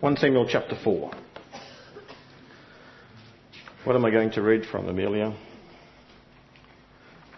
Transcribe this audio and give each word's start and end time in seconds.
1 0.00 0.16
Samuel 0.16 0.46
chapter 0.48 0.74
4. 0.82 1.10
What 3.84 3.96
am 3.96 4.04
I 4.06 4.10
going 4.10 4.30
to 4.30 4.40
read 4.40 4.64
from, 4.64 4.88
Amelia? 4.88 5.36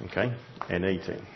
Okay, 0.02 0.32
and 0.70 0.84
eating. 0.84 1.26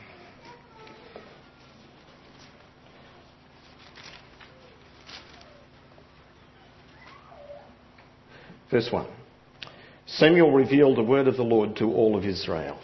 Verse 8.70 8.88
1. 8.92 9.06
Samuel 10.06 10.52
revealed 10.52 10.96
the 10.96 11.02
word 11.02 11.26
of 11.26 11.36
the 11.36 11.42
Lord 11.42 11.74
to 11.76 11.86
all 11.86 12.16
of 12.16 12.24
Israel. 12.24 12.78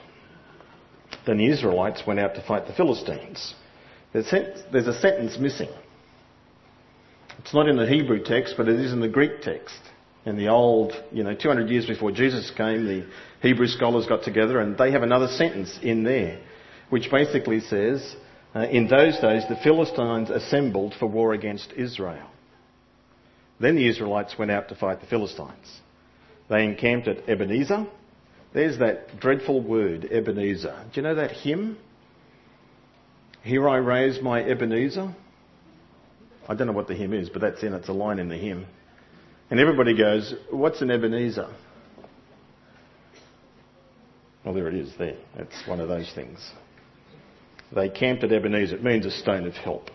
Then 1.27 1.39
the 1.39 1.47
Israelites 1.47 2.03
went 2.05 2.19
out 2.19 2.35
to 2.35 2.43
fight 2.43 2.67
the 2.67 2.73
Philistines. 2.73 3.55
There's 4.13 4.33
a 4.33 5.01
sentence 5.01 5.39
missing. 5.39 5.71
It's 7.43 7.55
not 7.55 7.69
in 7.69 7.77
the 7.77 7.87
Hebrew 7.87 8.23
text, 8.23 8.55
but 8.57 8.69
it 8.69 8.79
is 8.79 8.93
in 8.93 9.01
the 9.01 9.09
Greek 9.09 9.43
text. 9.43 9.79
In 10.25 10.37
the 10.37 10.49
old, 10.49 10.93
you 11.11 11.25
know, 11.25 11.35
200 11.35 11.69
years 11.69 11.87
before 11.87 12.13
Jesus 12.13 12.51
came, 12.57 12.85
the 12.85 13.07
Hebrew 13.41 13.67
scholars 13.67 14.07
got 14.07 14.23
together 14.23 14.61
and 14.61 14.79
they 14.79 14.93
have 14.93 15.03
another 15.03 15.27
sentence 15.27 15.77
in 15.83 16.05
there, 16.05 16.41
which 16.91 17.11
basically 17.11 17.61
says, 17.61 18.15
uh, 18.55 18.61
in 18.61 18.87
those 18.87 19.19
days 19.19 19.43
the 19.49 19.59
Philistines 19.65 20.31
assembled 20.31 20.95
for 20.99 21.07
war 21.07 21.33
against 21.33 21.73
Israel. 21.73 22.29
Then 23.59 23.75
the 23.75 23.89
Israelites 23.89 24.37
went 24.39 24.53
out 24.53 24.69
to 24.69 24.77
fight 24.77 25.01
the 25.01 25.07
Philistines. 25.07 25.81
They 26.49 26.65
encamped 26.65 27.09
at 27.09 27.29
Ebenezer. 27.29 27.87
There's 28.55 28.79
that 28.79 29.19
dreadful 29.19 29.61
word, 29.61 30.05
Ebenezer. 30.05 30.85
Do 30.93 31.01
you 31.01 31.03
know 31.03 31.15
that 31.17 31.33
hymn? 31.33 31.79
Here 33.43 33.69
I 33.69 33.79
raise 33.79 34.23
my 34.23 34.43
Ebenezer. 34.43 35.15
I 36.49 36.55
don't 36.55 36.67
know 36.67 36.73
what 36.73 36.89
the 36.89 36.95
hymn 36.95 37.13
is, 37.13 37.29
but 37.29 37.41
that's 37.41 37.63
in, 37.63 37.73
it's 37.75 37.89
a 37.89 37.93
line 37.93 38.19
in 38.19 38.29
the 38.29 38.37
hymn. 38.37 38.67
And 39.51 39.61
everybody 39.61 39.97
goes, 39.97 40.35
What's 40.51 40.81
an 40.81 40.91
Ebenezer? 40.91 41.55
Well, 44.45 44.55
there 44.55 44.69
it 44.69 44.75
is 44.75 44.93
there. 44.99 45.17
It's 45.37 45.69
one 45.69 45.81
of 45.81 45.89
those 45.89 46.11
things. 46.15 46.39
They 47.75 47.89
camped 47.89 48.25
at 48.25 48.33
Ebenezer. 48.33 48.77
It 48.77 48.85
means 48.85 49.07
a 49.07 49.11
stone 49.11 49.47
of 49.47 49.55
help. 49.55 49.91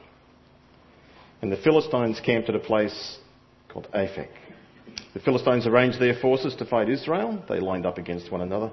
And 1.42 1.52
the 1.52 1.58
Philistines 1.58 2.20
camped 2.26 2.50
at 2.50 2.56
a 2.56 2.59
place 2.59 3.17
called 3.70 3.88
Aphek. 3.94 4.30
The 5.14 5.20
Philistines 5.20 5.67
arranged 5.67 6.00
their 6.00 6.16
forces 6.16 6.56
to 6.56 6.66
fight 6.66 6.89
Israel. 6.89 7.44
They 7.50 7.59
lined 7.59 7.86
up 7.86 7.98
against 7.98 8.32
one 8.32 8.42
another. 8.42 8.72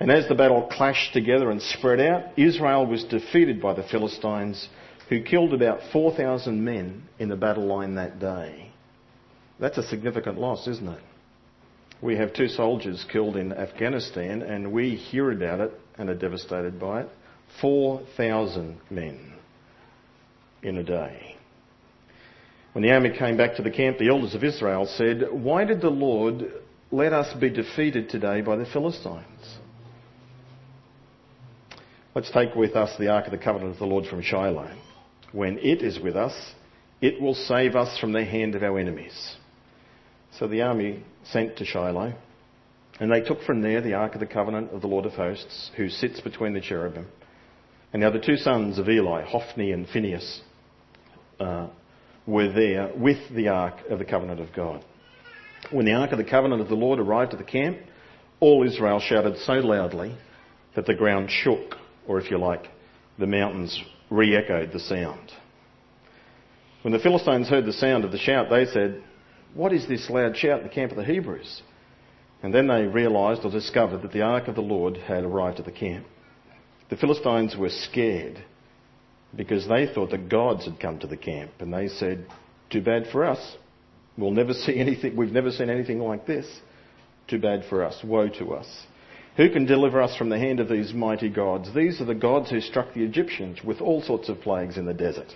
And 0.00 0.10
as 0.10 0.26
the 0.28 0.34
battle 0.34 0.68
clashed 0.72 1.12
together 1.12 1.50
and 1.50 1.62
spread 1.62 2.00
out, 2.00 2.36
Israel 2.36 2.86
was 2.86 3.04
defeated 3.04 3.60
by 3.60 3.74
the 3.74 3.84
Philistines, 3.84 4.68
who 5.08 5.22
killed 5.22 5.52
about 5.52 5.80
4,000 5.92 6.64
men 6.64 7.02
in 7.18 7.28
the 7.28 7.36
battle 7.36 7.66
line 7.66 7.96
that 7.96 8.18
day. 8.18 8.70
That's 9.60 9.78
a 9.78 9.82
significant 9.82 10.38
loss, 10.38 10.66
isn't 10.66 10.88
it? 10.88 11.02
We 12.00 12.16
have 12.16 12.34
two 12.34 12.48
soldiers 12.48 13.04
killed 13.10 13.36
in 13.36 13.52
Afghanistan, 13.52 14.42
and 14.42 14.72
we 14.72 14.96
hear 14.96 15.30
about 15.30 15.60
it 15.60 15.72
and 15.96 16.10
are 16.10 16.14
devastated 16.14 16.80
by 16.80 17.02
it. 17.02 17.08
4,000 17.60 18.78
men 18.90 19.34
in 20.62 20.78
a 20.78 20.82
day. 20.82 21.36
When 22.72 22.82
the 22.82 22.90
army 22.90 23.16
came 23.16 23.36
back 23.36 23.56
to 23.56 23.62
the 23.62 23.70
camp, 23.70 23.98
the 23.98 24.08
elders 24.08 24.34
of 24.34 24.42
Israel 24.42 24.86
said, 24.86 25.28
Why 25.30 25.64
did 25.64 25.80
the 25.80 25.90
Lord 25.90 26.52
let 26.90 27.12
us 27.12 27.32
be 27.38 27.48
defeated 27.48 28.08
today 28.08 28.40
by 28.40 28.56
the 28.56 28.66
Philistines? 28.66 29.58
Let's 32.14 32.30
take 32.30 32.54
with 32.54 32.74
us 32.74 32.96
the 32.98 33.08
Ark 33.08 33.26
of 33.26 33.32
the 33.32 33.38
Covenant 33.38 33.72
of 33.72 33.78
the 33.78 33.86
Lord 33.86 34.06
from 34.06 34.22
Shiloh. 34.22 34.70
When 35.34 35.58
it 35.58 35.82
is 35.82 35.98
with 35.98 36.14
us, 36.14 36.52
it 37.00 37.20
will 37.20 37.34
save 37.34 37.74
us 37.74 37.98
from 37.98 38.12
the 38.12 38.24
hand 38.24 38.54
of 38.54 38.62
our 38.62 38.78
enemies. 38.78 39.34
So 40.38 40.46
the 40.46 40.62
army 40.62 41.02
sent 41.24 41.56
to 41.56 41.64
Shiloh, 41.64 42.14
and 43.00 43.10
they 43.10 43.20
took 43.20 43.42
from 43.42 43.60
there 43.60 43.80
the 43.80 43.94
Ark 43.94 44.14
of 44.14 44.20
the 44.20 44.26
Covenant 44.26 44.70
of 44.70 44.80
the 44.80 44.86
Lord 44.86 45.06
of 45.06 45.14
Hosts, 45.14 45.72
who 45.76 45.88
sits 45.88 46.20
between 46.20 46.52
the 46.52 46.60
cherubim. 46.60 47.08
And 47.92 48.00
now 48.00 48.10
the 48.10 48.20
two 48.20 48.36
sons 48.36 48.78
of 48.78 48.88
Eli, 48.88 49.24
Hophni 49.24 49.72
and 49.72 49.88
Phinehas, 49.88 50.40
uh, 51.40 51.66
were 52.28 52.52
there 52.52 52.92
with 52.96 53.18
the 53.34 53.48
Ark 53.48 53.74
of 53.90 53.98
the 53.98 54.04
Covenant 54.04 54.38
of 54.38 54.52
God. 54.52 54.84
When 55.72 55.84
the 55.84 55.94
Ark 55.94 56.12
of 56.12 56.18
the 56.18 56.24
Covenant 56.24 56.62
of 56.62 56.68
the 56.68 56.76
Lord 56.76 57.00
arrived 57.00 57.32
at 57.32 57.38
the 57.38 57.44
camp, 57.44 57.78
all 58.38 58.64
Israel 58.64 59.00
shouted 59.00 59.38
so 59.38 59.54
loudly 59.54 60.16
that 60.76 60.86
the 60.86 60.94
ground 60.94 61.28
shook 61.28 61.74
or 62.06 62.20
if 62.20 62.30
you 62.30 62.38
like, 62.38 62.68
the 63.18 63.26
mountains 63.26 63.80
re 64.10 64.36
echoed 64.36 64.72
the 64.72 64.80
sound. 64.80 65.32
When 66.82 66.92
the 66.92 66.98
Philistines 66.98 67.48
heard 67.48 67.64
the 67.64 67.72
sound 67.72 68.04
of 68.04 68.12
the 68.12 68.18
shout, 68.18 68.50
they 68.50 68.66
said, 68.66 69.02
What 69.54 69.72
is 69.72 69.88
this 69.88 70.10
loud 70.10 70.36
shout 70.36 70.60
in 70.60 70.66
the 70.66 70.74
camp 70.74 70.90
of 70.90 70.98
the 70.98 71.04
Hebrews? 71.04 71.62
And 72.42 72.52
then 72.52 72.68
they 72.68 72.82
realised 72.82 73.42
or 73.44 73.50
discovered 73.50 74.02
that 74.02 74.12
the 74.12 74.20
ark 74.20 74.48
of 74.48 74.54
the 74.54 74.60
Lord 74.60 74.98
had 74.98 75.24
arrived 75.24 75.58
at 75.58 75.64
the 75.64 75.72
camp. 75.72 76.06
The 76.90 76.96
Philistines 76.96 77.56
were 77.56 77.70
scared 77.70 78.44
because 79.34 79.66
they 79.66 79.86
thought 79.86 80.10
the 80.10 80.18
gods 80.18 80.66
had 80.66 80.78
come 80.78 80.98
to 80.98 81.06
the 81.06 81.16
camp, 81.16 81.52
and 81.58 81.72
they 81.72 81.88
said, 81.88 82.26
Too 82.70 82.82
bad 82.82 83.06
for 83.10 83.24
us. 83.24 83.56
We'll 84.18 84.30
never 84.30 84.52
see 84.52 84.78
anything, 84.78 85.16
we've 85.16 85.32
never 85.32 85.50
seen 85.50 85.70
anything 85.70 86.00
like 86.00 86.26
this. 86.26 86.46
Too 87.28 87.38
bad 87.38 87.64
for 87.70 87.82
us. 87.82 87.98
Woe 88.04 88.28
to 88.28 88.54
us. 88.54 88.86
Who 89.36 89.50
can 89.50 89.64
deliver 89.66 90.00
us 90.00 90.16
from 90.16 90.28
the 90.28 90.38
hand 90.38 90.60
of 90.60 90.68
these 90.68 90.94
mighty 90.94 91.28
gods? 91.28 91.74
These 91.74 92.00
are 92.00 92.04
the 92.04 92.14
gods 92.14 92.50
who 92.50 92.60
struck 92.60 92.94
the 92.94 93.02
Egyptians 93.02 93.64
with 93.64 93.80
all 93.80 94.00
sorts 94.00 94.28
of 94.28 94.40
plagues 94.40 94.76
in 94.78 94.84
the 94.84 94.94
desert. 94.94 95.34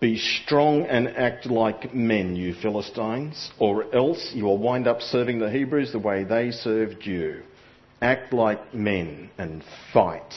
Be 0.00 0.18
strong 0.18 0.82
and 0.82 1.08
act 1.08 1.46
like 1.46 1.94
men, 1.94 2.36
you 2.36 2.52
Philistines, 2.54 3.50
or 3.58 3.94
else 3.94 4.32
you 4.34 4.44
will 4.44 4.58
wind 4.58 4.88
up 4.88 5.00
serving 5.00 5.38
the 5.38 5.50
Hebrews 5.50 5.92
the 5.92 5.98
way 5.98 6.24
they 6.24 6.50
served 6.50 7.06
you. 7.06 7.42
Act 8.02 8.32
like 8.32 8.74
men 8.74 9.30
and 9.38 9.62
fight. 9.92 10.34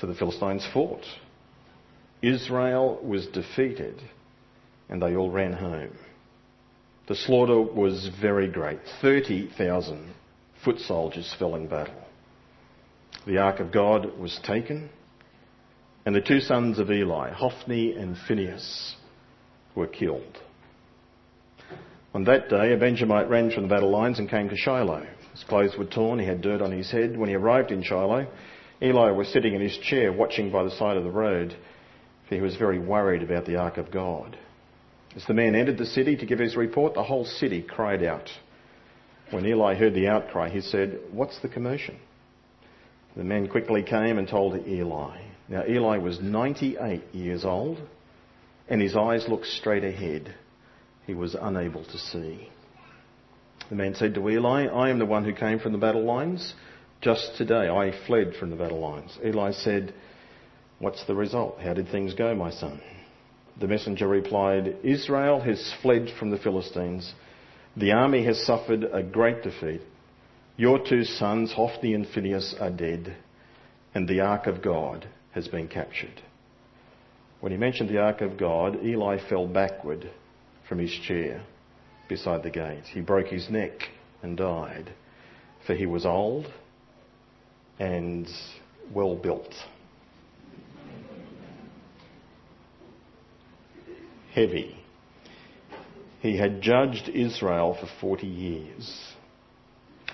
So 0.00 0.06
the 0.06 0.14
Philistines 0.14 0.66
fought. 0.72 1.04
Israel 2.22 2.98
was 3.02 3.26
defeated 3.26 4.02
and 4.88 5.00
they 5.00 5.14
all 5.14 5.30
ran 5.30 5.52
home. 5.52 5.96
The 7.06 7.14
slaughter 7.14 7.60
was 7.60 8.10
very 8.20 8.48
great 8.48 8.80
30,000 9.02 10.14
foot 10.64 10.78
soldiers 10.80 11.34
fell 11.38 11.54
in 11.54 11.66
battle. 11.66 11.94
The 13.26 13.38
ark 13.38 13.60
of 13.60 13.72
God 13.72 14.18
was 14.18 14.38
taken, 14.42 14.90
and 16.06 16.14
the 16.14 16.20
two 16.20 16.40
sons 16.40 16.78
of 16.78 16.90
Eli, 16.90 17.30
Hophni 17.30 17.92
and 17.92 18.16
Phinehas, 18.16 18.96
were 19.74 19.86
killed. 19.86 20.38
On 22.14 22.24
that 22.24 22.48
day, 22.48 22.72
a 22.72 22.76
Benjamite 22.76 23.28
ran 23.28 23.50
from 23.50 23.64
the 23.64 23.68
battle 23.68 23.90
lines 23.90 24.18
and 24.18 24.28
came 24.28 24.48
to 24.48 24.56
Shiloh. 24.56 25.06
His 25.32 25.44
clothes 25.44 25.76
were 25.78 25.84
torn, 25.84 26.18
he 26.18 26.26
had 26.26 26.40
dirt 26.40 26.60
on 26.60 26.72
his 26.72 26.90
head. 26.90 27.16
When 27.16 27.28
he 27.28 27.36
arrived 27.36 27.70
in 27.70 27.82
Shiloh, 27.82 28.26
Eli 28.82 29.10
was 29.10 29.28
sitting 29.28 29.54
in 29.54 29.60
his 29.60 29.76
chair 29.78 30.12
watching 30.12 30.50
by 30.50 30.64
the 30.64 30.70
side 30.72 30.96
of 30.96 31.04
the 31.04 31.10
road, 31.10 31.54
for 32.28 32.34
he 32.34 32.40
was 32.40 32.56
very 32.56 32.78
worried 32.78 33.22
about 33.22 33.46
the 33.46 33.56
ark 33.56 33.76
of 33.76 33.92
God. 33.92 34.36
As 35.14 35.24
the 35.26 35.34
man 35.34 35.54
entered 35.54 35.78
the 35.78 35.86
city 35.86 36.16
to 36.16 36.26
give 36.26 36.38
his 36.38 36.56
report, 36.56 36.94
the 36.94 37.04
whole 37.04 37.24
city 37.24 37.62
cried 37.62 38.02
out. 38.02 38.30
When 39.30 39.46
Eli 39.46 39.74
heard 39.74 39.94
the 39.94 40.08
outcry, 40.08 40.48
he 40.48 40.60
said, 40.60 40.98
What's 41.12 41.40
the 41.40 41.48
commotion? 41.48 41.98
The 43.16 43.24
men 43.24 43.48
quickly 43.48 43.82
came 43.82 44.18
and 44.18 44.28
told 44.28 44.66
Eli. 44.66 45.20
Now, 45.48 45.64
Eli 45.68 45.98
was 45.98 46.20
98 46.20 47.14
years 47.14 47.44
old, 47.44 47.80
and 48.68 48.80
his 48.80 48.96
eyes 48.96 49.28
looked 49.28 49.46
straight 49.46 49.84
ahead. 49.84 50.34
He 51.06 51.14
was 51.14 51.36
unable 51.40 51.84
to 51.84 51.98
see. 51.98 52.48
The 53.68 53.76
man 53.76 53.94
said 53.94 54.14
to 54.14 54.28
Eli, 54.28 54.66
I 54.66 54.90
am 54.90 54.98
the 54.98 55.06
one 55.06 55.24
who 55.24 55.32
came 55.32 55.60
from 55.60 55.72
the 55.72 55.78
battle 55.78 56.04
lines. 56.04 56.54
Just 57.00 57.36
today 57.36 57.68
I 57.68 57.92
fled 58.06 58.34
from 58.34 58.50
the 58.50 58.56
battle 58.56 58.80
lines. 58.80 59.16
Eli 59.24 59.52
said, 59.52 59.94
What's 60.80 61.04
the 61.06 61.14
result? 61.14 61.60
How 61.60 61.74
did 61.74 61.88
things 61.88 62.14
go, 62.14 62.34
my 62.34 62.50
son? 62.50 62.80
The 63.60 63.68
messenger 63.68 64.08
replied, 64.08 64.76
Israel 64.82 65.40
has 65.40 65.72
fled 65.82 66.10
from 66.18 66.30
the 66.30 66.38
Philistines 66.38 67.12
the 67.80 67.92
army 67.92 68.24
has 68.26 68.38
suffered 68.44 68.84
a 68.92 69.02
great 69.02 69.42
defeat. 69.42 69.80
Your 70.56 70.78
two 70.86 71.04
sons, 71.04 71.52
Hophni 71.52 71.94
and 71.94 72.06
Phinehas, 72.06 72.54
are 72.60 72.70
dead, 72.70 73.16
and 73.94 74.06
the 74.06 74.20
ark 74.20 74.46
of 74.46 74.62
God 74.62 75.08
has 75.32 75.48
been 75.48 75.66
captured. 75.66 76.20
When 77.40 77.52
he 77.52 77.58
mentioned 77.58 77.88
the 77.88 78.02
ark 78.02 78.20
of 78.20 78.36
God, 78.36 78.84
Eli 78.84 79.16
fell 79.28 79.46
backward 79.46 80.10
from 80.68 80.78
his 80.78 80.92
chair 81.06 81.42
beside 82.08 82.42
the 82.42 82.50
gate. 82.50 82.84
He 82.92 83.00
broke 83.00 83.28
his 83.28 83.48
neck 83.48 83.72
and 84.22 84.36
died, 84.36 84.92
for 85.66 85.74
he 85.74 85.86
was 85.86 86.04
old 86.04 86.52
and 87.78 88.28
well 88.92 89.16
built. 89.16 89.54
Heavy 94.34 94.79
he 96.20 96.36
had 96.36 96.62
judged 96.62 97.08
Israel 97.08 97.76
for 97.80 97.88
40 98.00 98.26
years. 98.26 99.14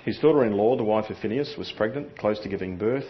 His 0.03 0.19
daughter 0.19 0.45
in 0.45 0.53
law, 0.53 0.77
the 0.77 0.83
wife 0.83 1.09
of 1.09 1.17
Phinehas, 1.17 1.55
was 1.57 1.71
pregnant, 1.75 2.17
close 2.17 2.39
to 2.39 2.49
giving 2.49 2.77
birth. 2.77 3.05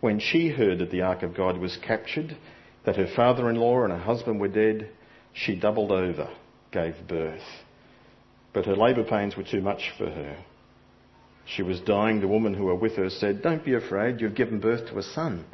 When 0.00 0.18
she 0.18 0.48
heard 0.48 0.78
that 0.78 0.90
the 0.90 1.02
ark 1.02 1.22
of 1.22 1.34
God 1.34 1.58
was 1.58 1.78
captured, 1.86 2.36
that 2.84 2.96
her 2.96 3.06
father 3.16 3.48
in 3.48 3.56
law 3.56 3.84
and 3.84 3.92
her 3.92 3.98
husband 3.98 4.40
were 4.40 4.48
dead, 4.48 4.90
she 5.32 5.56
doubled 5.56 5.92
over 5.92 6.28
gave 6.72 6.94
birth. 7.06 7.42
But 8.52 8.66
her 8.66 8.74
labour 8.74 9.04
pains 9.04 9.36
were 9.36 9.44
too 9.44 9.60
much 9.60 9.92
for 9.96 10.06
her. 10.06 10.44
She 11.44 11.62
was 11.62 11.80
dying. 11.80 12.20
The 12.20 12.28
woman 12.28 12.54
who 12.54 12.64
were 12.64 12.74
with 12.74 12.96
her 12.96 13.10
said, 13.10 13.42
Don't 13.42 13.64
be 13.64 13.74
afraid, 13.74 14.20
you've 14.20 14.34
given 14.34 14.58
birth 14.58 14.88
to 14.88 14.98
a 14.98 15.02
son. 15.02 15.44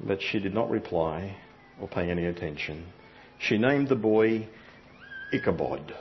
But 0.00 0.22
she 0.22 0.38
did 0.38 0.54
not 0.54 0.70
reply 0.70 1.36
or 1.80 1.88
pay 1.88 2.10
any 2.10 2.24
attention. 2.24 2.86
She 3.38 3.58
named 3.58 3.88
the 3.88 3.96
boy 3.96 4.48
Ichabod, 5.32 5.94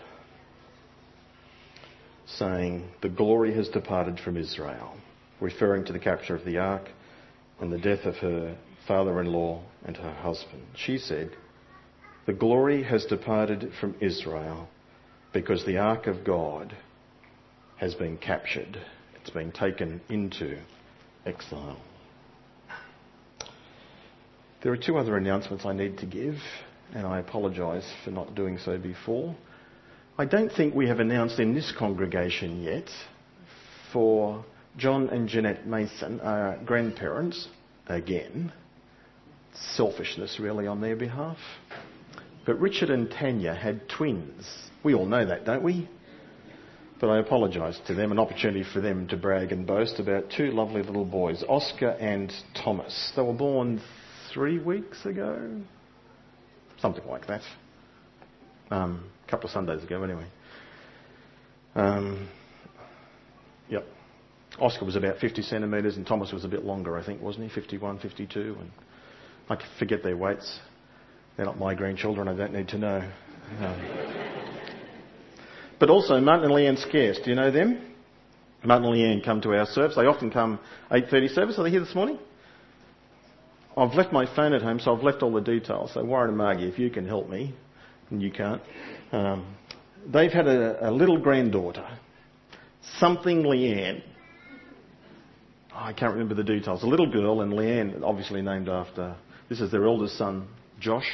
saying, 2.27 2.89
The 3.01 3.09
glory 3.09 3.53
has 3.55 3.69
departed 3.69 4.19
from 4.19 4.37
Israel, 4.37 4.95
referring 5.39 5.85
to 5.85 5.93
the 5.93 5.99
capture 5.99 6.35
of 6.35 6.45
the 6.45 6.57
ark 6.57 6.89
and 7.59 7.71
the 7.71 7.77
death 7.77 8.05
of 8.05 8.15
her 8.17 8.57
father 8.87 9.19
in 9.21 9.31
law 9.31 9.63
and 9.85 9.97
her 9.97 10.13
husband. 10.13 10.63
She 10.75 10.97
said, 10.97 11.31
The 12.25 12.33
glory 12.33 12.83
has 12.83 13.05
departed 13.05 13.71
from 13.79 13.95
Israel 14.01 14.67
because 15.33 15.65
the 15.65 15.77
ark 15.77 16.07
of 16.07 16.23
God 16.23 16.75
has 17.77 17.93
been 17.95 18.17
captured, 18.17 18.79
it's 19.15 19.29
been 19.29 19.51
taken 19.51 20.01
into 20.09 20.59
exile. 21.25 21.77
There 24.63 24.71
are 24.71 24.77
two 24.77 24.97
other 24.97 25.15
announcements 25.15 25.65
I 25.65 25.73
need 25.73 25.99
to 25.99 26.07
give, 26.07 26.35
and 26.93 27.05
I 27.05 27.19
apologise 27.19 27.87
for 28.03 28.11
not 28.11 28.33
doing 28.33 28.57
so 28.57 28.77
before. 28.77 29.35
I 30.19 30.25
don't 30.25 30.51
think 30.51 30.73
we 30.73 30.87
have 30.87 30.99
announced 30.99 31.39
in 31.39 31.53
this 31.53 31.71
congregation 31.77 32.63
yet 32.63 32.89
for 33.93 34.43
John 34.75 35.09
and 35.09 35.29
Jeanette 35.29 35.67
Mason, 35.67 36.19
our 36.21 36.57
grandparents, 36.65 37.47
again. 37.85 38.51
Selfishness, 39.75 40.39
really, 40.39 40.65
on 40.65 40.81
their 40.81 40.95
behalf. 40.95 41.37
But 42.47 42.59
Richard 42.59 42.89
and 42.89 43.11
Tanya 43.11 43.53
had 43.53 43.87
twins. 43.87 44.51
We 44.83 44.95
all 44.95 45.05
know 45.05 45.23
that, 45.23 45.45
don't 45.45 45.61
we? 45.61 45.87
But 46.99 47.11
I 47.11 47.19
apologise 47.19 47.79
to 47.85 47.93
them, 47.93 48.11
an 48.11 48.17
opportunity 48.17 48.63
for 48.73 48.81
them 48.81 49.07
to 49.09 49.17
brag 49.17 49.51
and 49.51 49.67
boast 49.67 49.99
about 49.99 50.31
two 50.35 50.49
lovely 50.49 50.81
little 50.81 51.05
boys, 51.05 51.43
Oscar 51.47 51.89
and 51.89 52.33
Thomas. 52.55 53.11
They 53.15 53.21
were 53.21 53.33
born 53.33 53.83
three 54.33 54.57
weeks 54.57 55.05
ago, 55.05 55.61
something 56.81 57.05
like 57.05 57.27
that. 57.27 57.43
Um, 58.69 59.09
a 59.25 59.31
couple 59.31 59.47
of 59.47 59.53
Sundays 59.53 59.83
ago, 59.83 60.03
anyway. 60.03 60.25
Um, 61.75 62.27
yep. 63.69 63.85
Oscar 64.59 64.85
was 64.85 64.95
about 64.95 65.19
50 65.19 65.41
centimetres 65.43 65.97
and 65.97 66.07
Thomas 66.07 66.31
was 66.31 66.43
a 66.43 66.47
bit 66.47 66.65
longer, 66.65 66.97
I 66.97 67.05
think, 67.05 67.21
wasn't 67.21 67.49
he? 67.49 67.53
51, 67.53 67.99
52. 67.99 68.57
And 68.59 68.71
I 69.49 69.57
forget 69.77 70.03
their 70.03 70.17
weights. 70.17 70.59
They're 71.35 71.45
not 71.45 71.59
my 71.59 71.75
grandchildren, 71.75 72.27
I 72.27 72.35
don't 72.35 72.53
need 72.53 72.67
to 72.69 72.77
know. 72.77 73.09
Um, 73.59 74.23
but 75.79 75.89
also 75.89 76.19
Martin 76.19 76.45
and 76.45 76.53
Leanne 76.53 76.81
Scarce, 76.81 77.19
do 77.23 77.29
you 77.29 77.35
know 77.35 77.51
them? 77.51 77.93
Martin 78.63 78.85
and 78.87 78.95
Leanne 78.95 79.23
come 79.23 79.39
to 79.41 79.53
our 79.53 79.67
service. 79.67 79.95
They 79.95 80.07
often 80.07 80.31
come 80.31 80.59
8.30 80.91 81.29
service. 81.29 81.59
Are 81.59 81.63
they 81.63 81.69
here 81.69 81.79
this 81.79 81.93
morning? 81.93 82.17
I've 83.77 83.93
left 83.93 84.11
my 84.11 84.25
phone 84.35 84.53
at 84.53 84.63
home, 84.63 84.79
so 84.79 84.95
I've 84.95 85.03
left 85.03 85.21
all 85.21 85.31
the 85.31 85.41
details. 85.41 85.91
So 85.93 86.03
Warren 86.03 86.29
and 86.29 86.37
Margie, 86.37 86.67
if 86.67 86.79
you 86.79 86.89
can 86.89 87.07
help 87.07 87.29
me, 87.29 87.53
and 88.09 88.21
you 88.21 88.31
can't, 88.31 88.61
um, 89.11 89.55
they've 90.05 90.31
had 90.31 90.47
a, 90.47 90.89
a, 90.89 90.91
little 90.91 91.17
granddaughter, 91.17 91.87
something 92.99 93.43
Leanne. 93.43 94.01
Oh, 95.73 95.79
I 95.79 95.93
can't 95.93 96.13
remember 96.13 96.35
the 96.35 96.43
details. 96.43 96.83
A 96.83 96.87
little 96.87 97.11
girl, 97.11 97.41
and 97.41 97.53
Leanne, 97.53 98.01
obviously 98.03 98.41
named 98.41 98.69
after. 98.69 99.15
This 99.49 99.61
is 99.61 99.71
their 99.71 99.85
eldest 99.85 100.17
son, 100.17 100.47
Josh, 100.79 101.09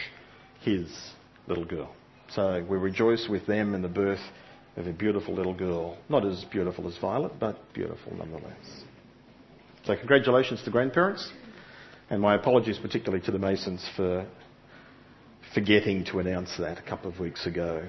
his 0.62 0.88
little 1.48 1.66
girl. 1.66 1.94
So 2.30 2.66
we 2.68 2.78
rejoice 2.78 3.28
with 3.30 3.46
them 3.46 3.76
in 3.76 3.82
the 3.82 3.88
birth 3.88 4.22
of 4.76 4.88
a 4.88 4.94
beautiful 4.94 5.36
little 5.36 5.54
girl. 5.54 5.98
Not 6.10 6.26
as 6.26 6.44
beautiful 6.46 6.88
as 6.88 6.98
Violet, 6.98 7.34
but 7.40 7.58
beautiful 7.74 8.16
nonetheless. 8.16 8.84
So 9.86 9.96
congratulations 9.96 10.64
to 10.64 10.72
grandparents. 10.72 11.30
And 12.10 12.22
my 12.22 12.36
apologies 12.36 12.80
particularly 12.80 13.24
to 13.26 13.32
the 13.32 13.40
Masons 13.40 13.88
for 13.96 14.26
forgetting 15.54 16.04
to 16.06 16.20
announce 16.20 16.58
that 16.58 16.80
a 16.80 16.82
couple 16.82 17.10
of 17.10 17.20
weeks 17.20 17.46
ago. 17.46 17.88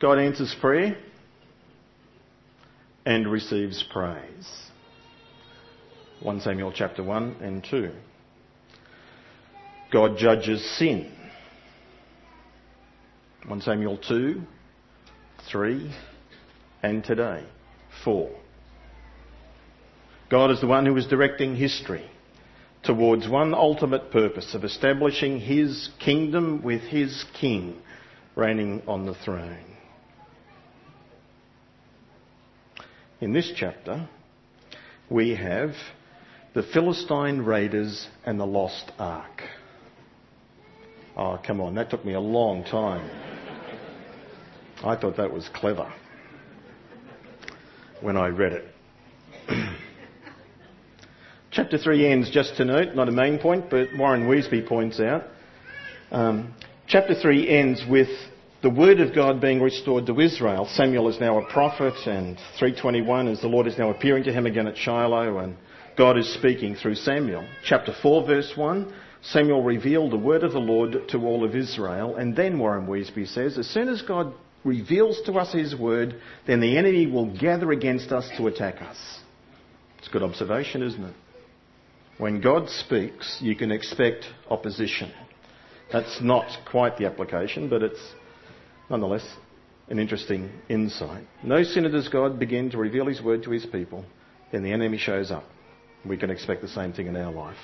God 0.00 0.18
answers 0.18 0.54
prayer 0.60 0.96
and 3.04 3.30
receives 3.30 3.84
praise. 3.92 4.48
1 6.22 6.40
Samuel 6.40 6.72
chapter 6.72 7.02
1 7.02 7.36
and 7.40 7.66
2. 7.68 7.90
God 9.92 10.18
judges 10.18 10.64
sin. 10.78 11.12
1 13.46 13.60
Samuel 13.62 13.96
2, 13.96 14.42
3, 15.50 15.94
and 16.82 17.02
today, 17.02 17.44
4. 18.04 18.30
God 20.30 20.50
is 20.50 20.60
the 20.60 20.66
one 20.66 20.86
who 20.86 20.96
is 20.96 21.06
directing 21.06 21.56
history 21.56 22.08
towards 22.84 23.28
one 23.28 23.54
ultimate 23.54 24.10
purpose 24.10 24.54
of 24.54 24.64
establishing 24.64 25.40
his 25.40 25.88
kingdom 25.98 26.62
with 26.62 26.82
his 26.82 27.24
king 27.40 27.76
reigning 28.36 28.82
on 28.86 29.06
the 29.06 29.14
throne. 29.14 29.64
In 33.20 33.32
this 33.32 33.52
chapter, 33.56 34.08
we 35.10 35.34
have 35.34 35.70
the 36.54 36.62
Philistine 36.62 37.40
raiders 37.40 38.06
and 38.24 38.38
the 38.38 38.46
lost 38.46 38.92
ark. 38.98 39.42
Oh, 41.16 41.38
come 41.44 41.60
on, 41.60 41.74
that 41.74 41.90
took 41.90 42.04
me 42.04 42.14
a 42.14 42.20
long 42.20 42.62
time. 42.62 43.10
I 44.84 44.94
thought 44.94 45.16
that 45.16 45.32
was 45.32 45.48
clever 45.52 45.92
when 48.00 48.16
I 48.16 48.28
read 48.28 48.52
it. 48.52 48.64
Chapter 51.50 51.78
3 51.78 52.06
ends, 52.06 52.30
just 52.30 52.56
to 52.56 52.64
note, 52.64 52.94
not 52.94 53.08
a 53.08 53.12
main 53.12 53.38
point, 53.38 53.70
but 53.70 53.88
Warren 53.96 54.28
Wiersbe 54.28 54.66
points 54.68 55.00
out. 55.00 55.24
Um, 56.10 56.54
chapter 56.86 57.14
3 57.14 57.48
ends 57.48 57.82
with 57.88 58.08
the 58.62 58.68
word 58.68 59.00
of 59.00 59.14
God 59.14 59.40
being 59.40 59.60
restored 59.60 60.06
to 60.06 60.20
Israel. 60.20 60.68
Samuel 60.72 61.08
is 61.08 61.18
now 61.20 61.38
a 61.38 61.50
prophet, 61.50 61.94
and 62.06 62.36
321 62.58 63.28
is 63.28 63.40
the 63.40 63.48
Lord 63.48 63.66
is 63.66 63.78
now 63.78 63.90
appearing 63.90 64.24
to 64.24 64.32
him 64.32 64.44
again 64.44 64.66
at 64.66 64.76
Shiloh, 64.76 65.38
and 65.38 65.56
God 65.96 66.18
is 66.18 66.32
speaking 66.34 66.74
through 66.74 66.96
Samuel. 66.96 67.46
Chapter 67.64 67.94
4, 68.02 68.26
verse 68.26 68.52
1, 68.54 68.92
Samuel 69.22 69.62
revealed 69.62 70.12
the 70.12 70.18
word 70.18 70.44
of 70.44 70.52
the 70.52 70.58
Lord 70.58 71.08
to 71.08 71.18
all 71.18 71.44
of 71.44 71.56
Israel, 71.56 72.16
and 72.16 72.36
then 72.36 72.58
Warren 72.58 72.86
Wiersbe 72.86 73.26
says, 73.26 73.56
as 73.56 73.68
soon 73.68 73.88
as 73.88 74.02
God 74.02 74.34
reveals 74.64 75.22
to 75.22 75.32
us 75.34 75.52
his 75.52 75.74
word, 75.74 76.20
then 76.46 76.60
the 76.60 76.76
enemy 76.76 77.06
will 77.06 77.38
gather 77.38 77.72
against 77.72 78.12
us 78.12 78.28
to 78.36 78.48
attack 78.48 78.82
us. 78.82 78.98
It's 79.98 80.08
a 80.08 80.10
good 80.10 80.22
observation, 80.22 80.82
isn't 80.82 81.04
it? 81.04 81.14
When 82.18 82.40
God 82.40 82.68
speaks, 82.68 83.38
you 83.40 83.54
can 83.54 83.70
expect 83.70 84.24
opposition. 84.50 85.12
That's 85.92 86.20
not 86.20 86.46
quite 86.68 86.96
the 86.96 87.06
application, 87.06 87.68
but 87.68 87.84
it's 87.84 88.12
nonetheless 88.90 89.24
an 89.88 90.00
interesting 90.00 90.50
insight. 90.68 91.24
No 91.44 91.62
sooner 91.62 91.88
does 91.88 92.08
God 92.08 92.40
begin 92.40 92.70
to 92.70 92.78
reveal 92.78 93.06
His 93.06 93.22
word 93.22 93.44
to 93.44 93.50
His 93.50 93.64
people, 93.66 94.04
then 94.50 94.64
the 94.64 94.72
enemy 94.72 94.98
shows 94.98 95.30
up. 95.30 95.44
We 96.04 96.16
can 96.16 96.30
expect 96.30 96.60
the 96.60 96.68
same 96.68 96.92
thing 96.92 97.06
in 97.06 97.16
our 97.16 97.32
life. 97.32 97.56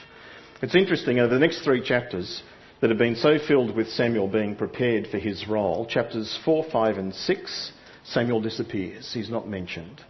It's 0.63 0.77
interesting, 0.77 1.19
over 1.19 1.35
the 1.35 1.41
next 1.41 1.65
three 1.65 1.83
chapters 1.83 2.43
that 2.81 2.91
have 2.91 2.99
been 2.99 3.17
so 3.17 3.39
filled 3.39 3.75
with 3.75 3.89
Samuel 3.89 4.29
being 4.29 4.55
prepared 4.55 5.09
for 5.09 5.19
his 5.19 5.49
role, 5.49 5.85
chapters 5.85 6.39
4, 6.45 6.67
5, 6.71 6.99
and 6.99 7.13
6, 7.13 7.73
Samuel 8.05 8.41
disappears. 8.41 9.11
He's 9.13 9.31
not 9.31 9.49
mentioned. 9.49 10.01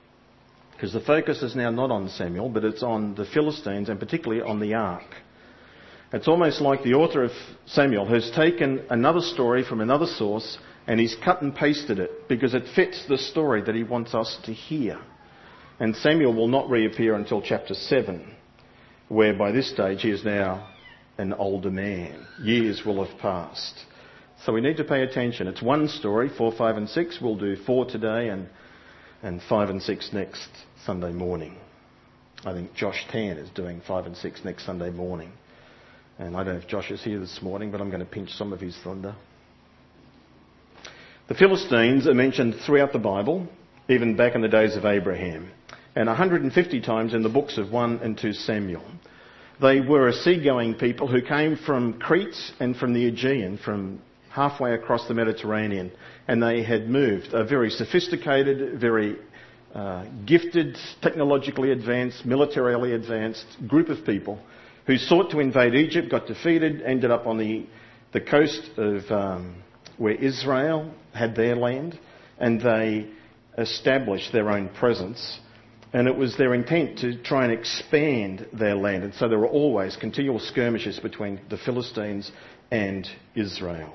Because 0.74 0.92
the 0.92 1.00
focus 1.00 1.42
is 1.42 1.54
now 1.54 1.70
not 1.70 1.90
on 1.90 2.08
Samuel, 2.08 2.48
but 2.48 2.64
it's 2.64 2.82
on 2.82 3.14
the 3.14 3.24
Philistines 3.24 3.88
and 3.88 3.98
particularly 3.98 4.42
on 4.42 4.60
the 4.60 4.74
ark. 4.74 5.06
It's 6.12 6.28
almost 6.28 6.60
like 6.60 6.82
the 6.82 6.94
author 6.94 7.24
of 7.24 7.32
Samuel 7.66 8.06
has 8.06 8.30
taken 8.30 8.84
another 8.90 9.20
story 9.20 9.64
from 9.64 9.80
another 9.80 10.06
source 10.06 10.58
and 10.86 11.00
he's 11.00 11.16
cut 11.24 11.42
and 11.42 11.54
pasted 11.54 11.98
it 11.98 12.28
because 12.28 12.54
it 12.54 12.64
fits 12.74 13.04
the 13.08 13.18
story 13.18 13.62
that 13.62 13.74
he 13.74 13.82
wants 13.82 14.14
us 14.14 14.38
to 14.44 14.52
hear. 14.52 15.00
And 15.80 15.96
Samuel 15.96 16.34
will 16.34 16.48
not 16.48 16.70
reappear 16.70 17.14
until 17.14 17.42
chapter 17.42 17.74
7, 17.74 18.32
where 19.08 19.34
by 19.34 19.50
this 19.50 19.70
stage 19.70 20.02
he 20.02 20.10
is 20.10 20.24
now 20.24 20.68
an 21.18 21.32
older 21.32 21.70
man. 21.70 22.26
Years 22.42 22.82
will 22.84 23.04
have 23.04 23.18
passed. 23.18 23.74
So 24.44 24.52
we 24.52 24.60
need 24.60 24.76
to 24.76 24.84
pay 24.84 25.02
attention. 25.02 25.48
It's 25.48 25.62
one 25.62 25.88
story, 25.88 26.28
4, 26.28 26.52
5 26.52 26.76
and 26.76 26.88
6. 26.88 27.18
We'll 27.20 27.36
do 27.36 27.56
4 27.56 27.86
today 27.86 28.28
and 28.28 28.48
and 29.24 29.40
5 29.48 29.70
and 29.70 29.82
6 29.82 30.10
next 30.12 30.50
Sunday 30.84 31.10
morning. 31.10 31.56
I 32.44 32.52
think 32.52 32.74
Josh 32.74 33.06
Tan 33.10 33.38
is 33.38 33.48
doing 33.50 33.80
5 33.88 34.04
and 34.04 34.16
6 34.16 34.44
next 34.44 34.66
Sunday 34.66 34.90
morning. 34.90 35.32
And 36.18 36.36
I 36.36 36.44
don't 36.44 36.54
know 36.54 36.60
if 36.60 36.68
Josh 36.68 36.90
is 36.90 37.02
here 37.02 37.18
this 37.18 37.40
morning, 37.40 37.72
but 37.72 37.80
I'm 37.80 37.88
going 37.88 38.04
to 38.04 38.06
pinch 38.06 38.30
some 38.32 38.52
of 38.52 38.60
his 38.60 38.76
thunder. 38.84 39.16
The 41.28 41.34
Philistines 41.34 42.06
are 42.06 42.12
mentioned 42.12 42.56
throughout 42.66 42.92
the 42.92 42.98
Bible, 42.98 43.48
even 43.88 44.14
back 44.14 44.34
in 44.34 44.42
the 44.42 44.48
days 44.48 44.76
of 44.76 44.84
Abraham, 44.84 45.50
and 45.96 46.06
150 46.06 46.82
times 46.82 47.14
in 47.14 47.22
the 47.22 47.30
books 47.30 47.56
of 47.56 47.72
1 47.72 48.00
and 48.02 48.18
2 48.18 48.34
Samuel. 48.34 48.84
They 49.58 49.80
were 49.80 50.08
a 50.08 50.12
seagoing 50.12 50.74
people 50.74 51.08
who 51.08 51.22
came 51.22 51.56
from 51.56 51.98
Crete 51.98 52.36
and 52.60 52.76
from 52.76 52.92
the 52.92 53.06
Aegean, 53.06 53.56
from 53.56 54.02
halfway 54.34 54.74
across 54.74 55.06
the 55.06 55.14
Mediterranean, 55.14 55.92
and 56.26 56.42
they 56.42 56.64
had 56.64 56.90
moved. 56.90 57.32
A 57.32 57.44
very 57.44 57.70
sophisticated, 57.70 58.80
very 58.80 59.16
uh, 59.72 60.06
gifted, 60.26 60.76
technologically 61.00 61.70
advanced, 61.70 62.26
militarily 62.26 62.94
advanced 62.94 63.46
group 63.68 63.88
of 63.88 64.04
people 64.04 64.40
who 64.88 64.98
sought 64.98 65.30
to 65.30 65.38
invade 65.38 65.74
Egypt, 65.74 66.10
got 66.10 66.26
defeated, 66.26 66.82
ended 66.82 67.12
up 67.12 67.28
on 67.28 67.38
the, 67.38 67.64
the 68.12 68.20
coast 68.20 68.70
of 68.76 69.08
um, 69.10 69.62
where 69.98 70.14
Israel 70.14 70.92
had 71.12 71.36
their 71.36 71.54
land, 71.54 71.98
and 72.38 72.60
they 72.60 73.08
established 73.56 74.32
their 74.32 74.50
own 74.50 74.68
presence. 74.68 75.38
And 75.92 76.08
it 76.08 76.16
was 76.16 76.36
their 76.36 76.54
intent 76.54 76.98
to 76.98 77.22
try 77.22 77.44
and 77.44 77.52
expand 77.52 78.48
their 78.52 78.74
land. 78.74 79.04
And 79.04 79.14
so 79.14 79.28
there 79.28 79.38
were 79.38 79.46
always 79.46 79.94
continual 79.94 80.40
skirmishes 80.40 80.98
between 80.98 81.40
the 81.50 81.56
Philistines 81.56 82.32
and 82.72 83.08
Israel. 83.36 83.94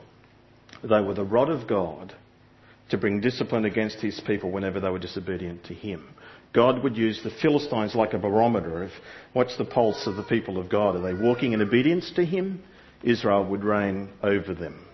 They 0.83 1.01
were 1.01 1.13
the 1.13 1.23
rod 1.23 1.49
of 1.49 1.67
God 1.67 2.13
to 2.89 2.97
bring 2.97 3.21
discipline 3.21 3.65
against 3.65 3.99
his 3.99 4.19
people 4.25 4.51
whenever 4.51 4.79
they 4.79 4.89
were 4.89 4.99
disobedient 4.99 5.65
to 5.65 5.73
him. 5.73 6.09
God 6.53 6.83
would 6.83 6.97
use 6.97 7.21
the 7.23 7.29
Philistines 7.29 7.93
like 7.93 8.13
a 8.13 8.19
barometer 8.19 8.83
of 8.83 8.91
what's 9.33 9.57
the 9.57 9.65
pulse 9.65 10.07
of 10.07 10.15
the 10.15 10.23
people 10.23 10.57
of 10.57 10.69
God. 10.69 10.95
Are 10.95 11.01
they 11.01 11.13
walking 11.13 11.53
in 11.53 11.61
obedience 11.61 12.11
to 12.15 12.25
him? 12.25 12.63
Israel 13.03 13.45
would 13.45 13.63
reign 13.63 14.09
over 14.23 14.53
them. 14.53 14.85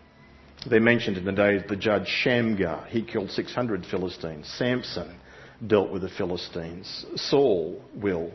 They're 0.70 0.82
mentioned 0.82 1.18
in 1.18 1.26
the 1.26 1.32
days 1.32 1.62
of 1.62 1.70
the 1.70 1.76
judge 1.76 2.08
Shamgar. 2.08 2.86
He 2.90 3.04
killed 3.04 3.32
600 3.32 3.86
Philistines. 3.86 4.52
Samson 4.58 5.20
dealt 5.66 5.92
with 5.92 6.02
the 6.02 6.10
Philistines. 6.10 7.06
Saul 7.16 7.82
will 7.96 8.32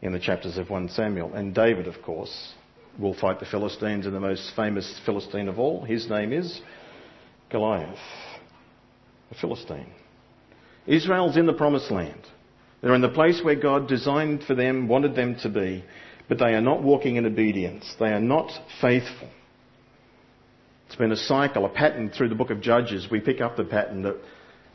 in 0.00 0.12
the 0.12 0.20
chapters 0.20 0.56
of 0.56 0.70
1 0.70 0.88
Samuel. 0.90 1.34
And 1.34 1.54
David, 1.54 1.86
of 1.86 2.00
course, 2.02 2.54
will 2.98 3.14
fight 3.14 3.40
the 3.40 3.46
Philistines. 3.46 4.06
And 4.06 4.14
the 4.14 4.20
most 4.20 4.52
famous 4.56 5.00
Philistine 5.04 5.48
of 5.48 5.58
all, 5.58 5.84
his 5.84 6.08
name 6.08 6.32
is 6.32 6.60
Goliath, 7.50 7.98
a 9.30 9.34
Philistine. 9.40 9.92
Israel's 10.86 11.36
in 11.36 11.46
the 11.46 11.52
promised 11.52 11.90
land. 11.90 12.20
They're 12.80 12.94
in 12.94 13.02
the 13.02 13.08
place 13.08 13.40
where 13.42 13.56
God 13.56 13.88
designed 13.88 14.44
for 14.44 14.54
them, 14.54 14.88
wanted 14.88 15.14
them 15.14 15.36
to 15.42 15.48
be, 15.48 15.84
but 16.28 16.38
they 16.38 16.54
are 16.54 16.60
not 16.60 16.82
walking 16.82 17.16
in 17.16 17.26
obedience. 17.26 17.94
They 17.98 18.08
are 18.08 18.20
not 18.20 18.50
faithful. 18.80 19.28
It's 20.86 20.96
been 20.96 21.12
a 21.12 21.16
cycle, 21.16 21.66
a 21.66 21.68
pattern 21.68 22.10
through 22.10 22.30
the 22.30 22.34
book 22.34 22.50
of 22.50 22.60
Judges. 22.60 23.08
We 23.10 23.20
pick 23.20 23.40
up 23.40 23.56
the 23.56 23.64
pattern 23.64 24.02
that 24.02 24.16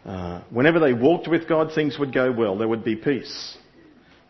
uh, 0.05 0.43
whenever 0.49 0.79
they 0.79 0.93
walked 0.93 1.27
with 1.27 1.47
God, 1.47 1.71
things 1.73 1.97
would 1.97 2.13
go 2.13 2.31
well. 2.31 2.57
There 2.57 2.67
would 2.67 2.83
be 2.83 2.95
peace. 2.95 3.57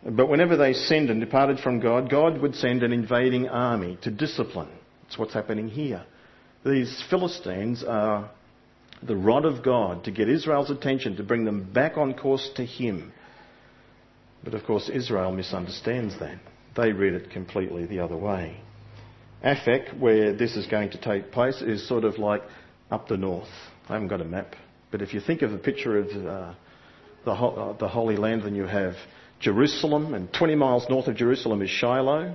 But 0.05 0.27
whenever 0.27 0.57
they 0.57 0.73
sinned 0.73 1.09
and 1.09 1.19
departed 1.19 1.59
from 1.59 1.79
God, 1.79 2.09
God 2.09 2.41
would 2.41 2.55
send 2.55 2.83
an 2.83 2.91
invading 2.91 3.47
army 3.47 3.97
to 4.01 4.11
discipline. 4.11 4.69
That's 5.03 5.17
what's 5.17 5.33
happening 5.33 5.69
here. 5.69 6.03
These 6.65 7.03
Philistines 7.09 7.83
are 7.83 8.29
the 9.01 9.15
rod 9.15 9.45
of 9.45 9.63
God 9.63 10.03
to 10.05 10.11
get 10.11 10.29
Israel's 10.29 10.69
attention, 10.69 11.15
to 11.17 11.23
bring 11.23 11.45
them 11.45 11.71
back 11.71 11.97
on 11.97 12.13
course 12.13 12.49
to 12.55 12.65
Him. 12.65 13.13
But 14.43 14.53
of 14.53 14.63
course, 14.65 14.89
Israel 14.89 15.31
misunderstands 15.31 16.19
that. 16.19 16.37
They 16.75 16.91
read 16.91 17.13
it 17.13 17.31
completely 17.31 17.85
the 17.85 17.99
other 17.99 18.17
way. 18.17 18.59
Aphek, 19.43 19.99
where 19.99 20.33
this 20.33 20.55
is 20.55 20.65
going 20.67 20.91
to 20.91 20.97
take 20.97 21.31
place, 21.31 21.61
is 21.61 21.87
sort 21.87 22.03
of 22.03 22.17
like 22.17 22.41
up 22.91 23.07
the 23.07 23.17
north. 23.17 23.49
I 23.87 23.93
haven't 23.93 24.07
got 24.07 24.21
a 24.21 24.25
map, 24.25 24.55
but 24.91 25.01
if 25.01 25.13
you 25.13 25.19
think 25.19 25.41
of 25.41 25.53
a 25.53 25.57
picture 25.57 25.97
of 25.97 26.07
uh, 26.07 26.53
the, 27.25 27.31
uh, 27.31 27.77
the 27.77 27.87
Holy 27.87 28.15
Land, 28.15 28.43
then 28.43 28.55
you 28.55 28.65
have 28.65 28.95
Jerusalem, 29.43 30.13
and 30.13 30.31
20 30.33 30.55
miles 30.55 30.85
north 30.89 31.07
of 31.07 31.15
Jerusalem 31.15 31.61
is 31.61 31.69
Shiloh, 31.69 32.33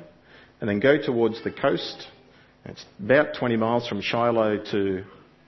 and 0.60 0.68
then 0.68 0.78
go 0.78 0.98
towards 0.98 1.42
the 1.42 1.50
coast. 1.50 2.06
It's 2.66 2.84
about 3.02 3.34
20 3.34 3.56
miles 3.56 3.88
from 3.88 4.02
Shiloh 4.02 4.62
to 4.72 5.04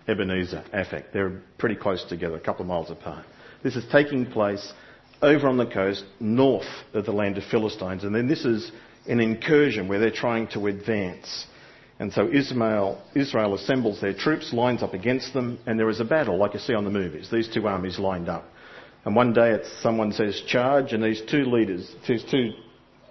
Ebenezer, 0.09 0.64
Aphek. 0.73 1.12
They're 1.12 1.43
pretty 1.59 1.76
close 1.76 2.02
together, 2.05 2.37
a 2.37 2.40
couple 2.40 2.62
of 2.62 2.69
miles 2.69 2.90
apart. 2.90 3.26
This 3.62 3.76
is 3.76 3.85
taking 3.93 4.25
place 4.25 4.73
over 5.21 5.49
on 5.49 5.59
the 5.59 5.67
coast, 5.67 6.02
north 6.19 6.69
of 6.95 7.05
the 7.05 7.12
land 7.12 7.37
of 7.37 7.45
Philistines. 7.45 8.05
And 8.05 8.14
then 8.14 8.26
this 8.26 8.47
is 8.47 8.73
an 9.07 9.21
incursion 9.21 9.87
where 9.87 9.99
they're 9.99 10.11
trying 10.11 10.49
to 10.49 10.67
advance. 10.67 11.45
And 11.99 12.11
so 12.11 12.26
Israel, 12.33 13.02
Israel 13.14 13.55
assembles 13.55 14.00
their 14.00 14.14
troops, 14.14 14.55
lines 14.55 14.83
up 14.83 14.95
against 14.95 15.35
them, 15.35 15.59
and 15.67 15.79
there 15.79 15.90
is 15.90 16.00
a 16.00 16.07
battle, 16.07 16.38
like 16.38 16.55
you 16.55 16.61
see 16.61 16.73
on 16.73 16.85
the 16.85 16.90
movies. 16.90 17.29
These 17.31 17.52
two 17.52 17.69
armies 17.69 17.99
lined 17.99 18.31
up. 18.31 18.47
And 19.04 19.16
one 19.16 19.33
day 19.33 19.59
someone 19.80 20.12
says 20.12 20.42
charge, 20.47 20.92
and 20.92 21.02
these 21.02 21.23
two 21.23 21.45
leaders, 21.45 21.90
these 22.07 22.25
two 22.30 22.52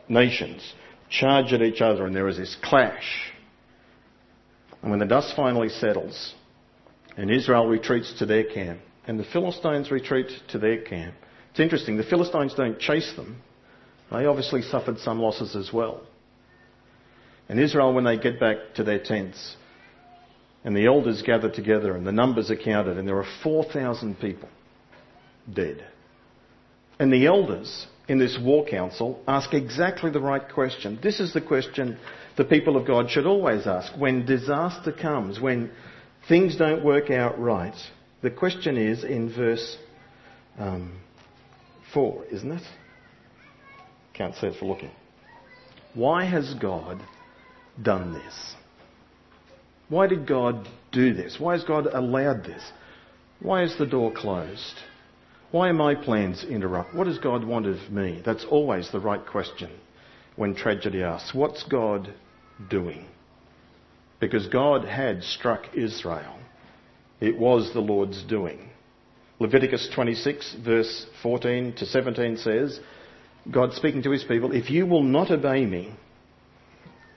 nations, 0.08 0.74
charge 1.10 1.52
at 1.54 1.62
each 1.62 1.82
other, 1.82 2.06
and 2.06 2.16
there 2.16 2.28
is 2.28 2.38
this 2.38 2.56
clash. 2.62 3.32
And 4.82 4.92
when 4.92 5.00
the 5.00 5.06
dust 5.06 5.36
finally 5.36 5.70
settles, 5.70 6.36
and 7.18 7.32
Israel 7.32 7.68
retreats 7.68 8.14
to 8.20 8.26
their 8.26 8.44
camp, 8.44 8.80
and 9.08 9.20
the 9.20 9.24
Philistines 9.24 9.90
retreat 9.90 10.28
to 10.50 10.60
their 10.60 10.82
camp, 10.82 11.16
it's 11.50 11.60
interesting, 11.60 11.98
the 11.98 12.04
Philistines 12.04 12.54
don't 12.54 12.80
chase 12.80 13.14
them. 13.16 13.42
They 14.12 14.26
obviously 14.26 14.62
suffered 14.62 15.00
some 15.00 15.20
losses 15.20 15.56
as 15.56 15.74
well. 15.74 16.02
And 17.48 17.60
Israel, 17.60 17.94
when 17.94 18.04
they 18.04 18.18
get 18.18 18.40
back 18.40 18.58
to 18.76 18.84
their 18.84 19.00
tents, 19.00 19.56
and 20.64 20.76
the 20.76 20.86
elders 20.86 21.24
gather 21.24 21.50
together, 21.50 21.96
and 21.96 22.06
the 22.06 22.12
numbers 22.12 22.52
are 22.52 22.56
counted, 22.56 22.98
and 22.98 23.08
there 23.08 23.18
are 23.18 23.28
4,000 23.44 24.20
people 24.20 24.50
dead. 25.54 25.86
And 27.00 27.12
the 27.12 27.28
elders 27.28 27.88
in 28.08 28.18
this 28.18 28.38
war 28.42 28.66
council 28.66 29.22
ask 29.28 29.54
exactly 29.54 30.12
the 30.12 30.20
right 30.20 30.52
question. 30.54 31.00
This 31.02 31.20
is 31.20 31.34
the 31.34 31.42
question 31.42 31.98
the 32.38 32.44
people 32.44 32.78
of 32.78 32.88
God 32.88 33.10
should 33.10 33.26
always 33.26 33.68
ask. 33.68 33.94
When 33.98 34.26
disaster 34.26 34.92
comes, 34.92 35.40
when 35.40 35.72
things 36.28 36.56
don't 36.58 36.84
work 36.84 37.10
out 37.10 37.40
right, 37.40 37.76
the 38.22 38.32
question 38.32 38.78
is 38.78 39.04
in 39.04 39.34
verse 39.34 39.78
um, 40.58 41.00
4, 41.94 42.26
isn't 42.32 42.52
it? 42.52 42.64
Can't 44.14 44.36
see 44.36 44.48
it 44.48 44.60
for 44.60 44.66
looking. 44.66 44.92
Why 45.94 46.26
has 46.26 46.54
God 46.56 47.02
done 47.82 48.14
this? 48.14 48.56
Why 49.88 50.08
did 50.08 50.28
God 50.28 50.68
do 50.92 51.14
this? 51.14 51.38
Why 51.40 51.54
has 51.54 51.64
God 51.64 51.88
allowed 51.88 52.44
this? 52.44 52.62
Why 53.40 53.64
is 53.64 53.78
the 53.78 53.86
door 53.86 54.12
closed? 54.12 54.76
Why 55.52 55.70
are 55.70 55.74
my 55.74 55.96
plans 55.96 56.44
interrupted? 56.44 56.98
What 56.98 57.06
does 57.06 57.18
God 57.18 57.44
want 57.44 57.66
of 57.66 57.92
me? 57.92 58.22
That's 58.24 58.46
always 58.46 58.92
the 58.92 59.00
right 59.00 59.26
question 59.26 59.72
when 60.36 60.56
tragedy 60.56 61.04
asks, 61.04 61.34
What's 61.34 61.64
God 61.64 62.14
doing? 62.70 63.06
Because 64.20 64.48
God 64.48 64.86
had 64.86 65.24
struck 65.24 65.76
Israel. 65.76 66.36
It 67.20 67.38
was 67.38 67.74
the 67.74 67.80
Lord's 67.80 68.24
doing. 68.24 68.70
Leviticus 69.40 69.90
26, 69.94 70.58
verse 70.64 71.06
14 71.24 71.74
to 71.78 71.86
17 71.86 72.38
says, 72.38 72.80
God 73.50 73.74
speaking 73.74 74.04
to 74.04 74.12
his 74.12 74.24
people, 74.24 74.52
if 74.52 74.70
you 74.70 74.86
will 74.86 75.04
not 75.04 75.32
obey 75.32 75.66
me, 75.66 75.94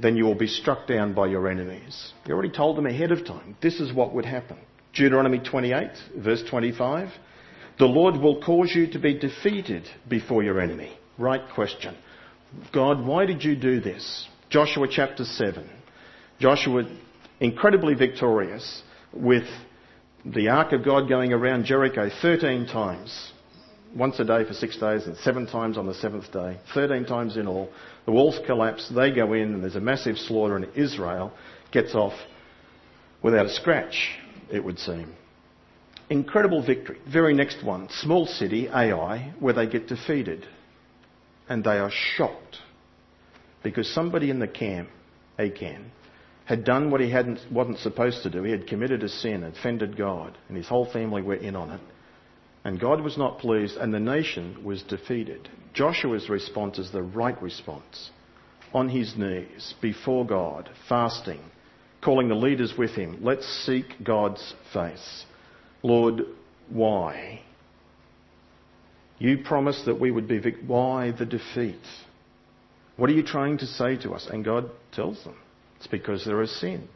then 0.00 0.16
you 0.16 0.24
will 0.24 0.36
be 0.36 0.46
struck 0.46 0.86
down 0.86 1.14
by 1.14 1.26
your 1.26 1.48
enemies. 1.48 2.12
He 2.24 2.32
already 2.32 2.50
told 2.50 2.76
them 2.76 2.86
ahead 2.86 3.12
of 3.12 3.26
time. 3.26 3.56
This 3.60 3.80
is 3.80 3.92
what 3.92 4.14
would 4.14 4.24
happen. 4.24 4.56
Deuteronomy 4.94 5.38
28, 5.38 5.90
verse 6.16 6.42
25. 6.48 7.08
The 7.82 7.88
Lord 7.88 8.14
will 8.14 8.40
cause 8.40 8.72
you 8.72 8.86
to 8.92 8.98
be 9.00 9.18
defeated 9.18 9.88
before 10.08 10.44
your 10.44 10.60
enemy. 10.60 10.96
Right 11.18 11.40
question. 11.52 11.96
God, 12.72 13.04
why 13.04 13.26
did 13.26 13.42
you 13.42 13.56
do 13.56 13.80
this? 13.80 14.28
Joshua 14.50 14.86
chapter 14.88 15.24
7. 15.24 15.68
Joshua, 16.38 16.84
incredibly 17.40 17.94
victorious 17.94 18.84
with 19.12 19.48
the 20.24 20.48
ark 20.48 20.70
of 20.70 20.84
God 20.84 21.08
going 21.08 21.32
around 21.32 21.64
Jericho 21.64 22.08
13 22.22 22.68
times, 22.68 23.32
once 23.96 24.20
a 24.20 24.24
day 24.24 24.44
for 24.44 24.54
six 24.54 24.78
days 24.78 25.08
and 25.08 25.16
seven 25.16 25.48
times 25.48 25.76
on 25.76 25.88
the 25.88 25.94
seventh 25.94 26.30
day, 26.30 26.60
13 26.74 27.04
times 27.04 27.36
in 27.36 27.48
all. 27.48 27.68
The 28.06 28.12
walls 28.12 28.38
collapse, 28.46 28.92
they 28.94 29.10
go 29.10 29.32
in, 29.32 29.54
and 29.54 29.60
there's 29.60 29.74
a 29.74 29.80
massive 29.80 30.18
slaughter, 30.18 30.54
and 30.54 30.68
Israel 30.76 31.32
gets 31.72 31.96
off 31.96 32.14
without 33.24 33.46
a 33.46 33.50
scratch, 33.50 34.20
it 34.52 34.62
would 34.62 34.78
seem. 34.78 35.16
Incredible 36.12 36.62
victory. 36.62 36.98
Very 37.10 37.32
next 37.32 37.64
one, 37.64 37.88
small 37.88 38.26
city, 38.26 38.68
Ai, 38.68 39.32
where 39.40 39.54
they 39.54 39.66
get 39.66 39.88
defeated. 39.88 40.46
And 41.48 41.64
they 41.64 41.78
are 41.78 41.90
shocked 41.90 42.58
because 43.62 43.88
somebody 43.94 44.28
in 44.28 44.38
the 44.38 44.46
camp, 44.46 44.90
Achan, 45.38 45.90
had 46.44 46.64
done 46.64 46.90
what 46.90 47.00
he 47.00 47.10
hadn't, 47.10 47.40
wasn't 47.50 47.78
supposed 47.78 48.24
to 48.24 48.30
do. 48.30 48.42
He 48.42 48.50
had 48.50 48.66
committed 48.66 49.02
a 49.02 49.08
sin, 49.08 49.42
offended 49.42 49.96
God, 49.96 50.36
and 50.48 50.56
his 50.58 50.68
whole 50.68 50.84
family 50.84 51.22
were 51.22 51.36
in 51.36 51.56
on 51.56 51.70
it. 51.70 51.80
And 52.62 52.78
God 52.78 53.00
was 53.00 53.16
not 53.16 53.38
pleased, 53.38 53.78
and 53.78 53.94
the 53.94 53.98
nation 53.98 54.62
was 54.62 54.82
defeated. 54.82 55.48
Joshua's 55.72 56.28
response 56.28 56.78
is 56.78 56.92
the 56.92 57.02
right 57.02 57.40
response. 57.40 58.10
On 58.74 58.86
his 58.86 59.16
knees, 59.16 59.72
before 59.80 60.26
God, 60.26 60.68
fasting, 60.90 61.40
calling 62.02 62.28
the 62.28 62.34
leaders 62.34 62.74
with 62.76 62.90
him. 62.90 63.20
Let's 63.22 63.46
seek 63.64 63.86
God's 64.04 64.54
face. 64.74 65.24
Lord, 65.82 66.22
why? 66.68 67.40
You 69.18 69.38
promised 69.44 69.86
that 69.86 70.00
we 70.00 70.10
would 70.10 70.26
be 70.26 70.38
vic- 70.38 70.64
Why 70.66 71.12
the 71.12 71.26
defeat? 71.26 71.80
What 72.96 73.10
are 73.10 73.14
you 73.14 73.22
trying 73.22 73.58
to 73.58 73.66
say 73.66 73.96
to 73.98 74.12
us? 74.12 74.28
And 74.30 74.44
God 74.44 74.70
tells 74.92 75.22
them. 75.24 75.36
It's 75.76 75.86
because 75.86 76.24
there 76.24 76.42
is 76.42 76.60
sin. 76.60 76.88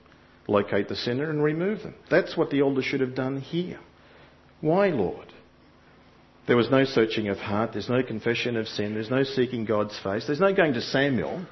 locate 0.48 0.88
the 0.88 0.94
sinner 0.94 1.28
and 1.28 1.42
remove 1.42 1.82
them. 1.82 1.94
That's 2.08 2.36
what 2.36 2.50
the 2.50 2.60
elders 2.60 2.84
should 2.84 3.00
have 3.00 3.16
done 3.16 3.40
here. 3.40 3.80
Why, 4.60 4.88
Lord? 4.90 5.32
There 6.46 6.56
was 6.56 6.70
no 6.70 6.84
searching 6.84 7.28
of 7.28 7.38
heart, 7.38 7.72
there's 7.72 7.88
no 7.88 8.02
confession 8.04 8.56
of 8.56 8.68
sin, 8.68 8.94
there's 8.94 9.10
no 9.10 9.24
seeking 9.24 9.64
God's 9.64 9.98
face, 9.98 10.24
there's 10.26 10.38
no 10.38 10.54
going 10.54 10.74
to 10.74 10.80
Samuel, 10.80 11.44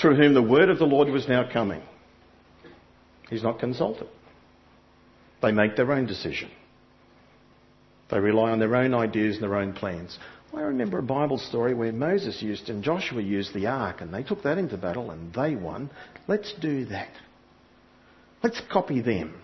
through 0.00 0.14
whom 0.14 0.34
the 0.34 0.42
word 0.42 0.68
of 0.68 0.78
the 0.78 0.84
Lord 0.84 1.08
was 1.08 1.26
now 1.26 1.50
coming. 1.52 1.82
He's 3.28 3.42
not 3.42 3.58
consulted. 3.58 4.06
They 5.42 5.52
make 5.52 5.76
their 5.76 5.92
own 5.92 6.06
decision. 6.06 6.50
They 8.10 8.20
rely 8.20 8.50
on 8.50 8.58
their 8.58 8.76
own 8.76 8.94
ideas 8.94 9.36
and 9.36 9.42
their 9.42 9.56
own 9.56 9.72
plans. 9.72 10.18
I 10.54 10.60
remember 10.60 10.98
a 10.98 11.02
Bible 11.02 11.38
story 11.38 11.74
where 11.74 11.92
Moses 11.92 12.40
used 12.40 12.70
and 12.70 12.82
Joshua 12.82 13.20
used 13.20 13.52
the 13.52 13.66
ark 13.66 14.00
and 14.00 14.14
they 14.14 14.22
took 14.22 14.42
that 14.44 14.58
into 14.58 14.76
battle 14.76 15.10
and 15.10 15.32
they 15.34 15.54
won. 15.54 15.90
Let's 16.28 16.54
do 16.60 16.86
that. 16.86 17.10
Let's 18.42 18.60
copy 18.72 19.00
them. 19.00 19.34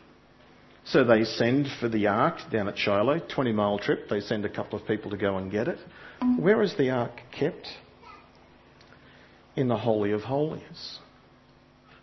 So 0.85 1.05
they 1.05 1.25
send 1.25 1.69
for 1.81 1.89
the 1.89 2.07
ark 2.07 2.39
down 2.51 2.69
at 2.69 2.79
Shiloh, 2.79 3.21
20 3.33 3.53
mile 3.53 3.79
trip. 3.79 4.09
They 4.09 4.21
send 4.21 4.45
a 4.45 4.49
couple 4.49 4.79
of 4.79 4.87
people 4.87 5.11
to 5.11 5.17
go 5.17 5.37
and 5.37 5.51
get 5.51 5.69
it. 5.69 5.79
Where 6.39 6.63
is 6.63 6.77
the 6.77 6.91
ark 6.91 7.13
kept? 7.37 7.69
In 9.55 9.69
the 9.69 9.77
Holy 9.77 10.13
of 10.13 10.23
Holies. 10.23 10.99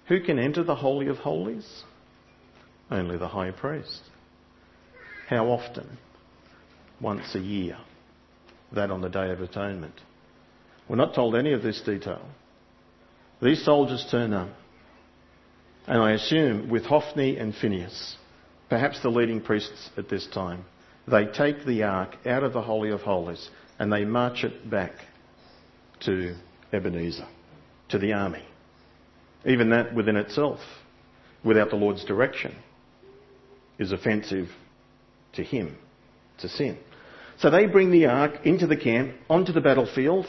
Who 0.07 0.21
can 0.21 0.39
enter 0.39 0.63
the 0.63 0.75
Holy 0.75 1.07
of 1.07 1.17
Holies? 1.17 1.83
Only 2.91 3.17
the 3.17 3.27
high 3.27 3.51
priest. 3.51 4.01
How 5.27 5.47
often? 5.47 5.97
Once 6.99 7.35
a 7.35 7.39
year. 7.39 7.77
That 8.73 8.91
on 8.91 9.01
the 9.01 9.09
Day 9.09 9.31
of 9.31 9.41
Atonement. 9.41 9.93
We're 10.87 10.95
not 10.95 11.13
told 11.13 11.35
any 11.35 11.53
of 11.53 11.61
this 11.61 11.81
detail. 11.81 12.21
These 13.41 13.63
soldiers 13.63 14.05
turn 14.09 14.33
up. 14.33 14.49
And 15.87 16.01
I 16.01 16.11
assume 16.11 16.69
with 16.69 16.85
Hophni 16.85 17.37
and 17.37 17.55
Phinehas, 17.55 18.17
perhaps 18.69 19.01
the 19.01 19.09
leading 19.09 19.41
priests 19.41 19.89
at 19.97 20.09
this 20.09 20.27
time, 20.27 20.65
they 21.07 21.25
take 21.25 21.65
the 21.65 21.83
ark 21.83 22.15
out 22.25 22.43
of 22.43 22.53
the 22.53 22.61
Holy 22.61 22.91
of 22.91 23.01
Holies 23.01 23.49
and 23.79 23.91
they 23.91 24.05
march 24.05 24.43
it 24.43 24.69
back 24.69 24.91
to 26.01 26.35
Ebenezer, 26.73 27.27
to 27.89 27.97
the 27.97 28.13
army. 28.13 28.43
Even 29.45 29.69
that 29.69 29.95
within 29.95 30.17
itself, 30.17 30.59
without 31.43 31.69
the 31.69 31.75
Lord's 31.75 32.03
direction, 32.05 32.53
is 33.79 33.91
offensive 33.91 34.49
to 35.33 35.43
him, 35.43 35.77
to 36.39 36.49
sin. 36.49 36.77
So 37.39 37.49
they 37.49 37.65
bring 37.65 37.91
the 37.91 38.05
ark 38.07 38.45
into 38.45 38.67
the 38.67 38.77
camp, 38.77 39.15
onto 39.29 39.53
the 39.53 39.61
battlefield. 39.61 40.25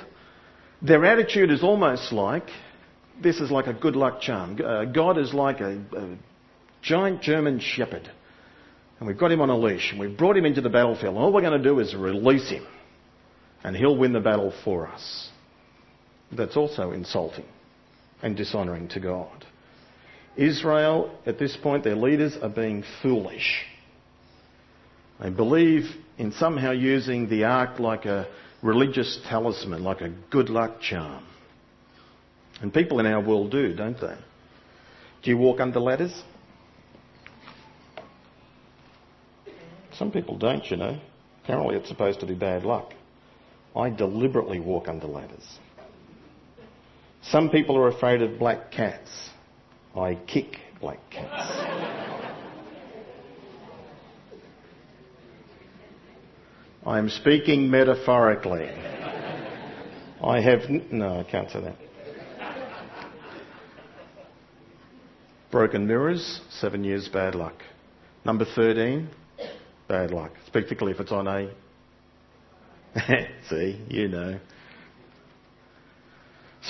Their 0.80 1.04
attitude 1.04 1.50
is 1.50 1.62
almost 1.62 2.12
like 2.12 2.48
this 3.20 3.40
is 3.40 3.50
like 3.50 3.66
a 3.66 3.74
good 3.74 3.96
luck 3.96 4.20
charm. 4.20 4.58
Uh, 4.64 4.86
God 4.86 5.18
is 5.18 5.34
like 5.34 5.60
a, 5.60 5.82
a 5.96 6.16
giant 6.82 7.20
German 7.20 7.60
shepherd 7.60 8.10
and 9.00 9.06
we've 9.06 9.18
got 9.18 9.32
him 9.32 9.40
on 9.40 9.48
a 9.48 9.56
leash, 9.56 9.90
and 9.90 9.98
we've 9.98 10.16
brought 10.16 10.36
him 10.36 10.44
into 10.44 10.60
the 10.60 10.68
battlefield, 10.68 11.14
and 11.14 11.18
all 11.24 11.32
we're 11.32 11.40
going 11.40 11.60
to 11.60 11.68
do 11.68 11.80
is 11.80 11.94
release 11.94 12.50
him, 12.50 12.66
and 13.64 13.74
he'll 13.74 13.96
win 13.96 14.12
the 14.12 14.20
battle 14.20 14.52
for 14.62 14.86
us. 14.86 15.30
That's 16.30 16.56
also 16.56 16.92
insulting 16.92 17.46
and 18.22 18.36
dishonouring 18.36 18.88
to 18.90 19.00
God. 19.00 19.46
Israel, 20.36 21.18
at 21.26 21.38
this 21.38 21.56
point, 21.56 21.84
their 21.84 21.96
leaders 21.96 22.36
are 22.40 22.48
being 22.48 22.84
foolish. 23.02 23.64
They 25.20 25.30
believe 25.30 25.84
in 26.18 26.32
somehow 26.32 26.70
using 26.70 27.28
the 27.28 27.44
ark 27.44 27.78
like 27.78 28.06
a 28.06 28.28
religious 28.62 29.18
talisman, 29.28 29.82
like 29.82 30.00
a 30.00 30.08
good 30.30 30.48
luck 30.48 30.80
charm. 30.80 31.24
And 32.62 32.72
people 32.72 33.00
in 33.00 33.06
our 33.06 33.20
world 33.20 33.50
do, 33.50 33.74
don't 33.74 34.00
they? 34.00 34.16
Do 35.22 35.30
you 35.30 35.36
walk 35.36 35.60
under 35.60 35.80
ladders? 35.80 36.22
Some 39.94 40.10
people 40.10 40.38
don't, 40.38 40.64
you 40.70 40.76
know. 40.76 40.98
Apparently 41.44 41.76
it's 41.76 41.88
supposed 41.88 42.20
to 42.20 42.26
be 42.26 42.34
bad 42.34 42.64
luck. 42.64 42.92
I 43.76 43.90
deliberately 43.90 44.60
walk 44.60 44.88
under 44.88 45.06
ladders. 45.06 45.58
Some 47.22 47.50
people 47.50 47.76
are 47.76 47.88
afraid 47.88 48.22
of 48.22 48.38
black 48.38 48.70
cats. 48.70 49.10
I 50.00 50.14
kick 50.14 50.56
black 50.80 50.98
cats. 51.10 51.80
I 56.86 56.98
am 56.98 57.10
speaking 57.10 57.70
metaphorically. 57.70 58.70
I 60.22 60.40
have. 60.40 60.70
No, 60.90 61.20
I 61.20 61.24
can't 61.24 61.50
say 61.50 61.60
that. 61.60 61.76
Broken 65.50 65.86
mirrors, 65.86 66.40
seven 66.50 66.84
years 66.84 67.08
bad 67.08 67.34
luck. 67.34 67.56
Number 68.24 68.44
13, 68.44 69.08
bad 69.88 70.12
luck, 70.12 70.32
particularly 70.52 70.94
if 70.94 71.00
it's 71.00 71.12
on 71.12 71.26
a. 71.26 71.50
See, 73.50 73.84
you 73.88 74.08
know. 74.08 74.38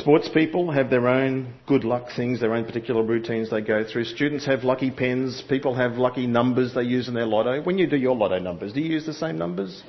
Sports 0.01 0.31
people 0.33 0.71
have 0.71 0.89
their 0.89 1.09
own 1.09 1.53
good 1.67 1.85
luck 1.85 2.07
things, 2.17 2.41
their 2.41 2.55
own 2.55 2.65
particular 2.65 3.03
routines 3.03 3.51
they 3.51 3.61
go 3.61 3.85
through. 3.85 4.05
Students 4.05 4.47
have 4.47 4.65
lucky 4.65 4.91
pens. 4.91 5.45
People 5.47 5.75
have 5.75 5.99
lucky 5.99 6.27
numbers 6.27 6.73
they 6.75 6.85
use 6.85 7.07
in 7.07 7.13
their 7.13 7.27
lotto. 7.27 7.63
When 7.63 7.77
you 7.77 7.87
do 7.87 7.99
your 7.99 8.17
lotto 8.17 8.39
numbers, 8.39 8.73
do 8.73 8.81
you 8.81 8.91
use 8.91 9.05
the 9.05 9.13
same 9.13 9.37
numbers? 9.37 9.83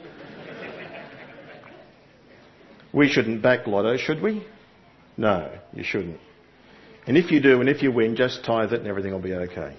we 2.93 3.07
shouldn't 3.07 3.41
back 3.41 3.67
lotto, 3.67 3.95
should 3.95 4.21
we? 4.21 4.45
No, 5.15 5.57
you 5.71 5.85
shouldn't. 5.85 6.19
And 7.07 7.17
if 7.17 7.31
you 7.31 7.39
do 7.41 7.61
and 7.61 7.69
if 7.69 7.81
you 7.81 7.93
win, 7.93 8.17
just 8.17 8.43
tithe 8.43 8.73
it 8.73 8.79
and 8.79 8.87
everything 8.87 9.13
will 9.13 9.19
be 9.19 9.33
okay. 9.33 9.73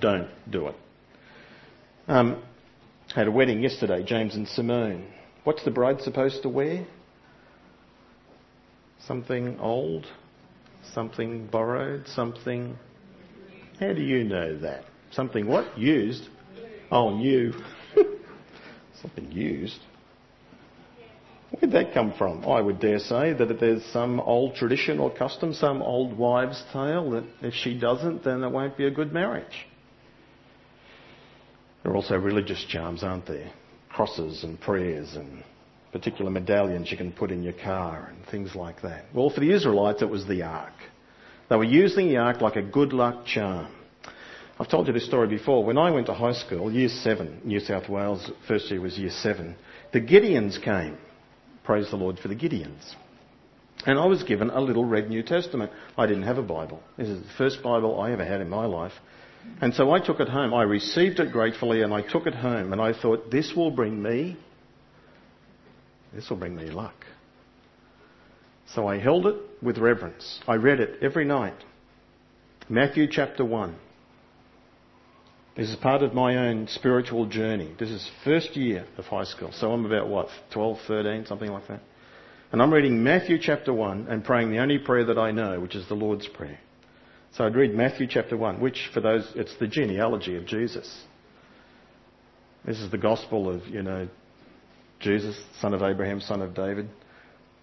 Don't 0.00 0.28
do 0.50 0.66
it. 0.66 0.74
Um, 2.08 2.42
had 3.14 3.28
a 3.28 3.30
wedding 3.30 3.62
yesterday, 3.62 4.02
James 4.02 4.34
and 4.34 4.48
Simone. 4.48 5.06
What's 5.44 5.64
the 5.64 5.70
bride 5.70 6.00
supposed 6.00 6.42
to 6.42 6.48
wear? 6.48 6.84
Something 9.06 9.58
old? 9.60 10.06
Something 10.92 11.46
borrowed? 11.46 12.06
Something. 12.08 12.78
How 13.78 13.92
do 13.92 14.02
you 14.02 14.24
know 14.24 14.58
that? 14.58 14.84
Something 15.10 15.46
what? 15.46 15.78
Used? 15.78 16.28
Oh, 16.90 17.10
new. 17.10 17.52
Something 19.02 19.30
used. 19.30 19.78
Where'd 21.50 21.72
that 21.72 21.94
come 21.94 22.14
from? 22.16 22.44
I 22.46 22.60
would 22.60 22.80
dare 22.80 22.98
say 22.98 23.32
that 23.32 23.60
there's 23.60 23.84
some 23.86 24.20
old 24.20 24.56
tradition 24.56 24.98
or 24.98 25.14
custom, 25.14 25.52
some 25.52 25.82
old 25.82 26.16
wives' 26.16 26.62
tale 26.72 27.10
that 27.10 27.24
if 27.42 27.54
she 27.54 27.78
doesn't, 27.78 28.24
then 28.24 28.42
it 28.42 28.50
won't 28.50 28.76
be 28.76 28.86
a 28.86 28.90
good 28.90 29.12
marriage. 29.12 29.66
There 31.82 31.92
are 31.92 31.96
also 31.96 32.16
religious 32.16 32.64
charms, 32.68 33.04
aren't 33.04 33.26
there? 33.26 33.52
Crosses 33.90 34.42
and 34.42 34.60
prayers 34.60 35.14
and 35.14 35.44
particular 35.94 36.28
medallions 36.28 36.90
you 36.90 36.96
can 36.96 37.12
put 37.12 37.30
in 37.30 37.44
your 37.44 37.52
car 37.52 38.10
and 38.10 38.26
things 38.26 38.56
like 38.56 38.82
that. 38.82 39.04
Well, 39.14 39.30
for 39.30 39.38
the 39.38 39.52
Israelites, 39.52 40.02
it 40.02 40.10
was 40.10 40.26
the 40.26 40.42
ark. 40.42 40.72
They 41.48 41.54
were 41.54 41.62
using 41.62 42.08
the 42.08 42.16
ark 42.16 42.40
like 42.40 42.56
a 42.56 42.62
good 42.62 42.92
luck 42.92 43.26
charm. 43.26 43.72
I've 44.58 44.68
told 44.68 44.88
you 44.88 44.92
this 44.92 45.06
story 45.06 45.28
before. 45.28 45.64
When 45.64 45.78
I 45.78 45.92
went 45.92 46.06
to 46.06 46.12
high 46.12 46.32
school, 46.32 46.72
year 46.72 46.88
seven, 46.88 47.40
New 47.44 47.60
South 47.60 47.88
Wales, 47.88 48.28
first 48.48 48.72
year 48.72 48.80
was 48.80 48.98
year 48.98 49.12
seven, 49.22 49.54
the 49.92 50.00
Gideons 50.00 50.60
came. 50.60 50.98
Praise 51.62 51.88
the 51.90 51.96
Lord 51.96 52.18
for 52.18 52.26
the 52.26 52.34
Gideons. 52.34 52.96
And 53.86 53.96
I 53.96 54.06
was 54.06 54.24
given 54.24 54.50
a 54.50 54.60
little 54.60 54.84
red 54.84 55.08
New 55.08 55.22
Testament. 55.22 55.70
I 55.96 56.06
didn't 56.06 56.24
have 56.24 56.38
a 56.38 56.42
Bible. 56.42 56.82
This 56.96 57.08
is 57.08 57.22
the 57.22 57.32
first 57.38 57.62
Bible 57.62 58.00
I 58.00 58.10
ever 58.10 58.24
had 58.24 58.40
in 58.40 58.48
my 58.48 58.66
life. 58.66 58.92
And 59.60 59.72
so 59.74 59.92
I 59.92 60.00
took 60.00 60.18
it 60.18 60.28
home. 60.28 60.52
I 60.54 60.62
received 60.64 61.20
it 61.20 61.30
gratefully 61.30 61.82
and 61.82 61.94
I 61.94 62.02
took 62.02 62.26
it 62.26 62.34
home 62.34 62.72
and 62.72 62.82
I 62.82 62.92
thought, 63.00 63.30
this 63.30 63.52
will 63.54 63.70
bring 63.70 64.02
me, 64.02 64.36
this 66.14 66.30
will 66.30 66.36
bring 66.36 66.56
me 66.56 66.70
luck. 66.70 66.94
So 68.74 68.86
I 68.86 68.98
held 68.98 69.26
it 69.26 69.36
with 69.62 69.78
reverence. 69.78 70.40
I 70.46 70.54
read 70.54 70.80
it 70.80 71.02
every 71.02 71.24
night. 71.24 71.56
Matthew 72.68 73.06
chapter 73.10 73.44
1. 73.44 73.76
This 75.56 75.68
is 75.68 75.76
part 75.76 76.02
of 76.02 76.14
my 76.14 76.36
own 76.48 76.66
spiritual 76.66 77.26
journey. 77.26 77.74
This 77.78 77.90
is 77.90 78.10
first 78.24 78.56
year 78.56 78.86
of 78.96 79.04
high 79.04 79.24
school. 79.24 79.52
So 79.52 79.70
I'm 79.70 79.84
about 79.84 80.08
what, 80.08 80.28
12, 80.52 80.78
13, 80.88 81.26
something 81.26 81.50
like 81.50 81.68
that. 81.68 81.80
And 82.50 82.60
I'm 82.60 82.72
reading 82.72 83.04
Matthew 83.04 83.38
chapter 83.40 83.72
1 83.72 84.06
and 84.08 84.24
praying 84.24 84.50
the 84.50 84.58
only 84.58 84.78
prayer 84.78 85.04
that 85.04 85.18
I 85.18 85.30
know, 85.30 85.60
which 85.60 85.76
is 85.76 85.86
the 85.88 85.94
Lord's 85.94 86.26
Prayer. 86.26 86.58
So 87.32 87.44
I'd 87.44 87.54
read 87.54 87.74
Matthew 87.74 88.06
chapter 88.08 88.36
1, 88.36 88.60
which 88.60 88.90
for 88.92 89.00
those, 89.00 89.30
it's 89.34 89.56
the 89.58 89.66
genealogy 89.66 90.36
of 90.36 90.46
Jesus. 90.46 91.04
This 92.64 92.78
is 92.80 92.90
the 92.90 92.98
gospel 92.98 93.48
of, 93.48 93.66
you 93.66 93.82
know, 93.82 94.08
Jesus, 95.04 95.38
son 95.60 95.74
of 95.74 95.82
Abraham, 95.82 96.20
son 96.20 96.40
of 96.40 96.54
David. 96.54 96.88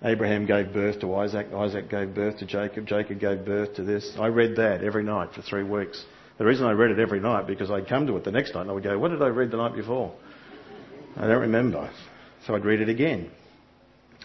Abraham 0.03 0.45
gave 0.45 0.73
birth 0.73 1.01
to 1.01 1.15
Isaac. 1.15 1.47
Isaac 1.53 1.89
gave 1.89 2.13
birth 2.13 2.37
to 2.39 2.45
Jacob. 2.45 2.87
Jacob 2.87 3.19
gave 3.19 3.45
birth 3.45 3.75
to 3.75 3.83
this. 3.83 4.15
I 4.19 4.27
read 4.27 4.55
that 4.55 4.83
every 4.83 5.03
night 5.03 5.33
for 5.33 5.41
three 5.41 5.63
weeks. 5.63 6.05
The 6.37 6.45
reason 6.45 6.65
I 6.65 6.71
read 6.71 6.91
it 6.91 6.99
every 6.99 7.19
night 7.19 7.47
because 7.47 7.69
I'd 7.69 7.87
come 7.87 8.07
to 8.07 8.17
it 8.17 8.23
the 8.23 8.31
next 8.31 8.53
night 8.53 8.61
and 8.61 8.71
I 8.71 8.73
would 8.73 8.83
go, 8.83 8.97
what 8.97 9.09
did 9.09 9.21
I 9.21 9.27
read 9.27 9.51
the 9.51 9.57
night 9.57 9.75
before? 9.75 10.13
I 11.17 11.27
don't 11.27 11.41
remember. 11.41 11.91
So 12.45 12.55
I'd 12.55 12.65
read 12.65 12.81
it 12.81 12.89
again. 12.89 13.29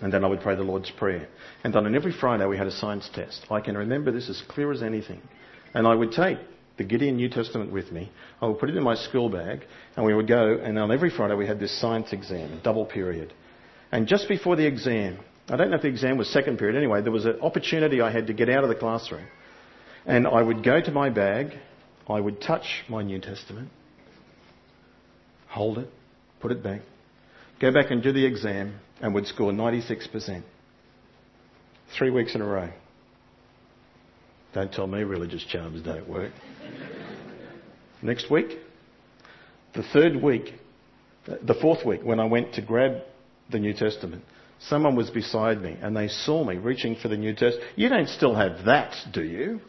And 0.01 0.13
then 0.13 0.25
I 0.25 0.29
would 0.29 0.41
pray 0.41 0.55
the 0.55 0.63
Lord's 0.63 0.91
Prayer. 0.91 1.27
And 1.65 1.75
then 1.75 1.87
on 1.87 1.95
every 1.95 2.13
Friday 2.13 2.47
we 2.47 2.57
had 2.57 2.67
a 2.67 2.73
science 2.73 3.09
test. 3.15 3.47
I 3.51 3.61
can 3.61 3.77
remember 3.77 4.13
this 4.13 4.29
as 4.29 4.43
clear 4.49 4.73
as 4.73 4.83
anything. 4.83 5.21
And 5.75 5.87
I 5.87 5.95
would 5.95 6.13
take 6.13 6.39
the 6.77 6.85
Gideon 6.85 7.17
New 7.17 7.29
Testament 7.29 7.73
with 7.73 7.91
me. 7.91 8.11
I 8.41 8.47
would 8.47 8.59
put 8.59 8.69
it 8.69 8.77
in 8.77 8.83
my 8.83 8.95
school 8.95 9.31
bag, 9.31 9.61
and 9.97 10.05
we 10.05 10.15
would 10.15 10.29
go, 10.29 10.59
and 10.63 10.79
on 10.79 10.91
every 10.91 11.11
Friday 11.11 11.35
we 11.35 11.47
had 11.47 11.59
this 11.59 11.79
science 11.81 12.13
exam, 12.13 12.61
double 12.63 12.85
period. 12.85 13.33
And 13.93 14.07
just 14.07 14.29
before 14.29 14.57
the 14.57 14.67
exam, 14.67 15.19
I 15.49 15.57
don't 15.57 15.71
know 15.71 15.77
if 15.77 15.83
the 15.83 15.89
exam 15.89 16.19
was 16.19 16.29
second 16.29 16.59
period, 16.59 16.77
anyway, 16.77 17.03
there 17.03 17.13
was 17.13 17.25
an 17.25 17.41
opportunity 17.41 18.01
I 18.01 18.11
had 18.11 18.27
to 18.27 18.33
get 18.33 18.51
out 18.51 18.63
of 18.63 18.69
the 18.69 18.75
classroom. 18.75 19.27
And 20.05 20.27
I 20.27 20.43
would 20.43 20.63
go 20.63 20.81
to 20.81 20.91
my 20.91 21.09
bag, 21.09 21.53
I 22.09 22.21
would 22.21 22.41
touch 22.41 22.85
my 22.89 23.03
New 23.03 23.21
Testament, 23.21 23.71
hold 25.49 25.79
it, 25.79 25.89
put 26.41 26.53
it 26.53 26.63
back, 26.63 26.83
go 27.61 27.73
back 27.73 27.91
and 27.91 28.03
do 28.03 28.13
the 28.13 28.25
exam, 28.25 28.79
and 29.01 29.15
would 29.15 29.27
score 29.27 29.53
96%. 29.53 30.43
Three 31.97 32.11
weeks 32.11 32.35
in 32.35 32.43
a 32.43 32.47
row. 32.47 32.71
Don't 34.55 34.73
tell 34.73 34.87
me 34.87 35.03
religious 35.03 35.45
charms 35.45 35.83
don't 35.83 36.09
work. 36.09 36.33
Next 38.03 38.31
week, 38.31 38.59
the 39.75 39.83
third 39.93 40.23
week, 40.23 40.55
the 41.27 41.55
fourth 41.61 41.85
week, 41.85 42.01
when 42.03 42.21
I 42.21 42.25
went 42.25 42.55
to 42.55 42.63
grab 42.63 43.03
the 43.51 43.59
New 43.59 43.75
Testament, 43.75 44.25
someone 44.61 44.97
was 44.97 45.11
beside 45.11 45.61
me 45.61 45.77
and 45.81 45.97
they 45.97 46.09
saw 46.09 46.45
me 46.45 46.57
reaching 46.57 46.97
for 46.97 47.09
the 47.09 47.17
New 47.17 47.33
Testament. 47.33 47.63
You 47.77 47.89
don't 47.89 48.09
still 48.09 48.35
have 48.35 48.65
that, 48.65 48.95
do 49.13 49.23
you? 49.23 49.61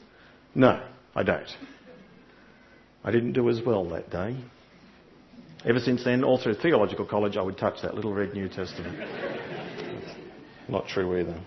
No, 0.55 0.81
I 1.15 1.23
don't. 1.23 1.49
I 3.03 3.11
didn't 3.11 3.33
do 3.33 3.49
as 3.49 3.61
well 3.65 3.87
that 3.89 4.09
day. 4.09 4.37
Ever 5.65 5.79
since 5.79 6.03
then, 6.03 6.23
all 6.23 6.37
through 6.41 6.55
theological 6.55 7.05
college, 7.05 7.35
I 7.35 7.41
would 7.41 7.57
touch 7.57 7.81
that 7.81 7.95
little 7.95 8.13
red 8.13 8.33
New 8.33 8.47
Testament. 8.47 8.97
Not 10.69 10.87
true 10.87 11.19
either. 11.19 11.39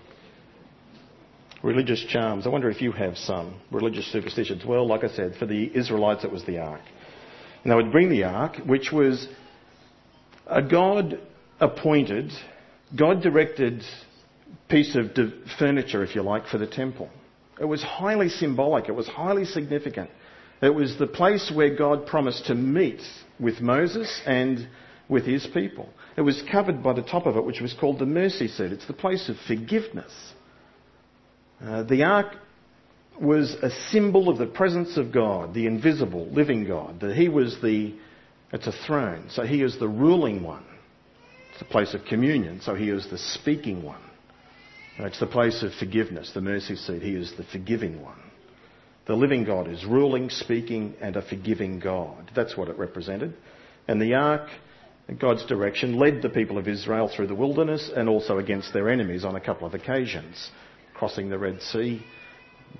Religious 1.63 2.03
charms. 2.09 2.47
I 2.47 2.49
wonder 2.49 2.69
if 2.69 2.81
you 2.81 2.91
have 2.91 3.17
some 3.17 3.59
religious 3.69 4.11
superstitions. 4.11 4.65
Well, 4.65 4.87
like 4.87 5.03
I 5.03 5.09
said, 5.09 5.35
for 5.37 5.45
the 5.45 5.71
Israelites 5.75 6.23
it 6.23 6.31
was 6.31 6.43
the 6.45 6.57
ark. 6.57 6.81
And 7.63 7.71
they 7.71 7.75
would 7.75 7.91
bring 7.91 8.09
the 8.09 8.23
ark, 8.23 8.57
which 8.65 8.91
was 8.91 9.27
a 10.47 10.61
God 10.61 11.19
appointed, 11.59 12.31
God 12.97 13.21
directed 13.21 13.83
piece 14.69 14.95
of 14.95 15.11
furniture, 15.59 16.03
if 16.03 16.15
you 16.15 16.23
like, 16.23 16.47
for 16.47 16.57
the 16.57 16.67
temple. 16.67 17.09
It 17.59 17.65
was 17.65 17.83
highly 17.83 18.29
symbolic, 18.29 18.89
it 18.89 18.95
was 18.95 19.07
highly 19.07 19.45
significant. 19.45 20.09
It 20.61 20.73
was 20.73 20.97
the 20.97 21.07
place 21.07 21.51
where 21.53 21.75
God 21.75 22.07
promised 22.07 22.47
to 22.47 22.55
meet 22.55 23.01
with 23.39 23.61
Moses 23.61 24.21
and 24.25 24.67
with 25.09 25.25
his 25.25 25.47
people. 25.53 25.89
It 26.17 26.21
was 26.21 26.43
covered 26.51 26.81
by 26.81 26.93
the 26.93 27.01
top 27.01 27.25
of 27.25 27.37
it, 27.37 27.45
which 27.45 27.61
was 27.61 27.73
called 27.73 27.99
the 27.99 28.05
mercy 28.05 28.47
seat. 28.47 28.71
It's 28.71 28.87
the 28.87 28.93
place 28.93 29.29
of 29.29 29.35
forgiveness. 29.47 30.11
Uh, 31.63 31.83
the 31.83 32.03
ark 32.03 32.35
was 33.19 33.55
a 33.61 33.69
symbol 33.91 34.29
of 34.29 34.37
the 34.37 34.47
presence 34.47 34.97
of 34.97 35.11
God, 35.11 35.53
the 35.53 35.67
invisible, 35.67 36.25
living 36.27 36.65
God. 36.65 37.01
That 37.01 37.15
he 37.15 37.29
was 37.29 37.57
the, 37.61 37.95
it's 38.51 38.67
a 38.67 38.73
throne, 38.87 39.27
so 39.29 39.43
he 39.43 39.61
is 39.61 39.77
the 39.79 39.87
ruling 39.87 40.43
one. 40.43 40.65
It's 41.53 41.61
a 41.61 41.65
place 41.65 41.93
of 41.93 42.05
communion, 42.05 42.61
so 42.61 42.73
he 42.73 42.89
is 42.89 43.07
the 43.11 43.17
speaking 43.17 43.83
one. 43.83 44.01
It's 44.97 45.19
the 45.19 45.27
place 45.27 45.63
of 45.63 45.71
forgiveness, 45.73 46.31
the 46.33 46.41
mercy 46.41 46.75
seat. 46.75 47.01
He 47.01 47.15
is 47.15 47.31
the 47.37 47.43
forgiving 47.43 48.01
one. 48.01 48.19
The 49.07 49.15
living 49.15 49.43
God 49.43 49.67
is 49.67 49.85
ruling, 49.85 50.29
speaking, 50.29 50.95
and 51.01 51.15
a 51.15 51.21
forgiving 51.21 51.79
God. 51.79 52.31
That's 52.35 52.55
what 52.57 52.69
it 52.69 52.77
represented. 52.77 53.35
And 53.87 54.01
the 54.01 54.13
ark, 54.13 54.47
God's 55.19 55.45
direction, 55.45 55.97
led 55.97 56.21
the 56.21 56.29
people 56.29 56.57
of 56.57 56.67
Israel 56.67 57.09
through 57.13 57.27
the 57.27 57.35
wilderness 57.35 57.89
and 57.95 58.07
also 58.07 58.37
against 58.37 58.73
their 58.73 58.89
enemies 58.89 59.25
on 59.25 59.35
a 59.35 59.41
couple 59.41 59.67
of 59.67 59.73
occasions 59.73 60.51
crossing 61.01 61.29
the 61.29 61.39
Red 61.39 61.59
Sea, 61.63 61.99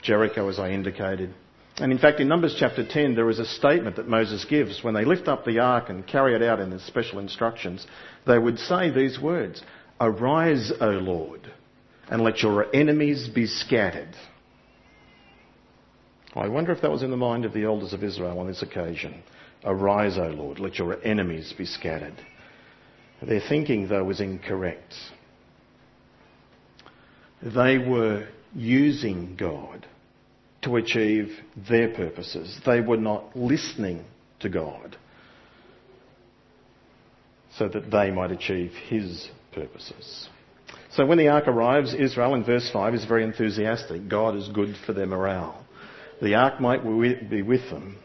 Jericho, 0.03 0.47
as 0.47 0.59
I 0.59 0.69
indicated. 0.69 1.33
And 1.77 1.91
in 1.91 1.97
fact, 1.97 2.19
in 2.19 2.27
Numbers 2.27 2.55
chapter 2.55 2.87
10, 2.87 3.15
there 3.15 3.31
is 3.31 3.39
a 3.39 3.45
statement 3.45 3.95
that 3.95 4.07
Moses 4.07 4.45
gives. 4.47 4.83
When 4.83 4.93
they 4.93 5.05
lift 5.05 5.27
up 5.27 5.43
the 5.43 5.57
ark 5.57 5.89
and 5.89 6.05
carry 6.05 6.35
it 6.35 6.43
out 6.43 6.59
in 6.59 6.69
the 6.69 6.79
special 6.81 7.17
instructions, 7.17 7.87
they 8.27 8.37
would 8.37 8.59
say 8.59 8.91
these 8.91 9.19
words 9.19 9.63
Arise, 9.99 10.71
O 10.79 10.89
Lord, 10.89 11.51
and 12.11 12.21
let 12.21 12.43
your 12.43 12.67
enemies 12.75 13.27
be 13.27 13.47
scattered. 13.47 14.13
I 16.35 16.47
wonder 16.47 16.71
if 16.71 16.83
that 16.83 16.91
was 16.91 17.01
in 17.01 17.09
the 17.09 17.17
mind 17.17 17.43
of 17.45 17.53
the 17.53 17.63
elders 17.63 17.91
of 17.91 18.03
Israel 18.03 18.37
on 18.37 18.45
this 18.45 18.61
occasion. 18.61 19.23
Arise, 19.63 20.19
O 20.19 20.27
Lord, 20.27 20.59
let 20.59 20.75
your 20.75 21.03
enemies 21.03 21.55
be 21.57 21.65
scattered. 21.65 22.23
Their 23.23 23.41
thinking, 23.49 23.87
though, 23.87 24.03
was 24.03 24.21
incorrect. 24.21 24.93
They 27.43 27.77
were 27.77 28.27
using 28.53 29.35
God 29.37 29.87
to 30.63 30.75
achieve 30.75 31.29
their 31.69 31.93
purposes. 31.93 32.59
They 32.65 32.81
were 32.81 32.97
not 32.97 33.35
listening 33.35 34.05
to 34.41 34.49
God 34.49 34.95
so 37.57 37.67
that 37.67 37.89
they 37.91 38.11
might 38.11 38.31
achieve 38.31 38.71
His 38.87 39.27
purposes. 39.53 40.29
So 40.93 41.05
when 41.05 41.17
the 41.17 41.29
ark 41.29 41.47
arrives, 41.47 41.93
Israel 41.93 42.35
in 42.35 42.43
verse 42.43 42.69
5 42.71 42.93
is 42.93 43.05
very 43.05 43.23
enthusiastic. 43.23 44.07
God 44.07 44.35
is 44.35 44.47
good 44.49 44.75
for 44.85 44.93
their 44.93 45.05
morale. 45.05 45.65
The 46.21 46.35
ark 46.35 46.59
might 46.61 46.83
be 46.83 47.41
with 47.41 47.69
them, 47.69 47.97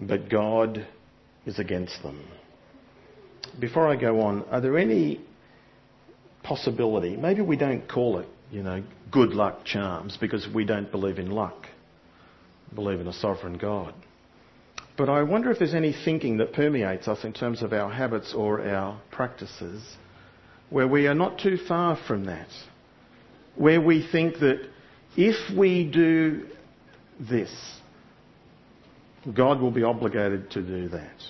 but 0.00 0.28
God 0.30 0.86
is 1.46 1.58
against 1.58 2.02
them. 2.02 2.24
Before 3.58 3.88
I 3.88 3.96
go 3.96 4.20
on, 4.20 4.44
are 4.50 4.60
there 4.60 4.78
any 4.78 5.20
possibility, 6.42 7.16
maybe 7.16 7.42
we 7.42 7.56
don't 7.56 7.88
call 7.88 8.18
it 8.18 8.28
you 8.52 8.62
know, 8.62 8.84
good 9.10 9.30
luck 9.30 9.64
charms 9.64 10.18
because 10.20 10.46
we 10.54 10.64
don't 10.64 10.92
believe 10.92 11.18
in 11.18 11.30
luck. 11.30 11.66
We 12.70 12.74
believe 12.76 13.00
in 13.00 13.08
a 13.08 13.12
sovereign 13.12 13.56
God. 13.56 13.94
But 14.96 15.08
I 15.08 15.22
wonder 15.22 15.50
if 15.50 15.58
there's 15.58 15.74
any 15.74 15.94
thinking 16.04 16.36
that 16.36 16.52
permeates 16.52 17.08
us 17.08 17.24
in 17.24 17.32
terms 17.32 17.62
of 17.62 17.72
our 17.72 17.90
habits 17.90 18.34
or 18.36 18.64
our 18.68 19.00
practices 19.10 19.82
where 20.68 20.86
we 20.86 21.06
are 21.06 21.14
not 21.14 21.38
too 21.38 21.56
far 21.66 21.98
from 22.06 22.26
that. 22.26 22.48
Where 23.56 23.80
we 23.80 24.06
think 24.12 24.38
that 24.40 24.68
if 25.16 25.56
we 25.56 25.90
do 25.90 26.46
this, 27.18 27.50
God 29.34 29.60
will 29.60 29.70
be 29.70 29.82
obligated 29.82 30.50
to 30.52 30.62
do 30.62 30.88
that. 30.90 31.22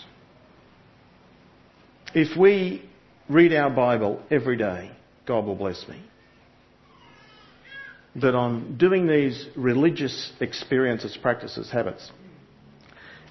If 2.14 2.36
we 2.36 2.88
read 3.28 3.54
our 3.54 3.70
Bible 3.70 4.22
every 4.28 4.56
day, 4.56 4.90
God 5.24 5.44
will 5.46 5.54
bless 5.54 5.86
me 5.88 6.02
that 8.16 8.34
I'm 8.34 8.76
doing 8.76 9.06
these 9.06 9.46
religious 9.56 10.32
experiences, 10.40 11.16
practices, 11.20 11.70
habits, 11.70 12.10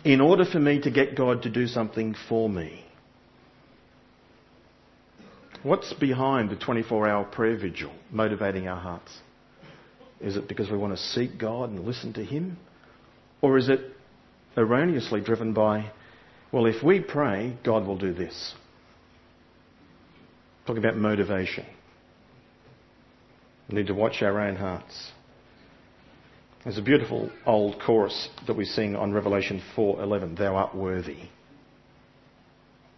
in 0.03 0.21
order 0.21 0.45
for 0.45 0.59
me 0.59 0.81
to 0.81 0.89
get 0.89 1.15
God 1.15 1.43
to 1.43 1.49
do 1.49 1.67
something 1.67 2.15
for 2.27 2.49
me. 2.49 2.83
What's 5.63 5.93
behind 5.93 6.49
the 6.49 6.55
24 6.55 7.07
hour 7.07 7.23
prayer 7.23 7.55
vigil 7.55 7.91
motivating 8.09 8.67
our 8.67 8.79
hearts? 8.79 9.15
Is 10.19 10.35
it 10.35 10.47
because 10.47 10.71
we 10.71 10.77
want 10.77 10.95
to 10.95 11.01
seek 11.01 11.37
God 11.37 11.69
and 11.69 11.85
listen 11.85 12.13
to 12.13 12.23
Him? 12.23 12.57
Or 13.41 13.57
is 13.57 13.69
it 13.69 13.81
erroneously 14.57 15.21
driven 15.21 15.53
by, 15.53 15.91
well, 16.51 16.65
if 16.65 16.83
we 16.83 16.99
pray, 16.99 17.57
God 17.63 17.85
will 17.85 17.97
do 17.97 18.13
this? 18.13 18.53
Talking 20.65 20.83
about 20.83 20.97
motivation. 20.97 21.65
We 23.71 23.77
need 23.77 23.87
to 23.87 23.93
watch 23.93 24.21
our 24.21 24.41
own 24.41 24.57
hearts. 24.57 25.11
There's 26.65 26.77
a 26.77 26.81
beautiful 26.81 27.31
old 27.45 27.79
chorus 27.79 28.27
that 28.45 28.57
we 28.57 28.65
sing 28.65 28.97
on 28.97 29.13
Revelation 29.13 29.61
4:11, 29.75 30.35
"Thou 30.35 30.55
art 30.55 30.75
worthy." 30.75 31.29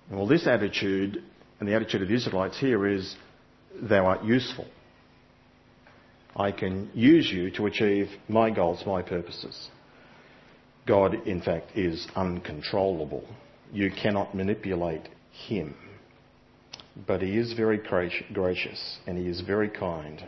Well, 0.09 0.25
this 0.25 0.47
attitude 0.47 1.23
and 1.59 1.69
the 1.69 1.75
attitude 1.75 2.01
of 2.01 2.07
the 2.07 2.15
Israelites 2.15 2.57
here 2.57 2.88
is, 2.88 3.15
"Thou 3.75 4.07
art 4.07 4.23
useful." 4.23 4.65
I 6.36 6.51
can 6.51 6.89
use 6.95 7.31
you 7.31 7.51
to 7.51 7.67
achieve 7.67 8.09
my 8.27 8.49
goals, 8.49 8.83
my 8.83 9.03
purposes. 9.03 9.69
God, 10.88 11.27
in 11.27 11.39
fact, 11.39 11.77
is 11.77 12.07
uncontrollable. 12.15 13.27
You 13.71 13.91
cannot 13.91 14.33
manipulate 14.33 15.07
him. 15.31 15.75
But 17.05 17.21
he 17.21 17.38
is 17.38 17.53
very 17.53 17.77
gracious 17.77 18.99
and 19.05 19.19
he 19.19 19.27
is 19.27 19.41
very 19.41 19.69
kind. 19.69 20.27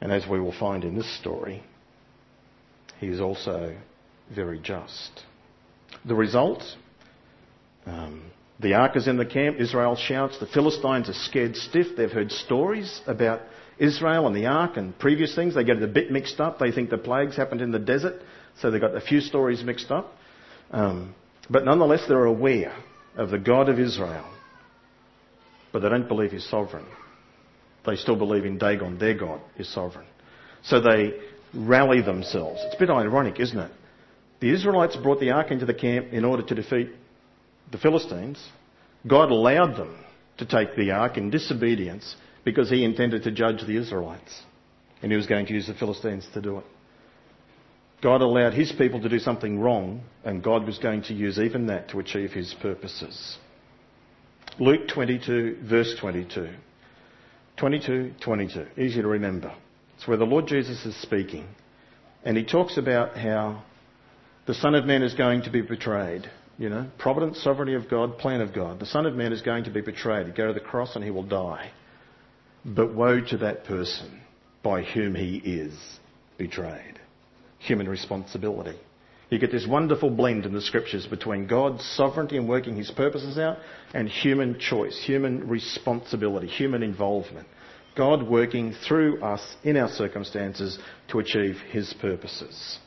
And 0.00 0.12
as 0.12 0.26
we 0.26 0.40
will 0.40 0.56
find 0.58 0.84
in 0.84 0.94
this 0.94 1.18
story, 1.18 1.62
he 2.98 3.08
is 3.08 3.20
also 3.20 3.76
very 4.34 4.58
just. 4.58 5.22
The 6.04 6.14
result 6.14 6.62
um, 7.86 8.22
the 8.58 8.74
ark 8.74 8.96
is 8.96 9.06
in 9.06 9.16
the 9.16 9.26
camp, 9.26 9.60
Israel 9.60 9.96
shouts, 9.96 10.38
the 10.38 10.46
Philistines 10.46 11.08
are 11.08 11.14
scared 11.14 11.56
stiff. 11.56 11.96
They've 11.96 12.10
heard 12.10 12.32
stories 12.32 13.00
about 13.06 13.42
Israel 13.78 14.26
and 14.26 14.34
the 14.34 14.46
ark 14.46 14.76
and 14.76 14.98
previous 14.98 15.34
things. 15.34 15.54
They 15.54 15.64
get 15.64 15.76
it 15.76 15.82
a 15.82 15.88
bit 15.88 16.10
mixed 16.10 16.40
up. 16.40 16.58
They 16.58 16.72
think 16.72 16.90
the 16.90 16.98
plagues 16.98 17.36
happened 17.36 17.60
in 17.60 17.70
the 17.70 17.78
desert, 17.78 18.22
so 18.60 18.70
they've 18.70 18.80
got 18.80 18.96
a 18.96 19.00
few 19.00 19.20
stories 19.20 19.62
mixed 19.62 19.90
up. 19.90 20.12
Um, 20.70 21.14
but 21.50 21.64
nonetheless, 21.64 22.04
they're 22.08 22.24
aware 22.24 22.74
of 23.16 23.30
the 23.30 23.38
God 23.38 23.68
of 23.68 23.78
Israel, 23.78 24.26
but 25.72 25.80
they 25.80 25.88
don't 25.88 26.08
believe 26.08 26.32
he's 26.32 26.48
sovereign. 26.48 26.86
They 27.86 27.96
still 27.96 28.16
believe 28.16 28.44
in 28.44 28.58
Dagon, 28.58 28.98
their 28.98 29.14
God 29.14 29.40
is 29.56 29.72
sovereign. 29.72 30.06
So 30.64 30.80
they 30.80 31.14
rally 31.54 32.02
themselves. 32.02 32.60
It's 32.64 32.74
a 32.74 32.78
bit 32.78 32.90
ironic, 32.90 33.38
isn't 33.38 33.58
it? 33.58 33.70
The 34.40 34.52
Israelites 34.52 34.96
brought 34.96 35.20
the 35.20 35.30
ark 35.30 35.50
into 35.50 35.64
the 35.64 35.74
camp 35.74 36.12
in 36.12 36.24
order 36.24 36.42
to 36.42 36.54
defeat 36.54 36.90
the 37.70 37.78
Philistines. 37.78 38.44
God 39.06 39.30
allowed 39.30 39.76
them 39.76 40.04
to 40.38 40.44
take 40.44 40.76
the 40.76 40.90
ark 40.90 41.16
in 41.16 41.30
disobedience 41.30 42.16
because 42.44 42.68
he 42.68 42.84
intended 42.84 43.22
to 43.22 43.30
judge 43.30 43.64
the 43.66 43.76
Israelites. 43.76 44.42
And 45.02 45.10
he 45.10 45.16
was 45.16 45.26
going 45.26 45.46
to 45.46 45.54
use 45.54 45.66
the 45.66 45.74
Philistines 45.74 46.26
to 46.34 46.42
do 46.42 46.58
it. 46.58 46.64
God 48.02 48.20
allowed 48.20 48.52
his 48.52 48.72
people 48.72 49.00
to 49.00 49.08
do 49.08 49.18
something 49.18 49.58
wrong, 49.58 50.02
and 50.24 50.42
God 50.42 50.66
was 50.66 50.78
going 50.78 51.02
to 51.04 51.14
use 51.14 51.38
even 51.38 51.66
that 51.68 51.88
to 51.90 51.98
achieve 51.98 52.32
his 52.32 52.54
purposes. 52.60 53.38
Luke 54.58 54.88
22, 54.88 55.58
verse 55.62 55.94
22. 55.98 56.50
22, 57.56 58.14
22. 58.20 58.66
Easy 58.76 59.00
to 59.00 59.08
remember. 59.08 59.54
It's 59.96 60.06
where 60.06 60.16
the 60.16 60.24
Lord 60.24 60.46
Jesus 60.46 60.84
is 60.84 60.94
speaking. 61.00 61.46
And 62.24 62.36
he 62.36 62.44
talks 62.44 62.76
about 62.76 63.16
how 63.16 63.62
the 64.46 64.54
Son 64.54 64.74
of 64.74 64.84
Man 64.84 65.02
is 65.02 65.14
going 65.14 65.42
to 65.42 65.50
be 65.50 65.62
betrayed. 65.62 66.30
You 66.58 66.70
know, 66.70 66.90
providence, 66.98 67.42
sovereignty 67.42 67.74
of 67.74 67.88
God, 67.88 68.18
plan 68.18 68.40
of 68.40 68.54
God. 68.54 68.80
The 68.80 68.86
Son 68.86 69.04
of 69.04 69.14
Man 69.14 69.32
is 69.32 69.42
going 69.42 69.64
to 69.64 69.70
be 69.70 69.82
betrayed. 69.82 70.26
He'll 70.26 70.34
go 70.34 70.46
to 70.48 70.52
the 70.54 70.60
cross 70.60 70.96
and 70.96 71.04
he 71.04 71.10
will 71.10 71.22
die. 71.22 71.70
But 72.64 72.94
woe 72.94 73.20
to 73.20 73.36
that 73.38 73.64
person 73.64 74.22
by 74.62 74.82
whom 74.82 75.14
he 75.14 75.36
is 75.36 75.74
betrayed. 76.38 76.98
Human 77.58 77.88
responsibility. 77.88 78.78
You 79.28 79.38
get 79.38 79.50
this 79.50 79.66
wonderful 79.66 80.10
blend 80.10 80.46
in 80.46 80.52
the 80.52 80.60
scriptures 80.60 81.06
between 81.06 81.48
God's 81.48 81.84
sovereignty 81.96 82.36
and 82.36 82.48
working 82.48 82.76
his 82.76 82.90
purposes 82.92 83.38
out 83.38 83.58
and 83.92 84.08
human 84.08 84.58
choice, 84.58 85.02
human 85.04 85.48
responsibility, 85.48 86.46
human 86.46 86.82
involvement. 86.82 87.48
God 87.96 88.22
working 88.22 88.72
through 88.86 89.22
us 89.22 89.56
in 89.64 89.76
our 89.76 89.88
circumstances 89.88 90.78
to 91.08 91.18
achieve 91.18 91.56
his 91.70 91.92
purposes. 91.94 92.78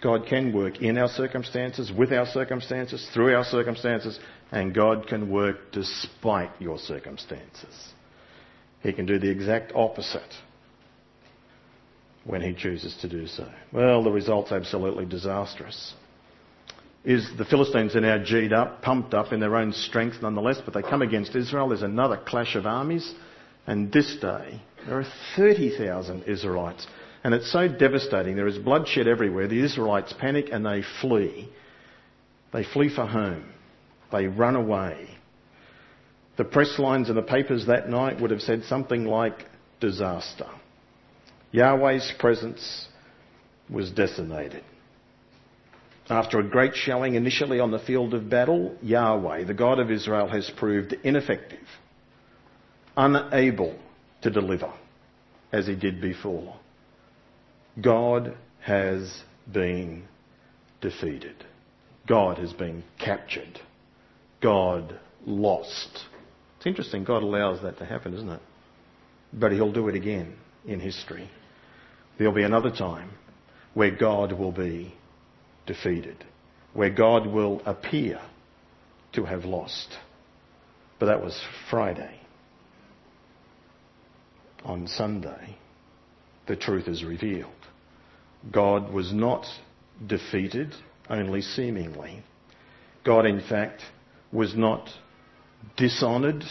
God 0.00 0.26
can 0.28 0.52
work 0.52 0.80
in 0.80 0.96
our 0.98 1.08
circumstances, 1.08 1.90
with 1.90 2.12
our 2.12 2.26
circumstances, 2.26 3.08
through 3.12 3.34
our 3.34 3.44
circumstances, 3.44 4.20
and 4.52 4.72
God 4.72 5.08
can 5.08 5.28
work 5.28 5.72
despite 5.72 6.50
your 6.60 6.78
circumstances. 6.78 7.92
He 8.82 8.92
can 8.92 9.06
do 9.06 9.18
the 9.18 9.30
exact 9.30 9.72
opposite 9.74 10.32
when 12.28 12.42
he 12.42 12.52
chooses 12.52 12.94
to 13.00 13.08
do 13.08 13.26
so. 13.26 13.50
Well, 13.72 14.02
the 14.04 14.10
result's 14.10 14.52
absolutely 14.52 15.06
disastrous. 15.06 15.94
Is 17.04 17.28
the 17.38 17.44
Philistines 17.44 17.96
are 17.96 18.00
now 18.00 18.18
G'd 18.18 18.52
up, 18.52 18.82
pumped 18.82 19.14
up 19.14 19.32
in 19.32 19.40
their 19.40 19.56
own 19.56 19.72
strength 19.72 20.16
nonetheless, 20.20 20.60
but 20.64 20.74
they 20.74 20.82
come 20.82 21.02
against 21.02 21.34
Israel. 21.34 21.68
There's 21.68 21.82
another 21.82 22.16
clash 22.16 22.54
of 22.54 22.66
armies, 22.66 23.14
and 23.66 23.90
this 23.90 24.16
day 24.20 24.60
there 24.86 25.00
are 25.00 25.06
30,000 25.36 26.24
Israelites 26.24 26.86
and 27.24 27.34
it's 27.34 27.50
so 27.50 27.68
devastating. 27.68 28.36
There 28.36 28.46
is 28.46 28.58
bloodshed 28.58 29.08
everywhere. 29.08 29.48
The 29.48 29.62
Israelites 29.62 30.14
panic 30.18 30.48
and 30.52 30.64
they 30.64 30.82
flee. 31.00 31.50
They 32.52 32.64
flee 32.64 32.94
for 32.94 33.06
home. 33.06 33.52
They 34.12 34.26
run 34.26 34.56
away. 34.56 35.08
The 36.36 36.44
press 36.44 36.78
lines 36.78 37.08
and 37.08 37.18
the 37.18 37.22
papers 37.22 37.66
that 37.66 37.88
night 37.88 38.20
would 38.20 38.30
have 38.30 38.40
said 38.40 38.62
something 38.64 39.04
like 39.04 39.44
disaster. 39.80 40.46
Yahweh's 41.52 42.12
presence 42.18 42.86
was 43.70 43.90
decimated. 43.90 44.64
After 46.10 46.38
a 46.38 46.48
great 46.48 46.74
shelling 46.74 47.14
initially 47.14 47.60
on 47.60 47.70
the 47.70 47.78
field 47.78 48.14
of 48.14 48.30
battle, 48.30 48.74
Yahweh, 48.82 49.44
the 49.44 49.54
God 49.54 49.78
of 49.78 49.90
Israel, 49.90 50.28
has 50.28 50.50
proved 50.56 50.94
ineffective, 51.04 51.66
unable 52.96 53.78
to 54.22 54.30
deliver 54.30 54.72
as 55.52 55.66
he 55.66 55.74
did 55.74 56.00
before. 56.00 56.56
God 57.80 58.36
has 58.60 59.22
been 59.50 60.04
defeated. 60.80 61.44
God 62.06 62.38
has 62.38 62.52
been 62.52 62.82
captured. 62.98 63.60
God 64.42 64.98
lost. 65.26 66.04
It's 66.56 66.66
interesting, 66.66 67.04
God 67.04 67.22
allows 67.22 67.62
that 67.62 67.78
to 67.78 67.84
happen, 67.84 68.14
isn't 68.14 68.28
it? 68.28 68.40
But 69.32 69.52
He'll 69.52 69.72
do 69.72 69.88
it 69.88 69.94
again 69.94 70.36
in 70.66 70.80
history. 70.80 71.30
There'll 72.18 72.34
be 72.34 72.42
another 72.42 72.70
time 72.70 73.10
where 73.74 73.92
God 73.92 74.32
will 74.32 74.52
be 74.52 74.94
defeated, 75.66 76.24
where 76.72 76.90
God 76.90 77.26
will 77.26 77.62
appear 77.64 78.20
to 79.12 79.24
have 79.24 79.44
lost. 79.44 79.96
But 80.98 81.06
that 81.06 81.22
was 81.22 81.40
Friday. 81.70 82.20
On 84.64 84.88
Sunday, 84.88 85.56
the 86.48 86.56
truth 86.56 86.88
is 86.88 87.04
revealed. 87.04 87.52
God 88.50 88.92
was 88.92 89.12
not 89.12 89.46
defeated, 90.04 90.74
only 91.08 91.40
seemingly. 91.40 92.22
God, 93.04 93.26
in 93.26 93.40
fact, 93.40 93.82
was 94.32 94.56
not 94.56 94.88
dishonoured. 95.76 96.44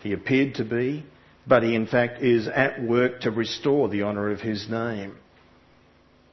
He 0.00 0.12
appeared 0.12 0.56
to 0.56 0.64
be, 0.64 1.04
but 1.48 1.62
he, 1.62 1.74
in 1.74 1.86
fact, 1.86 2.22
is 2.22 2.46
at 2.46 2.82
work 2.82 3.22
to 3.22 3.30
restore 3.30 3.88
the 3.88 4.02
honour 4.02 4.30
of 4.30 4.40
his 4.40 4.68
name. 4.68 5.16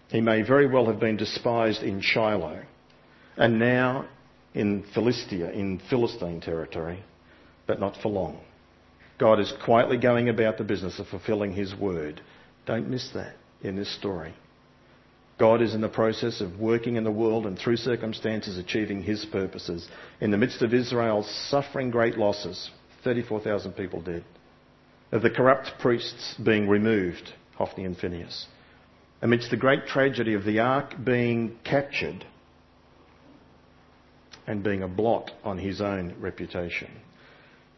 He 0.09 0.21
may 0.21 0.41
very 0.41 0.67
well 0.67 0.87
have 0.87 0.99
been 0.99 1.17
despised 1.17 1.81
in 1.81 2.01
Shiloh, 2.01 2.63
and 3.37 3.57
now 3.57 4.07
in 4.53 4.83
Philistia, 4.93 5.51
in 5.51 5.81
Philistine 5.89 6.41
territory, 6.41 7.03
but 7.65 7.79
not 7.79 7.95
for 8.01 8.09
long. 8.09 8.39
God 9.17 9.39
is 9.39 9.53
quietly 9.63 9.97
going 9.97 10.27
about 10.27 10.57
the 10.57 10.63
business 10.63 10.99
of 10.99 11.07
fulfilling 11.07 11.53
his 11.53 11.73
word. 11.73 12.21
Don't 12.65 12.89
miss 12.89 13.09
that 13.13 13.35
in 13.61 13.77
this 13.77 13.93
story. 13.95 14.33
God 15.37 15.61
is 15.61 15.73
in 15.73 15.81
the 15.81 15.89
process 15.89 16.41
of 16.41 16.59
working 16.59 16.95
in 16.95 17.03
the 17.03 17.11
world 17.11 17.45
and 17.45 17.57
through 17.57 17.77
circumstances 17.77 18.57
achieving 18.57 19.03
his 19.03 19.25
purposes. 19.25 19.87
In 20.21 20.31
the 20.31 20.37
midst 20.37 20.61
of 20.61 20.73
Israel 20.73 21.23
suffering 21.49 21.89
great 21.89 22.17
losses, 22.17 22.69
34,000 23.03 23.73
people 23.73 24.01
dead, 24.01 24.23
of 25.15 25.21
the 25.21 25.29
corrupt 25.29 25.71
priests 25.79 26.35
being 26.43 26.67
removed, 26.67 27.31
Hophni 27.55 27.85
and 27.85 27.97
Phinehas, 27.97 28.47
amidst 29.21 29.49
the 29.49 29.55
great 29.55 29.87
tragedy 29.87 30.33
of 30.33 30.43
the 30.43 30.59
ark 30.59 30.93
being 31.01 31.57
captured 31.63 32.25
and 34.45 34.61
being 34.61 34.83
a 34.83 34.89
blot 34.89 35.31
on 35.45 35.57
his 35.57 35.79
own 35.79 36.13
reputation. 36.19 36.91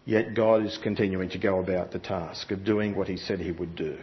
Yet 0.03 0.33
God 0.33 0.65
is 0.65 0.79
continuing 0.81 1.29
to 1.29 1.37
go 1.37 1.59
about 1.59 1.91
the 1.91 1.99
task 1.99 2.49
of 2.49 2.65
doing 2.65 2.95
what 2.95 3.07
he 3.07 3.17
said 3.17 3.39
he 3.39 3.51
would 3.51 3.75
do. 3.75 3.99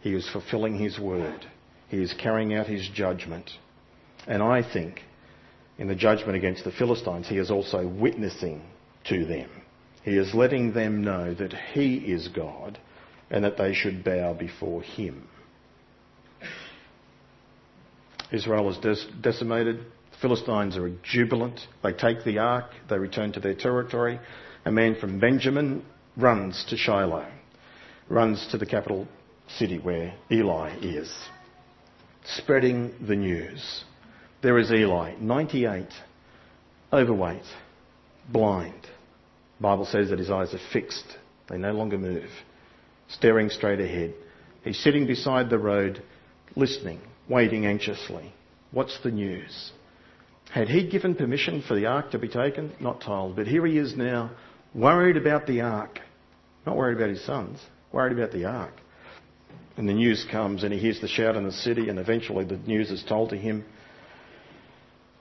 He 0.00 0.12
is 0.12 0.28
fulfilling 0.28 0.76
his 0.76 0.98
word. 0.98 1.46
He 1.86 2.02
is 2.02 2.12
carrying 2.20 2.54
out 2.54 2.66
his 2.66 2.88
judgment. 2.92 3.52
And 4.26 4.42
I 4.42 4.68
think 4.68 5.02
in 5.78 5.86
the 5.86 5.94
judgment 5.94 6.34
against 6.34 6.64
the 6.64 6.72
Philistines, 6.72 7.28
he 7.28 7.38
is 7.38 7.52
also 7.52 7.86
witnessing 7.86 8.62
to 9.04 9.24
them. 9.26 9.48
He 10.02 10.16
is 10.16 10.34
letting 10.34 10.72
them 10.72 11.02
know 11.02 11.34
that 11.34 11.52
he 11.72 11.96
is 11.96 12.28
God 12.28 12.78
and 13.30 13.44
that 13.44 13.58
they 13.58 13.74
should 13.74 14.04
bow 14.04 14.34
before 14.34 14.82
him. 14.82 15.28
Israel 18.30 18.68
is 18.70 19.06
decimated. 19.20 19.78
The 20.12 20.18
Philistines 20.20 20.76
are 20.76 20.90
jubilant. 21.02 21.60
They 21.82 21.92
take 21.92 22.24
the 22.24 22.38
ark. 22.38 22.70
They 22.88 22.98
return 22.98 23.32
to 23.32 23.40
their 23.40 23.54
territory. 23.54 24.18
A 24.64 24.70
man 24.70 24.96
from 24.96 25.18
Benjamin 25.18 25.84
runs 26.16 26.64
to 26.68 26.76
Shiloh, 26.76 27.26
runs 28.08 28.46
to 28.50 28.58
the 28.58 28.66
capital 28.66 29.08
city 29.56 29.78
where 29.78 30.14
Eli 30.30 30.76
is 30.82 31.10
spreading 32.24 32.94
the 33.06 33.16
news. 33.16 33.84
There 34.42 34.58
is 34.58 34.70
Eli, 34.70 35.14
98, 35.20 35.86
overweight, 36.92 37.42
blind. 38.30 38.86
The 39.58 39.62
Bible 39.62 39.86
says 39.86 40.10
that 40.10 40.18
his 40.18 40.30
eyes 40.30 40.54
are 40.54 40.72
fixed. 40.72 41.16
They 41.48 41.58
no 41.58 41.72
longer 41.72 41.98
move, 41.98 42.30
staring 43.08 43.50
straight 43.50 43.80
ahead. 43.80 44.14
He's 44.62 44.78
sitting 44.78 45.06
beside 45.06 45.50
the 45.50 45.58
road, 45.58 46.02
listening, 46.54 47.00
waiting 47.28 47.66
anxiously. 47.66 48.32
What's 48.70 48.98
the 49.02 49.10
news? 49.10 49.72
Had 50.50 50.68
he 50.68 50.88
given 50.88 51.14
permission 51.14 51.62
for 51.66 51.74
the 51.74 51.86
ark 51.86 52.12
to 52.12 52.18
be 52.18 52.28
taken? 52.28 52.72
Not 52.80 53.00
told. 53.00 53.36
But 53.36 53.46
here 53.46 53.66
he 53.66 53.78
is 53.78 53.96
now, 53.96 54.30
worried 54.74 55.16
about 55.16 55.46
the 55.46 55.62
ark. 55.62 55.98
Not 56.66 56.76
worried 56.76 56.96
about 56.96 57.10
his 57.10 57.24
sons, 57.24 57.60
worried 57.92 58.16
about 58.16 58.32
the 58.32 58.44
ark. 58.44 58.74
And 59.76 59.88
the 59.88 59.94
news 59.94 60.26
comes 60.30 60.64
and 60.64 60.72
he 60.72 60.78
hears 60.78 61.00
the 61.00 61.08
shout 61.08 61.36
in 61.36 61.44
the 61.44 61.52
city 61.52 61.88
and 61.88 61.98
eventually 61.98 62.44
the 62.44 62.56
news 62.56 62.90
is 62.90 63.02
told 63.04 63.30
to 63.30 63.36
him. 63.36 63.64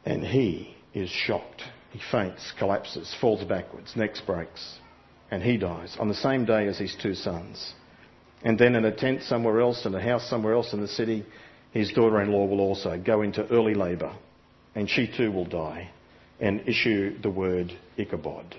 And 0.06 0.24
he 0.24 0.76
is 0.94 1.10
shocked. 1.10 1.64
He 1.98 2.04
faints, 2.12 2.54
collapses, 2.60 3.16
falls 3.20 3.44
backwards, 3.44 3.96
neck 3.96 4.12
breaks, 4.28 4.78
and 5.32 5.42
he 5.42 5.58
dies 5.58 5.98
on 6.00 6.08
the 6.08 6.14
same 6.14 6.46
day 6.46 6.68
as 6.68 6.78
his 6.78 6.96
two 7.02 7.16
sons. 7.16 7.74
And 8.44 8.60
then 8.60 8.76
in 8.76 8.86
a 8.86 8.96
tent 8.96 9.24
somewhere 9.24 9.60
else, 9.60 9.84
in 9.84 9.96
a 9.96 10.02
house 10.02 10.30
somewhere 10.30 10.54
else 10.54 10.74
in 10.74 10.82
the 10.82 10.88
city, 10.88 11.26
his 11.72 11.92
daughter-in-law 11.92 12.46
will 12.46 12.62
also 12.62 13.02
go 13.04 13.24
into 13.24 13.48
early 13.48 13.74
labour, 13.74 14.16
and 14.76 14.88
she 14.88 15.08
too 15.08 15.32
will 15.32 15.46
die, 15.46 15.90
and 16.40 16.68
issue 16.68 17.20
the 17.22 17.32
word 17.32 17.76
Ichabod. 17.98 18.56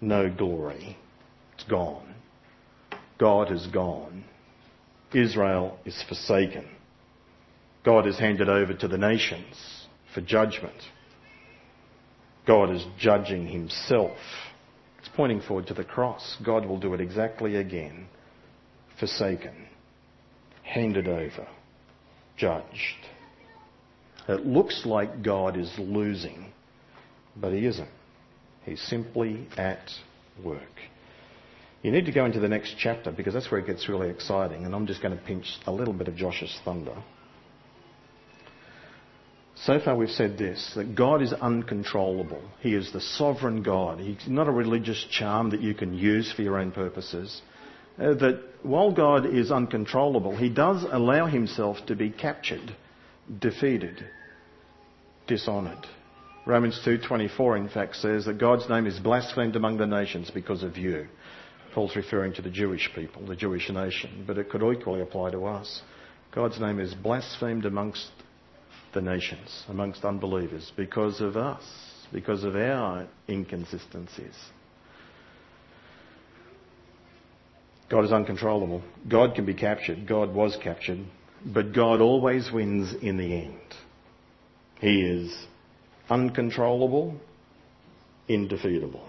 No 0.00 0.30
glory. 0.30 0.96
It's 1.54 1.64
gone. 1.64 2.14
God 3.18 3.50
is 3.50 3.66
gone 3.66 4.24
Israel 5.12 5.76
is 5.84 6.00
forsaken. 6.08 6.68
God 7.84 8.06
is 8.06 8.18
handed 8.18 8.48
over 8.48 8.74
to 8.74 8.88
the 8.88 8.96
nations 8.96 9.86
for 10.14 10.20
judgment. 10.20 10.80
God 12.46 12.70
is 12.70 12.84
judging 12.98 13.46
himself. 13.46 14.16
It's 14.98 15.10
pointing 15.14 15.40
forward 15.40 15.66
to 15.68 15.74
the 15.74 15.84
cross. 15.84 16.36
God 16.44 16.66
will 16.66 16.78
do 16.78 16.94
it 16.94 17.00
exactly 17.00 17.56
again. 17.56 18.06
Forsaken, 18.98 19.66
handed 20.62 21.08
over, 21.08 21.46
judged. 22.36 23.06
It 24.28 24.46
looks 24.46 24.82
like 24.84 25.22
God 25.22 25.56
is 25.56 25.72
losing, 25.78 26.52
but 27.36 27.52
he 27.52 27.66
isn't. 27.66 27.88
He's 28.64 28.80
simply 28.82 29.48
at 29.56 29.90
work. 30.44 30.60
You 31.82 31.90
need 31.90 32.06
to 32.06 32.12
go 32.12 32.24
into 32.24 32.38
the 32.38 32.48
next 32.48 32.76
chapter 32.78 33.10
because 33.10 33.34
that's 33.34 33.50
where 33.50 33.60
it 33.60 33.66
gets 33.66 33.88
really 33.88 34.08
exciting, 34.08 34.64
and 34.64 34.74
I'm 34.74 34.86
just 34.86 35.02
going 35.02 35.16
to 35.16 35.24
pinch 35.24 35.46
a 35.66 35.72
little 35.72 35.94
bit 35.94 36.06
of 36.06 36.14
Josh's 36.14 36.56
thunder. 36.64 36.94
So 39.64 39.78
far, 39.78 39.94
we've 39.94 40.10
said 40.10 40.38
this 40.38 40.72
that 40.74 40.96
God 40.96 41.22
is 41.22 41.32
uncontrollable. 41.32 42.42
He 42.60 42.74
is 42.74 42.92
the 42.92 43.00
sovereign 43.00 43.62
God. 43.62 44.00
He's 44.00 44.26
not 44.26 44.48
a 44.48 44.52
religious 44.52 45.04
charm 45.10 45.50
that 45.50 45.60
you 45.60 45.72
can 45.72 45.94
use 45.94 46.32
for 46.32 46.42
your 46.42 46.58
own 46.58 46.72
purposes. 46.72 47.40
Uh, 47.96 48.14
that 48.14 48.42
while 48.62 48.90
God 48.90 49.26
is 49.26 49.52
uncontrollable, 49.52 50.36
He 50.36 50.48
does 50.48 50.84
allow 50.90 51.26
Himself 51.26 51.76
to 51.86 51.94
be 51.94 52.10
captured, 52.10 52.74
defeated, 53.38 54.04
dishonoured. 55.28 55.86
Romans 56.44 56.80
2:24 56.84 57.56
in 57.56 57.68
fact 57.68 57.94
says 57.96 58.24
that 58.24 58.38
God's 58.38 58.68
name 58.68 58.86
is 58.86 58.98
blasphemed 58.98 59.54
among 59.54 59.76
the 59.76 59.86
nations 59.86 60.28
because 60.32 60.64
of 60.64 60.76
you. 60.76 61.06
Paul's 61.72 61.94
referring 61.94 62.32
to 62.34 62.42
the 62.42 62.50
Jewish 62.50 62.90
people, 62.96 63.24
the 63.26 63.36
Jewish 63.36 63.70
nation, 63.70 64.24
but 64.26 64.38
it 64.38 64.50
could 64.50 64.62
equally 64.76 65.02
apply 65.02 65.30
to 65.30 65.46
us. 65.46 65.82
God's 66.32 66.58
name 66.58 66.80
is 66.80 66.94
blasphemed 66.94 67.64
amongst 67.64 68.10
the 68.94 69.00
nations, 69.00 69.64
amongst 69.68 70.04
unbelievers, 70.04 70.72
because 70.76 71.20
of 71.20 71.36
us, 71.36 71.62
because 72.12 72.44
of 72.44 72.56
our 72.56 73.06
inconsistencies. 73.28 74.36
God 77.90 78.04
is 78.04 78.12
uncontrollable. 78.12 78.82
God 79.08 79.34
can 79.34 79.44
be 79.44 79.54
captured. 79.54 80.06
God 80.08 80.34
was 80.34 80.56
captured. 80.62 81.04
But 81.44 81.74
God 81.74 82.00
always 82.00 82.50
wins 82.50 82.94
in 83.02 83.18
the 83.18 83.34
end. 83.34 83.60
He 84.80 85.02
is 85.02 85.46
uncontrollable, 86.08 87.20
indefeatable. 88.28 89.06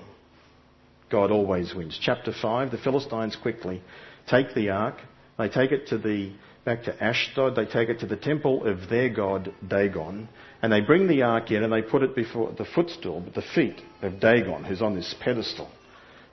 God 1.09 1.31
always 1.31 1.73
wins. 1.73 1.97
Chapter 2.01 2.33
5, 2.41 2.71
the 2.71 2.77
Philistines 2.77 3.37
quickly 3.41 3.81
take 4.29 4.53
the 4.55 4.69
ark, 4.69 4.95
they 5.37 5.47
take 5.47 5.71
it 5.71 5.87
to 5.87 5.97
the 5.97 6.33
back 6.65 6.83
to 6.83 7.03
Ashdod, 7.03 7.55
they 7.55 7.65
take 7.65 7.89
it 7.89 7.99
to 7.99 8.05
the 8.05 8.15
temple 8.15 8.65
of 8.65 8.89
their 8.89 9.09
god 9.09 9.53
Dagon, 9.67 10.29
and 10.61 10.71
they 10.71 10.81
bring 10.81 11.07
the 11.07 11.23
ark 11.23 11.51
in 11.51 11.63
and 11.63 11.73
they 11.73 11.81
put 11.81 12.03
it 12.03 12.15
before 12.15 12.51
the 12.57 12.65
footstool, 12.65 13.23
the 13.35 13.43
feet 13.53 13.81
of 14.01 14.19
Dagon, 14.19 14.63
who's 14.63 14.81
on 14.81 14.95
this 14.95 15.13
pedestal. 15.19 15.69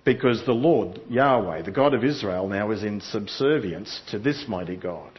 Because 0.05 0.45
the 0.47 0.53
Lord, 0.53 1.01
Yahweh, 1.09 1.63
the 1.63 1.71
God 1.71 1.95
of 1.95 2.05
Israel, 2.05 2.49
now 2.49 2.71
is 2.71 2.83
in 2.83 3.01
subservience 3.01 4.01
to 4.11 4.19
this 4.19 4.47
mighty 4.49 4.77
God. 4.77 5.19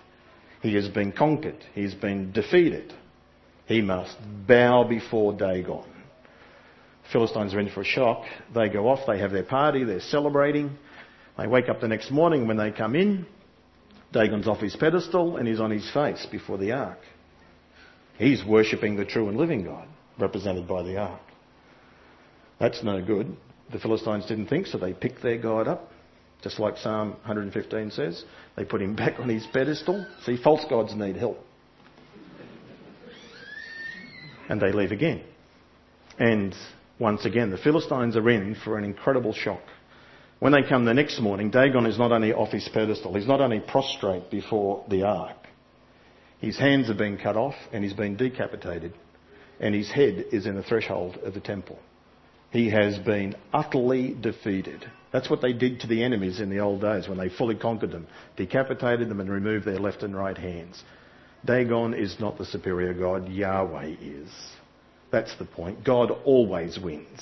He 0.61 0.73
has 0.75 0.87
been 0.87 1.11
conquered. 1.11 1.63
He's 1.73 1.93
been 1.93 2.31
defeated. 2.31 2.93
He 3.65 3.81
must 3.81 4.15
bow 4.47 4.83
before 4.83 5.33
Dagon. 5.33 5.85
Philistines 7.11 7.53
are 7.53 7.59
in 7.59 7.69
for 7.69 7.81
a 7.81 7.85
shock. 7.85 8.23
They 8.55 8.69
go 8.69 8.87
off, 8.87 8.99
they 9.05 9.19
have 9.19 9.31
their 9.31 9.43
party, 9.43 9.83
they're 9.83 9.99
celebrating. 9.99 10.77
They 11.37 11.47
wake 11.47 11.69
up 11.69 11.81
the 11.81 11.87
next 11.87 12.11
morning 12.11 12.47
when 12.47 12.57
they 12.57 12.71
come 12.71 12.95
in. 12.95 13.25
Dagon's 14.13 14.47
off 14.47 14.59
his 14.59 14.75
pedestal 14.75 15.37
and 15.37 15.47
he's 15.47 15.59
on 15.59 15.71
his 15.71 15.89
face 15.91 16.25
before 16.29 16.57
the 16.57 16.73
ark. 16.73 16.99
He's 18.17 18.43
worshipping 18.45 18.97
the 18.97 19.05
true 19.05 19.29
and 19.29 19.37
living 19.37 19.63
God, 19.63 19.87
represented 20.19 20.67
by 20.67 20.83
the 20.83 20.97
ark. 20.97 21.21
That's 22.59 22.83
no 22.83 23.03
good. 23.03 23.35
The 23.71 23.79
Philistines 23.79 24.25
didn't 24.27 24.47
think 24.47 24.67
so. 24.67 24.77
They 24.77 24.93
picked 24.93 25.23
their 25.23 25.37
God 25.37 25.67
up, 25.67 25.91
just 26.43 26.59
like 26.59 26.77
Psalm 26.77 27.11
115 27.25 27.91
says. 27.91 28.23
They 28.55 28.65
put 28.65 28.81
him 28.81 28.95
back 28.97 29.19
on 29.19 29.29
his 29.29 29.47
pedestal. 29.51 30.05
See, 30.25 30.37
false 30.37 30.65
gods 30.69 30.93
need 30.93 31.15
help. 31.15 31.39
And 34.49 34.61
they 34.61 34.73
leave 34.73 34.91
again. 34.91 35.21
And 36.19 36.53
once 36.99 37.25
again, 37.25 37.49
the 37.49 37.57
Philistines 37.57 38.15
are 38.17 38.29
in 38.29 38.55
for 38.63 38.77
an 38.77 38.83
incredible 38.83 39.33
shock. 39.33 39.61
When 40.41 40.53
they 40.53 40.63
come 40.63 40.85
the 40.85 40.93
next 40.95 41.19
morning, 41.19 41.51
Dagon 41.51 41.85
is 41.85 41.99
not 41.99 42.11
only 42.11 42.33
off 42.33 42.49
his 42.49 42.67
pedestal, 42.67 43.13
he's 43.13 43.27
not 43.27 43.41
only 43.41 43.59
prostrate 43.59 44.31
before 44.31 44.83
the 44.89 45.03
ark, 45.03 45.37
his 46.39 46.57
hands 46.57 46.87
have 46.87 46.97
been 46.97 47.19
cut 47.19 47.37
off 47.37 47.53
and 47.71 47.83
he's 47.83 47.93
been 47.93 48.17
decapitated, 48.17 48.91
and 49.59 49.75
his 49.75 49.91
head 49.91 50.25
is 50.31 50.47
in 50.47 50.55
the 50.55 50.63
threshold 50.63 51.17
of 51.17 51.35
the 51.35 51.41
temple. 51.41 51.77
He 52.49 52.71
has 52.71 52.97
been 52.97 53.35
utterly 53.53 54.15
defeated. 54.19 54.83
That's 55.13 55.29
what 55.29 55.43
they 55.43 55.53
did 55.53 55.81
to 55.81 55.87
the 55.87 56.03
enemies 56.03 56.39
in 56.39 56.49
the 56.49 56.61
old 56.61 56.81
days 56.81 57.07
when 57.07 57.19
they 57.19 57.29
fully 57.29 57.55
conquered 57.55 57.91
them, 57.91 58.07
decapitated 58.35 59.09
them 59.09 59.19
and 59.19 59.29
removed 59.29 59.65
their 59.65 59.77
left 59.77 60.01
and 60.01 60.15
right 60.15 60.35
hands. 60.35 60.83
Dagon 61.45 61.93
is 61.93 62.19
not 62.19 62.39
the 62.39 62.45
superior 62.45 62.95
God, 62.95 63.29
Yahweh 63.29 63.93
is. 64.01 64.31
That's 65.11 65.35
the 65.37 65.45
point. 65.45 65.83
God 65.83 66.09
always 66.25 66.79
wins. 66.79 67.21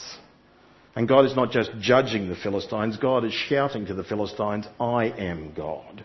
And 0.96 1.08
God 1.08 1.26
is 1.26 1.36
not 1.36 1.52
just 1.52 1.72
judging 1.80 2.30
the 2.30 2.36
Philistines, 2.36 2.98
God 2.98 3.24
is 3.24 3.34
shouting 3.34 3.86
to 3.86 3.94
the 3.94 4.04
Philistines, 4.04 4.68
I 4.80 5.06
am 5.06 5.54
God. 5.56 6.04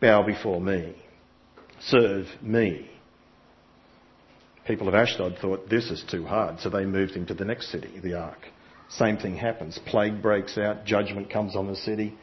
Bow 0.00 0.22
before 0.22 0.60
me. 0.60 0.94
Serve 1.80 2.26
me. 2.40 2.90
People 4.66 4.88
of 4.88 4.94
Ashdod 4.94 5.36
thought 5.40 5.68
this 5.68 5.90
is 5.90 6.02
too 6.10 6.24
hard, 6.24 6.60
so 6.60 6.70
they 6.70 6.86
moved 6.86 7.12
him 7.12 7.26
to 7.26 7.34
the 7.34 7.44
next 7.44 7.70
city, 7.70 8.00
the 8.02 8.14
ark. 8.14 8.38
Same 8.88 9.18
thing 9.18 9.36
happens. 9.36 9.78
Plague 9.86 10.22
breaks 10.22 10.56
out, 10.56 10.84
judgment 10.84 11.30
comes 11.30 11.56
on 11.56 11.66
the 11.66 11.76
city. 11.76 12.16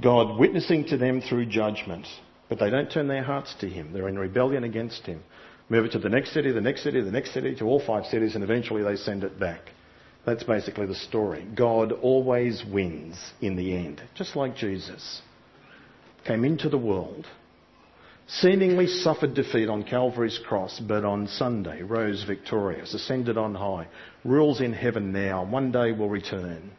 God 0.00 0.38
witnessing 0.38 0.86
to 0.86 0.96
them 0.96 1.20
through 1.20 1.46
judgment, 1.46 2.06
but 2.48 2.58
they 2.58 2.70
don't 2.70 2.90
turn 2.90 3.06
their 3.06 3.22
hearts 3.22 3.54
to 3.60 3.68
him. 3.68 3.92
They're 3.92 4.08
in 4.08 4.18
rebellion 4.18 4.64
against 4.64 5.06
him. 5.06 5.22
Move 5.68 5.84
it 5.84 5.92
to 5.92 5.98
the 5.98 6.08
next 6.08 6.32
city, 6.32 6.50
the 6.50 6.60
next 6.60 6.82
city, 6.82 7.00
the 7.00 7.12
next 7.12 7.32
city, 7.32 7.54
to 7.56 7.64
all 7.66 7.84
five 7.84 8.06
cities, 8.06 8.34
and 8.34 8.42
eventually 8.42 8.82
they 8.82 8.96
send 8.96 9.22
it 9.22 9.38
back. 9.38 9.70
That's 10.26 10.44
basically 10.44 10.86
the 10.86 10.94
story. 10.94 11.46
God 11.54 11.92
always 11.92 12.62
wins 12.64 13.16
in 13.40 13.56
the 13.56 13.74
end, 13.74 14.02
just 14.14 14.36
like 14.36 14.56
Jesus 14.56 15.22
came 16.26 16.44
into 16.44 16.68
the 16.68 16.78
world, 16.78 17.26
seemingly 18.26 18.86
suffered 18.86 19.34
defeat 19.34 19.68
on 19.68 19.82
Calvary's 19.82 20.38
cross, 20.46 20.78
but 20.78 21.04
on 21.04 21.26
Sunday 21.26 21.82
rose 21.82 22.24
victorious, 22.24 22.92
ascended 22.92 23.38
on 23.38 23.54
high, 23.54 23.88
rules 24.24 24.60
in 24.60 24.74
heaven 24.74 25.12
now, 25.12 25.44
one 25.44 25.72
day 25.72 25.92
will 25.92 26.10
return. 26.10 26.70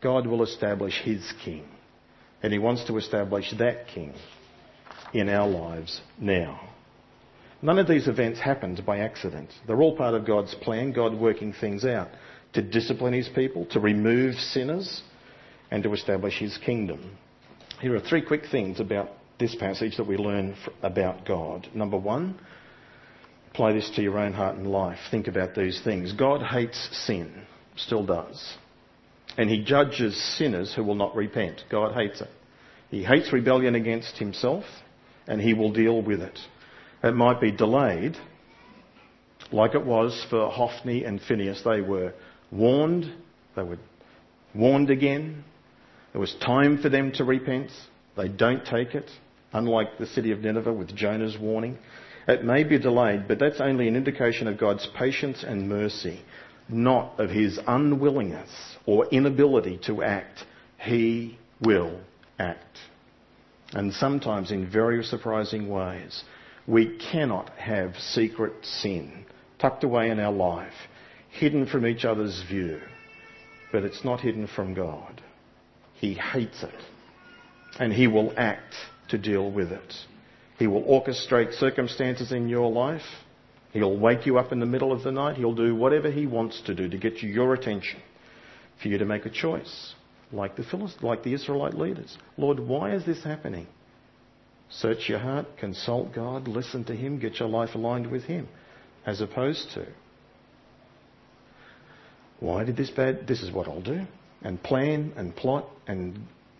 God 0.00 0.26
will 0.26 0.44
establish 0.44 1.02
his 1.02 1.32
king, 1.44 1.66
and 2.42 2.52
he 2.52 2.60
wants 2.60 2.84
to 2.84 2.96
establish 2.96 3.52
that 3.58 3.88
king 3.88 4.14
in 5.12 5.28
our 5.28 5.48
lives 5.48 6.00
now. 6.18 6.60
None 7.62 7.78
of 7.78 7.88
these 7.88 8.06
events 8.06 8.38
happened 8.38 8.84
by 8.86 8.98
accident. 8.98 9.50
They're 9.66 9.82
all 9.82 9.96
part 9.96 10.14
of 10.14 10.26
God's 10.26 10.54
plan, 10.54 10.92
God 10.92 11.14
working 11.14 11.52
things 11.52 11.84
out 11.84 12.10
to 12.56 12.62
discipline 12.62 13.12
his 13.12 13.28
people, 13.28 13.66
to 13.66 13.80
remove 13.80 14.34
sinners, 14.34 15.02
and 15.70 15.82
to 15.82 15.92
establish 15.92 16.38
his 16.38 16.58
kingdom. 16.58 17.16
Here 17.80 17.94
are 17.94 18.00
three 18.00 18.22
quick 18.22 18.44
things 18.50 18.80
about 18.80 19.10
this 19.38 19.54
passage 19.54 19.98
that 19.98 20.06
we 20.06 20.16
learn 20.16 20.56
about 20.82 21.26
God. 21.26 21.68
Number 21.74 21.98
one, 21.98 22.38
apply 23.50 23.72
this 23.72 23.90
to 23.96 24.02
your 24.02 24.18
own 24.18 24.32
heart 24.32 24.56
and 24.56 24.66
life. 24.66 24.98
Think 25.10 25.28
about 25.28 25.54
these 25.54 25.80
things. 25.84 26.12
God 26.12 26.42
hates 26.42 26.88
sin, 27.06 27.42
still 27.76 28.04
does. 28.04 28.56
And 29.36 29.50
he 29.50 29.62
judges 29.62 30.16
sinners 30.38 30.72
who 30.74 30.82
will 30.82 30.94
not 30.94 31.14
repent. 31.14 31.62
God 31.70 31.94
hates 31.94 32.22
it. 32.22 32.30
He 32.90 33.04
hates 33.04 33.32
rebellion 33.32 33.74
against 33.74 34.16
himself, 34.16 34.64
and 35.26 35.40
he 35.40 35.52
will 35.52 35.72
deal 35.72 36.00
with 36.00 36.22
it. 36.22 36.38
It 37.04 37.14
might 37.14 37.40
be 37.40 37.50
delayed, 37.50 38.16
like 39.52 39.74
it 39.74 39.84
was 39.84 40.24
for 40.30 40.50
Hophni 40.50 41.04
and 41.04 41.20
Phinehas. 41.20 41.62
They 41.64 41.82
were 41.82 42.14
warned, 42.50 43.12
they 43.54 43.62
were 43.62 43.78
warned 44.54 44.90
again. 44.90 45.44
There 46.12 46.20
was 46.20 46.34
time 46.44 46.78
for 46.78 46.88
them 46.88 47.12
to 47.12 47.24
repent. 47.24 47.70
They 48.16 48.28
don't 48.28 48.64
take 48.64 48.94
it, 48.94 49.10
unlike 49.52 49.98
the 49.98 50.06
city 50.06 50.32
of 50.32 50.40
Nineveh 50.40 50.72
with 50.72 50.94
Jonah's 50.94 51.36
warning. 51.38 51.78
It 52.28 52.44
may 52.44 52.64
be 52.64 52.78
delayed, 52.78 53.28
but 53.28 53.38
that's 53.38 53.60
only 53.60 53.86
an 53.86 53.96
indication 53.96 54.48
of 54.48 54.58
God's 54.58 54.88
patience 54.98 55.44
and 55.46 55.68
mercy, 55.68 56.22
not 56.68 57.20
of 57.20 57.30
his 57.30 57.58
unwillingness 57.66 58.50
or 58.84 59.06
inability 59.06 59.78
to 59.86 60.02
act. 60.02 60.44
He 60.78 61.38
will 61.60 62.00
act. 62.38 62.78
And 63.72 63.92
sometimes 63.92 64.50
in 64.50 64.70
very 64.70 65.02
surprising 65.04 65.68
ways. 65.68 66.22
We 66.66 66.98
cannot 66.98 67.50
have 67.58 67.96
secret 67.96 68.54
sin 68.64 69.24
tucked 69.58 69.84
away 69.84 70.10
in 70.10 70.20
our 70.20 70.32
life, 70.32 70.74
hidden 71.36 71.66
from 71.66 71.86
each 71.86 72.04
other's 72.04 72.42
view, 72.48 72.80
but 73.72 73.84
it's 73.84 74.04
not 74.04 74.20
hidden 74.20 74.46
from 74.46 74.74
God. 74.74 75.22
He 75.94 76.14
hates 76.14 76.62
it, 76.62 76.74
and 77.78 77.92
He 77.92 78.06
will 78.06 78.32
act 78.36 78.74
to 79.08 79.18
deal 79.18 79.50
with 79.50 79.72
it. 79.72 79.94
He 80.58 80.66
will 80.66 80.82
orchestrate 80.84 81.54
circumstances 81.54 82.32
in 82.32 82.48
your 82.48 82.70
life. 82.70 83.02
He'll 83.72 83.98
wake 83.98 84.24
you 84.24 84.38
up 84.38 84.52
in 84.52 84.60
the 84.60 84.66
middle 84.66 84.92
of 84.92 85.02
the 85.02 85.12
night. 85.12 85.36
He'll 85.36 85.54
do 85.54 85.74
whatever 85.74 86.10
he 86.10 86.26
wants 86.26 86.62
to 86.62 86.74
do 86.74 86.88
to 86.88 86.96
get 86.96 87.22
you 87.22 87.28
your 87.28 87.52
attention 87.52 88.00
for 88.80 88.88
you 88.88 88.98
to 88.98 89.04
make 89.04 89.26
a 89.26 89.30
choice, 89.30 89.94
like 90.32 90.56
the, 90.56 90.62
Philist- 90.64 91.02
like 91.02 91.22
the 91.22 91.34
Israelite 91.34 91.74
leaders. 91.74 92.16
Lord, 92.38 92.58
why 92.58 92.94
is 92.94 93.04
this 93.04 93.22
happening? 93.22 93.66
Search 94.70 95.08
your 95.08 95.18
heart, 95.18 95.46
consult 95.58 96.14
God, 96.14 96.48
listen 96.48 96.84
to 96.84 96.94
Him, 96.94 97.18
get 97.18 97.38
your 97.38 97.48
life 97.48 97.74
aligned 97.74 98.10
with 98.10 98.24
Him, 98.24 98.48
as 99.04 99.20
opposed 99.20 99.70
to, 99.74 99.86
why 102.40 102.64
did 102.64 102.76
this 102.76 102.90
bad? 102.90 103.26
This 103.26 103.42
is 103.42 103.52
what 103.52 103.68
I'll 103.68 103.82
do. 103.82 104.02
And 104.42 104.62
plan 104.62 105.12
and 105.16 105.34
plot 105.34 105.68
and 105.86 106.18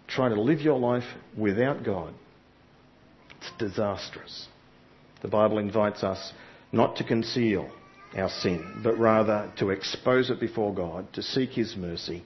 try 0.09 0.29
to 0.29 0.41
live 0.41 0.61
your 0.61 0.79
life 0.79 1.05
without 1.37 1.85
God. 1.85 2.15
It's 3.39 3.51
disastrous. 3.59 4.49
The 5.23 5.29
Bible 5.29 5.59
invites 5.59 6.03
us 6.03 6.33
not 6.73 6.97
to 6.97 7.05
conceal 7.05 7.71
our 8.17 8.31
sin, 8.31 8.81
but 8.83 8.99
rather 8.99 9.53
to 9.59 9.71
expose 9.71 10.31
it 10.31 10.41
before 10.41 10.75
God, 10.75 11.13
to 11.15 11.23
seek 11.23 11.51
His 11.51 11.77
mercy, 11.77 12.25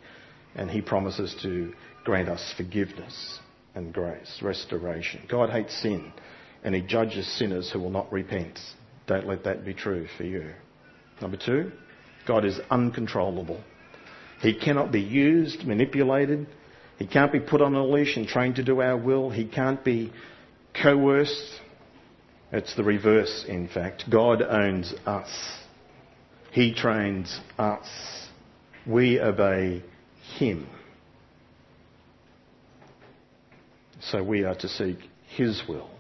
and 0.55 0.71
He 0.71 0.81
promises 0.81 1.35
to 1.43 1.73
grant 2.05 2.29
us 2.29 2.55
forgiveness 2.57 3.39
and 3.75 3.93
grace, 3.93 4.41
restoration. 4.43 5.27
God 5.29 5.51
hates 5.51 5.81
sin, 5.83 6.13
and 6.63 6.75
He 6.75 6.81
judges 6.81 7.27
sinners 7.39 7.71
who 7.71 7.81
will 7.81 7.91
not 7.91 8.13
repent. 8.13 8.59
Don't 9.07 9.27
let 9.27 9.45
that 9.45 9.65
be 9.65 9.75
true 9.75 10.07
for 10.17 10.25
you. 10.25 10.51
Number 11.21 11.37
two, 11.37 11.73
God 12.31 12.45
is 12.45 12.61
uncontrollable. 12.71 13.61
He 14.41 14.55
cannot 14.55 14.93
be 14.93 15.01
used, 15.01 15.67
manipulated. 15.67 16.47
He 16.97 17.09
can't 17.09 17.33
be 17.33 17.41
put 17.41 17.61
on 17.61 17.75
a 17.75 17.85
leash 17.85 18.17
and 18.17 18.29
trained 18.29 18.55
to 18.55 18.63
do 18.63 18.81
our 18.81 18.97
will. 18.97 19.31
He 19.31 19.45
can't 19.45 19.83
be 19.83 20.13
coerced. 20.81 21.61
It's 22.53 22.77
the 22.77 22.85
reverse, 22.85 23.45
in 23.49 23.67
fact. 23.67 24.05
God 24.09 24.43
owns 24.43 24.95
us. 25.07 25.29
He 26.53 26.73
trains 26.73 27.37
us. 27.59 27.89
We 28.87 29.19
obey 29.19 29.83
Him. 30.39 30.69
So 34.03 34.23
we 34.23 34.45
are 34.45 34.55
to 34.55 34.69
seek 34.69 34.99
His 35.35 35.61
will, 35.69 35.91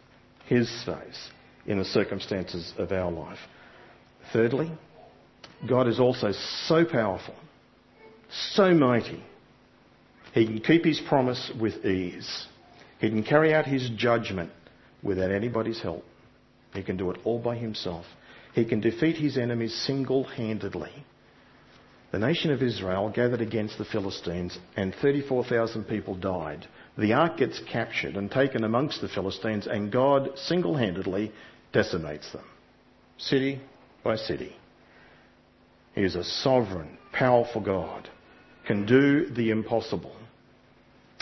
His 0.46 0.70
face 0.86 1.30
in 1.66 1.78
the 1.78 1.84
circumstances 1.84 2.72
of 2.78 2.92
our 2.92 3.10
life. 3.10 3.40
Thirdly, 4.32 4.70
God 5.68 5.88
is 5.88 6.00
also 6.00 6.32
so 6.66 6.84
powerful, 6.84 7.34
so 8.30 8.72
mighty, 8.72 9.22
He 10.32 10.46
can 10.46 10.60
keep 10.60 10.84
His 10.84 11.00
promise 11.00 11.50
with 11.60 11.84
ease. 11.84 12.46
He 12.98 13.08
can 13.08 13.22
carry 13.22 13.52
out 13.54 13.66
His 13.66 13.90
judgment 13.96 14.50
without 15.02 15.30
anybody's 15.30 15.80
help. 15.80 16.04
He 16.72 16.82
can 16.82 16.96
do 16.96 17.10
it 17.10 17.20
all 17.24 17.38
by 17.38 17.56
Himself. 17.56 18.06
He 18.54 18.64
can 18.64 18.80
defeat 18.80 19.16
His 19.16 19.36
enemies 19.36 19.74
single 19.86 20.24
handedly. 20.24 20.92
The 22.12 22.18
nation 22.18 22.50
of 22.50 22.62
Israel 22.62 23.10
gathered 23.14 23.40
against 23.40 23.78
the 23.78 23.84
Philistines 23.84 24.58
and 24.76 24.94
34,000 25.00 25.84
people 25.84 26.16
died. 26.16 26.66
The 26.98 27.12
ark 27.12 27.36
gets 27.36 27.60
captured 27.70 28.16
and 28.16 28.30
taken 28.30 28.64
amongst 28.64 29.00
the 29.00 29.08
Philistines 29.08 29.68
and 29.68 29.92
God 29.92 30.30
single 30.36 30.76
handedly 30.76 31.32
decimates 31.72 32.32
them. 32.32 32.44
City 33.16 33.60
by 34.02 34.16
city. 34.16 34.56
He 35.94 36.02
is 36.02 36.14
a 36.14 36.24
sovereign, 36.24 36.98
powerful 37.12 37.60
God, 37.60 38.08
can 38.66 38.86
do 38.86 39.26
the 39.26 39.50
impossible. 39.50 40.14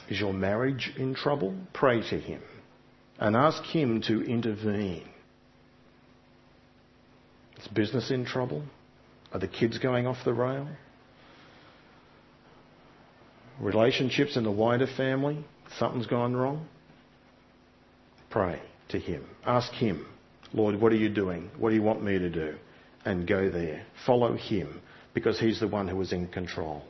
Is 0.08 0.20
your 0.20 0.32
marriage 0.32 0.92
in 0.96 1.14
trouble? 1.14 1.54
Pray 1.72 2.00
to 2.10 2.18
Him 2.18 2.42
and 3.18 3.36
ask 3.36 3.62
Him 3.64 4.02
to 4.02 4.22
intervene. 4.22 5.08
Is 7.58 7.68
business 7.68 8.10
in 8.10 8.24
trouble? 8.24 8.62
Are 9.32 9.40
the 9.40 9.48
kids 9.48 9.78
going 9.78 10.06
off 10.06 10.18
the 10.24 10.32
rail? 10.32 10.68
Relationships 13.60 14.36
in 14.36 14.44
the 14.44 14.50
wider 14.50 14.86
family? 14.96 15.44
Something's 15.78 16.06
gone 16.06 16.36
wrong? 16.36 16.66
Pray 18.30 18.62
to 18.90 18.98
Him. 18.98 19.24
Ask 19.44 19.72
Him, 19.72 20.06
Lord, 20.52 20.80
what 20.80 20.92
are 20.92 20.96
you 20.96 21.08
doing? 21.08 21.50
What 21.58 21.70
do 21.70 21.74
you 21.74 21.82
want 21.82 22.02
me 22.02 22.18
to 22.18 22.30
do? 22.30 22.54
And 23.08 23.26
go 23.26 23.48
there. 23.48 23.86
Follow 24.04 24.36
him 24.36 24.82
because 25.14 25.40
he's 25.40 25.60
the 25.60 25.66
one 25.66 25.88
who 25.88 25.98
is 26.02 26.12
in 26.12 26.28
control. 26.28 26.82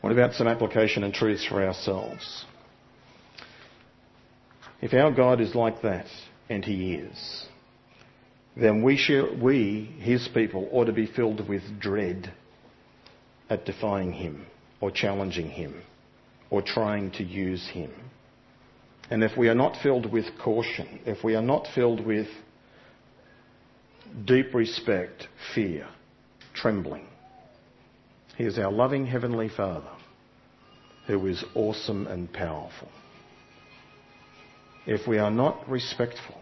What 0.00 0.12
about 0.12 0.34
some 0.34 0.46
application 0.46 1.02
and 1.02 1.12
truths 1.12 1.44
for 1.44 1.64
ourselves? 1.64 2.44
If 4.80 4.94
our 4.94 5.10
God 5.10 5.40
is 5.40 5.54
like 5.56 5.82
that, 5.82 6.06
and 6.48 6.64
he 6.64 6.94
is, 6.94 7.46
then 8.56 8.84
we, 8.84 8.96
shall, 8.96 9.36
we, 9.36 9.96
his 9.98 10.28
people, 10.32 10.68
ought 10.70 10.84
to 10.84 10.92
be 10.92 11.06
filled 11.06 11.48
with 11.48 11.62
dread 11.80 12.32
at 13.50 13.64
defying 13.64 14.12
him 14.12 14.46
or 14.80 14.92
challenging 14.92 15.50
him 15.50 15.82
or 16.50 16.62
trying 16.62 17.10
to 17.12 17.24
use 17.24 17.68
him. 17.68 17.90
And 19.10 19.24
if 19.24 19.36
we 19.36 19.48
are 19.48 19.54
not 19.54 19.76
filled 19.82 20.12
with 20.12 20.26
caution, 20.42 21.00
if 21.04 21.24
we 21.24 21.34
are 21.34 21.42
not 21.42 21.66
filled 21.74 22.06
with 22.06 22.28
deep 24.24 24.54
respect, 24.54 25.28
fear, 25.54 25.86
trembling. 26.54 27.06
He 28.36 28.44
is 28.44 28.58
our 28.58 28.72
loving 28.72 29.06
Heavenly 29.06 29.48
Father 29.48 29.90
who 31.06 31.26
is 31.26 31.44
awesome 31.54 32.06
and 32.06 32.32
powerful. 32.32 32.88
If 34.86 35.06
we 35.06 35.18
are 35.18 35.30
not 35.30 35.68
respectful, 35.68 36.36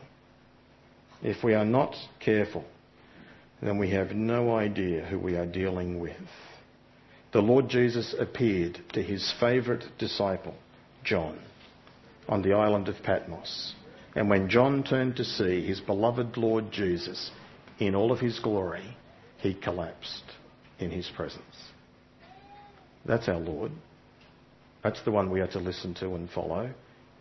if 1.23 1.43
we 1.45 1.55
are 1.55 1.65
not 1.65 1.95
careful, 2.21 2.65
then 3.63 3.79
we 3.79 3.91
have 3.91 4.13
no 4.13 4.55
idea 4.55 5.05
who 5.05 5.19
we 5.19 5.37
are 5.37 5.47
dealing 5.47 6.01
with. 6.01 6.17
The 7.33 7.41
Lord 7.41 7.69
Jesus 7.69 8.15
appeared 8.19 8.79
to 8.93 9.03
his 9.03 9.33
favourite 9.41 9.85
disciple, 9.99 10.55
John, 11.03 11.39
on 12.29 12.43
the 12.43 12.53
island 12.53 12.89
of 12.89 13.03
Patmos. 13.03 13.75
And 14.15 14.31
when 14.31 14.49
John 14.49 14.85
turned 14.85 15.17
to 15.17 15.25
see 15.25 15.67
his 15.67 15.81
beloved 15.81 16.37
Lord 16.37 16.71
Jesus, 16.71 17.31
in 17.79 17.95
all 17.95 18.13
of 18.13 18.21
his 18.21 18.39
glory, 18.39 18.97
he 19.39 19.55
collapsed 19.55 20.25
in 20.79 20.91
his 20.91 21.11
presence. 21.15 21.43
That's 23.05 23.29
our 23.29 23.39
Lord. 23.39 23.73
That's 24.83 25.03
the 25.03 25.11
one 25.11 25.31
we 25.31 25.41
are 25.41 25.49
to 25.49 25.59
listen 25.59 25.95
to 25.95 26.15
and 26.15 26.31
follow 26.31 26.71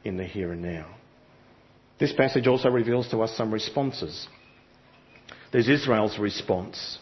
in 0.03 0.17
the 0.17 0.23
here 0.23 0.51
and 0.51 0.61
now. 0.61 0.87
This 1.99 2.13
passage 2.13 2.47
also 2.47 2.69
reveals 2.69 3.09
to 3.09 3.21
us 3.21 3.35
some 3.37 3.53
responses. 3.53 4.27
There's 5.51 5.69
Israel's 5.69 6.17
response. 6.19 6.97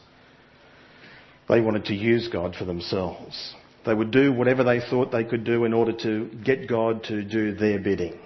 They 1.49 1.61
wanted 1.61 1.85
to 1.85 1.95
use 1.95 2.27
God 2.27 2.55
for 2.55 2.65
themselves. 2.65 3.55
They 3.85 3.93
would 3.93 4.11
do 4.11 4.31
whatever 4.31 4.63
they 4.63 4.79
thought 4.79 5.11
they 5.11 5.23
could 5.23 5.43
do 5.43 5.65
in 5.65 5.73
order 5.73 5.93
to 6.03 6.29
get 6.43 6.67
God 6.67 7.03
to 7.05 7.23
do 7.23 7.55
their 7.55 7.79
bidding. 7.79 8.19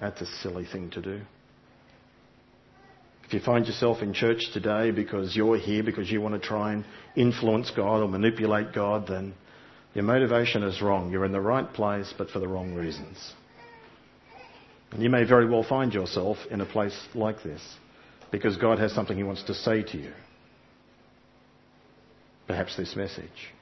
That's 0.00 0.20
a 0.20 0.26
silly 0.42 0.66
thing 0.66 0.90
to 0.90 1.00
do. 1.00 1.20
If 3.32 3.36
you 3.36 3.44
find 3.46 3.66
yourself 3.66 4.02
in 4.02 4.12
church 4.12 4.50
today 4.52 4.90
because 4.90 5.34
you're 5.34 5.56
here 5.56 5.82
because 5.82 6.10
you 6.10 6.20
want 6.20 6.34
to 6.34 6.46
try 6.46 6.74
and 6.74 6.84
influence 7.16 7.72
God 7.74 8.02
or 8.02 8.08
manipulate 8.08 8.74
God, 8.74 9.06
then 9.08 9.32
your 9.94 10.04
motivation 10.04 10.62
is 10.62 10.82
wrong. 10.82 11.10
You're 11.10 11.24
in 11.24 11.32
the 11.32 11.40
right 11.40 11.72
place, 11.72 12.12
but 12.18 12.28
for 12.28 12.40
the 12.40 12.46
wrong 12.46 12.74
reasons. 12.74 13.32
And 14.90 15.02
you 15.02 15.08
may 15.08 15.24
very 15.24 15.48
well 15.48 15.62
find 15.62 15.94
yourself 15.94 16.36
in 16.50 16.60
a 16.60 16.66
place 16.66 16.94
like 17.14 17.42
this 17.42 17.62
because 18.30 18.58
God 18.58 18.78
has 18.78 18.92
something 18.92 19.16
He 19.16 19.22
wants 19.22 19.44
to 19.44 19.54
say 19.54 19.82
to 19.82 19.96
you. 19.96 20.12
Perhaps 22.46 22.76
this 22.76 22.94
message. 22.94 23.54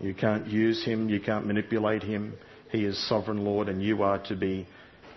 You 0.00 0.14
can't 0.14 0.46
use 0.46 0.82
Him, 0.82 1.10
you 1.10 1.20
can't 1.20 1.46
manipulate 1.46 2.02
Him. 2.02 2.38
He 2.70 2.86
is 2.86 3.06
sovereign 3.06 3.44
Lord, 3.44 3.68
and 3.68 3.82
you 3.82 4.02
are 4.02 4.22
to 4.28 4.34
be 4.34 4.66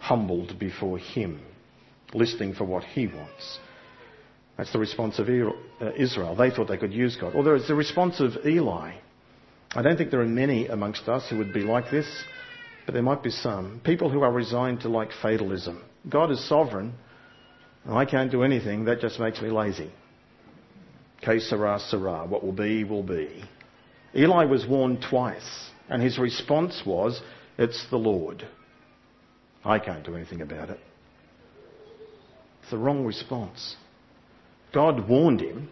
humbled 0.02 0.60
before 0.60 0.98
Him, 0.98 1.40
listening 2.14 2.54
for 2.54 2.66
what 2.66 2.84
He 2.84 3.08
wants. 3.08 3.60
That's 4.58 4.74
the 4.74 4.80
response 4.80 5.20
of 5.20 5.30
uh, 5.30 5.92
Israel. 5.96 6.36
They 6.36 6.50
thought 6.50 6.68
they 6.68 6.78
could 6.78 6.94
use 6.94 7.16
God. 7.16 7.36
Or 7.36 7.44
there 7.44 7.56
is 7.56 7.68
the 7.68 7.76
response 7.76 8.20
of 8.20 8.34
Eli. 8.46 8.96
I 9.76 9.82
don't 9.82 9.98
think 9.98 10.10
there 10.10 10.22
are 10.22 10.26
many 10.26 10.68
amongst 10.68 11.08
us 11.08 11.30
who 11.30 11.38
would 11.38 11.54
be 11.54 11.62
like 11.62 11.92
this, 11.92 12.08
but 12.86 12.94
there 12.94 13.04
might 13.04 13.22
be 13.22 13.30
some. 13.30 13.82
People 13.84 14.10
who 14.10 14.22
are 14.24 14.32
resigned 14.32 14.82
to 14.82 14.90
like 14.90 15.10
fatalism. 15.22 15.84
God 16.10 16.32
is 16.32 16.48
sovereign, 16.48 16.94
and 17.86 17.96
I 17.96 18.06
can't 18.06 18.32
do 18.32 18.44
anything. 18.44 18.86
That 18.86 19.00
just 19.00 19.20
makes 19.20 19.42
me 19.42 19.50
lazy. 19.50 19.92
Que 21.22 21.40
sera. 21.40 22.26
What 22.28 22.44
will 22.44 22.54
be, 22.54 22.84
will 22.84 23.04
be. 23.04 23.44
Eli 24.16 24.46
was 24.46 24.66
warned 24.66 25.06
twice, 25.08 25.70
and 25.90 26.02
his 26.02 26.18
response 26.18 26.82
was, 26.86 27.22
It's 27.60 27.86
the 27.92 27.98
Lord. 27.98 28.48
I 29.64 29.78
can't 29.80 30.06
do 30.06 30.16
anything 30.16 30.42
about 30.42 30.70
it. 30.70 30.80
It's 32.62 32.72
the 32.72 32.78
wrong 32.78 33.06
response. 33.06 33.76
God 34.74 35.08
warned 35.08 35.42
him 35.42 35.70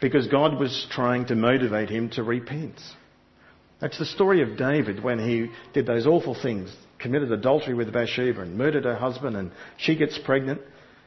because 0.00 0.26
God 0.28 0.58
was 0.58 0.86
trying 0.90 1.26
to 1.26 1.34
motivate 1.34 1.88
him 1.88 2.10
to 2.10 2.22
repent. 2.22 2.80
That's 3.80 3.98
the 3.98 4.06
story 4.06 4.42
of 4.42 4.56
David 4.56 5.02
when 5.02 5.18
he 5.18 5.50
did 5.72 5.86
those 5.86 6.06
awful 6.06 6.36
things, 6.40 6.74
committed 6.98 7.32
adultery 7.32 7.74
with 7.74 7.92
Bathsheba 7.92 8.42
and 8.42 8.56
murdered 8.56 8.84
her 8.84 8.96
husband 8.96 9.36
and 9.36 9.50
she 9.76 9.96
gets 9.96 10.18
pregnant. 10.18 10.60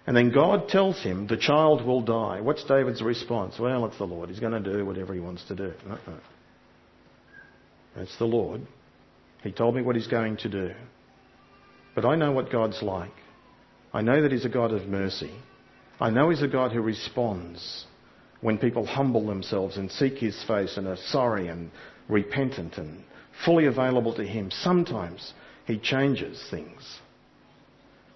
And 0.07 0.15
then 0.15 0.31
God 0.31 0.69
tells 0.69 1.01
him 1.01 1.25
the 1.27 1.37
child 1.37 1.83
will 1.85 2.01
die. 2.01 2.41
What's 2.41 2.63
David's 2.65 3.01
response? 3.01 3.57
Well, 3.57 3.85
it's 3.85 3.97
the 3.97 4.05
Lord. 4.05 4.29
He's 4.29 4.39
going 4.39 4.61
to 4.61 4.73
do 4.73 4.85
whatever 4.85 5.13
he 5.13 5.19
wants 5.19 5.43
to 5.47 5.55
do. 5.55 5.73
Uh-uh. 5.89 6.19
It's 7.97 8.17
the 8.17 8.25
Lord. 8.25 8.61
He 9.41 9.51
told 9.51 9.75
me 9.75 9.81
what 9.81 9.95
he's 9.95 10.07
going 10.07 10.37
to 10.37 10.49
do. 10.49 10.73
But 11.95 12.05
I 12.05 12.15
know 12.15 12.31
what 12.31 12.51
God's 12.51 12.81
like. 12.81 13.13
I 13.93 14.01
know 14.01 14.21
that 14.21 14.31
he's 14.31 14.45
a 14.45 14.49
God 14.49 14.71
of 14.71 14.87
mercy. 14.87 15.31
I 15.99 16.09
know 16.09 16.29
he's 16.29 16.41
a 16.41 16.47
God 16.47 16.71
who 16.71 16.81
responds 16.81 17.85
when 18.41 18.57
people 18.57 18.85
humble 18.85 19.25
themselves 19.25 19.77
and 19.77 19.91
seek 19.91 20.17
his 20.17 20.41
face 20.43 20.77
and 20.77 20.87
are 20.87 20.97
sorry 20.97 21.47
and 21.47 21.71
repentant 22.09 22.77
and 22.77 23.03
fully 23.45 23.65
available 23.65 24.13
to 24.15 24.23
him. 24.23 24.51
Sometimes 24.51 25.33
he 25.65 25.77
changes 25.77 26.45
things. 26.51 26.99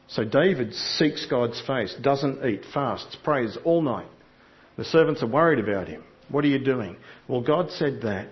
So 0.07 0.25
David 0.25 0.73
seeks 0.73 1.25
God's 1.25 1.61
face, 1.65 1.95
doesn't 2.01 2.43
eat, 2.43 2.65
fasts, 2.73 3.15
prays 3.23 3.57
all 3.63 3.81
night. 3.81 4.07
The 4.77 4.85
servants 4.85 5.21
are 5.23 5.27
worried 5.27 5.59
about 5.59 5.87
him. 5.87 6.03
What 6.29 6.43
are 6.43 6.47
you 6.47 6.59
doing? 6.59 6.97
Well, 7.27 7.41
God 7.41 7.71
said 7.71 8.01
that, 8.03 8.29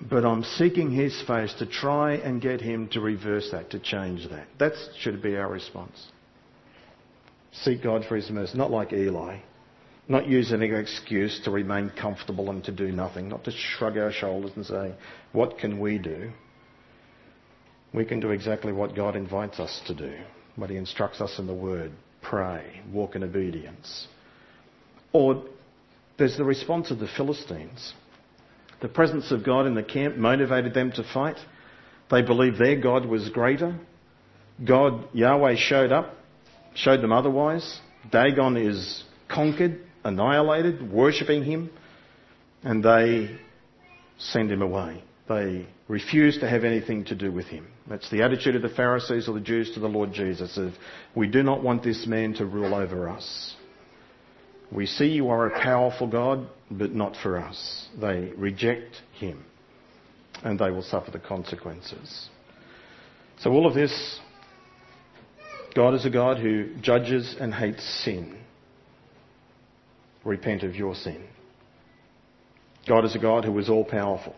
but 0.00 0.24
I'm 0.24 0.42
seeking 0.42 0.90
his 0.90 1.22
face 1.26 1.54
to 1.58 1.66
try 1.66 2.14
and 2.14 2.42
get 2.42 2.60
him 2.60 2.88
to 2.88 3.00
reverse 3.00 3.50
that, 3.52 3.70
to 3.70 3.78
change 3.78 4.28
that. 4.28 4.46
That 4.58 4.72
should 4.98 5.22
be 5.22 5.36
our 5.36 5.48
response. 5.48 6.06
Seek 7.62 7.82
God 7.82 8.04
for 8.06 8.16
his 8.16 8.30
mercy, 8.30 8.56
not 8.56 8.70
like 8.70 8.92
Eli. 8.92 9.38
Not 10.08 10.28
use 10.28 10.52
any 10.52 10.70
excuse 10.70 11.40
to 11.44 11.50
remain 11.50 11.90
comfortable 11.90 12.50
and 12.50 12.62
to 12.64 12.72
do 12.72 12.92
nothing, 12.92 13.28
not 13.28 13.44
to 13.44 13.50
shrug 13.50 13.98
our 13.98 14.12
shoulders 14.12 14.52
and 14.54 14.64
say, 14.64 14.94
What 15.32 15.58
can 15.58 15.80
we 15.80 15.98
do? 15.98 16.30
We 17.92 18.04
can 18.04 18.20
do 18.20 18.30
exactly 18.30 18.72
what 18.72 18.94
God 18.94 19.16
invites 19.16 19.58
us 19.58 19.80
to 19.86 19.94
do, 19.94 20.14
what 20.54 20.70
He 20.70 20.76
instructs 20.76 21.20
us 21.20 21.38
in 21.38 21.46
the 21.46 21.54
Word 21.54 21.92
pray, 22.28 22.80
walk 22.92 23.14
in 23.14 23.22
obedience. 23.22 24.08
Or 25.12 25.44
there's 26.18 26.36
the 26.36 26.44
response 26.44 26.90
of 26.90 26.98
the 26.98 27.08
Philistines. 27.16 27.94
The 28.80 28.88
presence 28.88 29.30
of 29.30 29.44
God 29.44 29.66
in 29.66 29.74
the 29.74 29.82
camp 29.82 30.16
motivated 30.16 30.74
them 30.74 30.92
to 30.92 31.04
fight. 31.14 31.38
They 32.10 32.22
believed 32.22 32.58
their 32.58 32.80
God 32.80 33.06
was 33.06 33.28
greater. 33.30 33.78
God, 34.64 35.08
Yahweh, 35.12 35.56
showed 35.56 35.92
up, 35.92 36.14
showed 36.76 37.02
them 37.02 37.12
otherwise. 37.12 37.80
Dagon 38.10 38.56
is 38.56 39.04
conquered 39.28 39.80
annihilated, 40.04 40.90
worshipping 40.90 41.42
him, 41.44 41.70
and 42.62 42.82
they 42.82 43.36
send 44.18 44.50
him 44.50 44.62
away. 44.62 45.02
They 45.28 45.66
refuse 45.88 46.38
to 46.38 46.48
have 46.48 46.64
anything 46.64 47.04
to 47.06 47.14
do 47.14 47.32
with 47.32 47.46
him. 47.46 47.66
That's 47.88 48.08
the 48.10 48.22
attitude 48.22 48.56
of 48.56 48.62
the 48.62 48.68
Pharisees 48.68 49.28
or 49.28 49.34
the 49.34 49.40
Jews 49.40 49.72
to 49.74 49.80
the 49.80 49.88
Lord 49.88 50.12
Jesus 50.12 50.56
of, 50.56 50.72
we 51.14 51.26
do 51.26 51.42
not 51.42 51.62
want 51.62 51.82
this 51.82 52.06
man 52.06 52.34
to 52.34 52.46
rule 52.46 52.74
over 52.74 53.08
us. 53.08 53.54
We 54.72 54.86
see 54.86 55.06
you 55.06 55.28
are 55.28 55.46
a 55.46 55.60
powerful 55.62 56.06
God, 56.06 56.48
but 56.70 56.92
not 56.92 57.16
for 57.22 57.38
us. 57.38 57.88
They 58.00 58.32
reject 58.36 58.96
him, 59.14 59.44
and 60.42 60.58
they 60.58 60.70
will 60.70 60.82
suffer 60.82 61.10
the 61.10 61.20
consequences. 61.20 62.28
So 63.38 63.50
all 63.50 63.66
of 63.66 63.74
this, 63.74 64.20
God 65.76 65.92
is 65.92 66.06
a 66.06 66.10
God 66.10 66.38
who 66.38 66.74
judges 66.80 67.36
and 67.38 67.52
hates 67.52 67.84
sin 68.02 68.38
repent 70.24 70.62
of 70.62 70.74
your 70.74 70.94
sin. 70.94 71.22
God 72.88 73.04
is 73.04 73.14
a 73.14 73.18
God 73.18 73.44
who 73.44 73.56
is 73.58 73.68
all 73.68 73.84
powerful, 73.84 74.34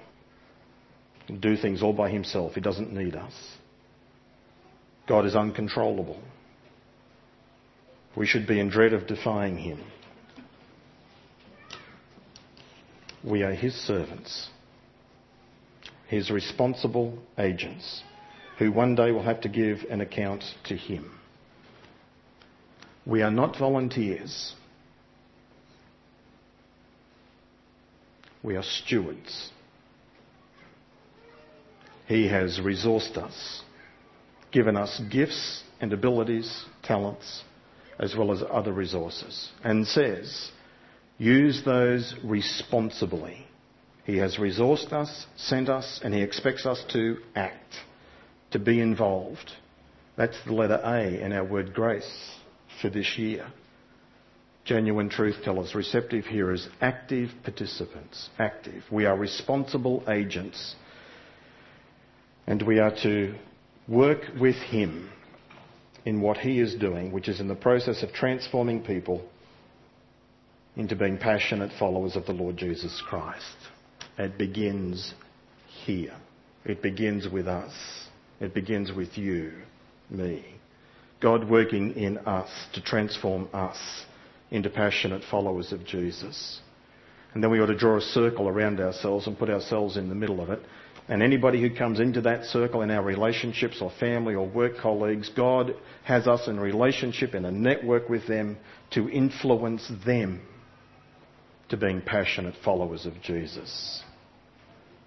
can 1.29 1.39
do 1.39 1.57
things 1.57 1.81
all 1.81 1.93
by 1.93 2.11
himself. 2.11 2.55
He 2.55 2.61
doesn't 2.61 2.93
need 2.93 3.15
us. 3.15 3.33
God 5.07 5.27
is 5.27 5.37
uncontrollable. 5.37 6.21
We 8.17 8.27
should 8.27 8.49
be 8.49 8.59
in 8.59 8.69
dread 8.69 8.93
of 8.93 9.07
defying 9.07 9.59
him. 9.59 9.81
We 13.23 13.45
are 13.45 13.55
his 13.55 13.75
servants, 13.75 14.49
his 16.09 16.33
responsible 16.33 17.17
agents, 17.39 18.03
who 18.59 18.73
one 18.73 18.97
day 18.97 19.13
will 19.13 19.23
have 19.23 19.43
to 19.43 19.49
give 19.49 19.79
an 19.89 20.01
account 20.01 20.43
to 20.65 20.77
him. 20.77 21.13
We 23.09 23.23
are 23.23 23.31
not 23.31 23.59
volunteers. 23.59 24.55
We 28.43 28.55
are 28.55 28.63
stewards. 28.63 29.51
He 32.07 32.29
has 32.29 32.59
resourced 32.59 33.17
us, 33.17 33.63
given 34.53 34.77
us 34.77 35.01
gifts 35.11 35.63
and 35.81 35.93
abilities, 35.95 36.67
talents, 36.83 37.45
as 37.99 38.15
well 38.15 38.31
as 38.31 38.43
other 38.51 38.73
resources, 38.73 39.49
and 39.65 39.87
says, 39.87 40.51
use 41.17 41.63
those 41.65 42.15
responsibly. 42.23 43.47
He 44.05 44.19
has 44.19 44.37
resourced 44.37 44.93
us, 44.93 45.27
sent 45.37 45.71
us, 45.71 46.01
and 46.05 46.13
He 46.13 46.21
expects 46.21 46.67
us 46.67 46.85
to 46.93 47.19
act, 47.35 47.75
to 48.51 48.59
be 48.59 48.81
involved. 48.81 49.53
That's 50.17 50.37
the 50.45 50.53
letter 50.53 50.81
A 50.85 51.23
in 51.23 51.33
our 51.33 51.45
word 51.45 51.73
grace 51.73 52.38
for 52.81 52.91
this 52.91 53.19
year 53.19 53.47
genuine 54.69 55.09
truth 55.09 55.37
tellers, 55.43 55.75
receptive 55.75 56.27
hearers, 56.27 56.69
active 56.83 57.31
participants. 57.43 58.29
Active. 58.39 58.85
We 58.93 59.07
are 59.07 59.17
responsible 59.17 60.05
agents. 60.07 60.77
And 62.47 62.61
we 62.63 62.79
are 62.79 62.95
to 63.03 63.35
work 63.89 64.21
with 64.39 64.57
Him 64.57 65.11
in 66.05 66.21
what 66.21 66.37
He 66.37 66.61
is 66.61 66.75
doing, 66.75 67.13
which 67.13 67.29
is 67.29 67.41
in 67.41 67.49
the 67.49 67.55
process 67.55 68.03
of 68.03 68.13
transforming 68.13 68.85
people 68.85 69.27
into 70.77 70.95
being 70.95 71.17
passionate 71.17 71.73
followers 71.79 72.15
of 72.15 72.27
the 72.27 72.33
Lord 72.33 72.59
Jesus 72.59 73.03
Christ. 73.09 73.57
It 74.19 74.37
begins 74.37 75.15
here. 75.85 76.15
It 76.67 76.83
begins 76.83 77.27
with 77.27 77.49
us. 77.49 77.73
It 78.39 78.53
begins 78.53 78.93
with 78.93 79.17
you, 79.17 79.53
me. 80.11 80.58
God 81.21 81.49
working 81.49 81.95
in 81.97 82.19
us 82.19 82.49
to 82.75 82.81
transform 82.81 83.49
us 83.53 83.79
into 84.51 84.71
passionate 84.71 85.23
followers 85.31 85.73
of 85.73 85.85
Jesus. 85.85 86.61
And 87.35 87.43
then 87.43 87.51
we 87.51 87.61
ought 87.61 87.67
to 87.67 87.77
draw 87.77 87.99
a 87.99 88.03
circle 88.03 88.49
around 88.49 88.81
ourselves 88.81 89.27
and 89.27 89.39
put 89.39 89.51
ourselves 89.51 89.97
in 89.97 90.09
the 90.09 90.15
middle 90.15 90.41
of 90.41 90.51
it. 90.51 90.61
And 91.09 91.23
anybody 91.23 91.61
who 91.61 91.75
comes 91.75 92.01
into 92.01 92.21
that 92.23 92.45
circle 92.45 92.83
in 92.83 92.91
our 92.91 93.03
relationships 93.03 93.79
or 93.81 93.91
family 93.99 94.35
or 94.35 94.47
work 94.47 94.79
colleagues, 94.79 95.31
God 95.35 95.75
has 96.05 96.27
us 96.27 96.47
in 96.49 96.61
relationship, 96.61 97.35
in 97.35 97.45
a 97.45 97.51
network 97.51 98.09
with 98.09 98.27
them 98.27 98.59
to 98.93 99.09
influence 99.09 99.91
them 100.07 100.43
to 101.71 101.77
being 101.77 102.01
passionate 102.01 102.55
followers 102.65 103.07
of 103.07 103.21
Jesus. 103.23 104.03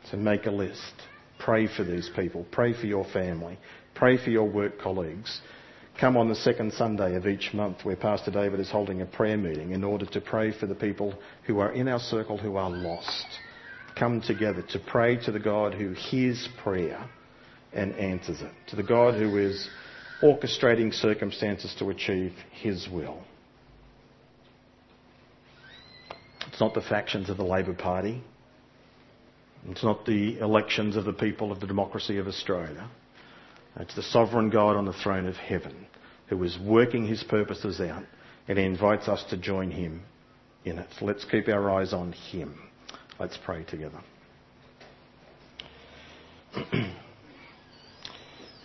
So 0.09 0.17
make 0.17 0.45
a 0.45 0.51
list. 0.51 0.93
Pray 1.39 1.67
for 1.67 1.83
these 1.83 2.09
people. 2.15 2.45
Pray 2.51 2.73
for 2.73 2.85
your 2.85 3.05
family. 3.05 3.57
Pray 3.95 4.17
for 4.23 4.29
your 4.29 4.49
work 4.49 4.79
colleagues 4.79 5.39
come 6.01 6.17
on 6.17 6.27
the 6.27 6.35
second 6.35 6.73
Sunday 6.73 7.13
of 7.13 7.27
each 7.27 7.53
month 7.53 7.85
where 7.85 7.95
Pastor 7.95 8.31
David 8.31 8.59
is 8.59 8.71
holding 8.71 9.03
a 9.03 9.05
prayer 9.05 9.37
meeting 9.37 9.69
in 9.71 9.83
order 9.83 10.07
to 10.07 10.19
pray 10.19 10.51
for 10.51 10.65
the 10.65 10.73
people 10.73 11.13
who 11.45 11.59
are 11.59 11.71
in 11.73 11.87
our 11.87 11.99
circle 11.99 12.39
who 12.39 12.55
are 12.55 12.71
lost. 12.71 13.27
Come 13.95 14.19
together 14.19 14.63
to 14.69 14.79
pray 14.79 15.17
to 15.17 15.31
the 15.31 15.39
God 15.39 15.75
who 15.75 15.91
hears 15.91 16.49
prayer 16.63 17.07
and 17.71 17.93
answers 17.97 18.41
it, 18.41 18.51
to 18.69 18.75
the 18.75 18.81
God 18.81 19.13
who 19.13 19.37
is 19.37 19.69
orchestrating 20.23 20.91
circumstances 20.91 21.75
to 21.77 21.91
achieve 21.91 22.33
his 22.51 22.89
will. 22.91 23.21
It's 26.47 26.59
not 26.59 26.73
the 26.73 26.81
factions 26.81 27.29
of 27.29 27.37
the 27.37 27.45
Labor 27.45 27.75
Party. 27.75 28.23
It's 29.69 29.83
not 29.83 30.07
the 30.07 30.39
elections 30.39 30.95
of 30.95 31.05
the 31.05 31.13
people 31.13 31.51
of 31.51 31.59
the 31.59 31.67
democracy 31.67 32.17
of 32.17 32.25
Australia. 32.27 32.89
It's 33.79 33.95
the 33.95 34.03
sovereign 34.03 34.49
God 34.49 34.75
on 34.75 34.85
the 34.85 34.93
throne 34.93 35.27
of 35.27 35.35
heaven 35.35 35.87
who 36.31 36.43
is 36.43 36.57
working 36.65 37.05
his 37.05 37.23
purposes 37.23 37.79
out 37.79 38.03
and 38.47 38.57
he 38.57 38.65
invites 38.65 39.07
us 39.07 39.23
to 39.29 39.37
join 39.37 39.69
him 39.69 40.01
in 40.65 40.79
it. 40.79 40.87
So 40.97 41.05
let's 41.05 41.23
keep 41.25 41.47
our 41.47 41.69
eyes 41.69 41.93
on 41.93 42.13
him. 42.13 42.57
Let's 43.19 43.37
pray 43.45 43.63
together. 43.65 43.99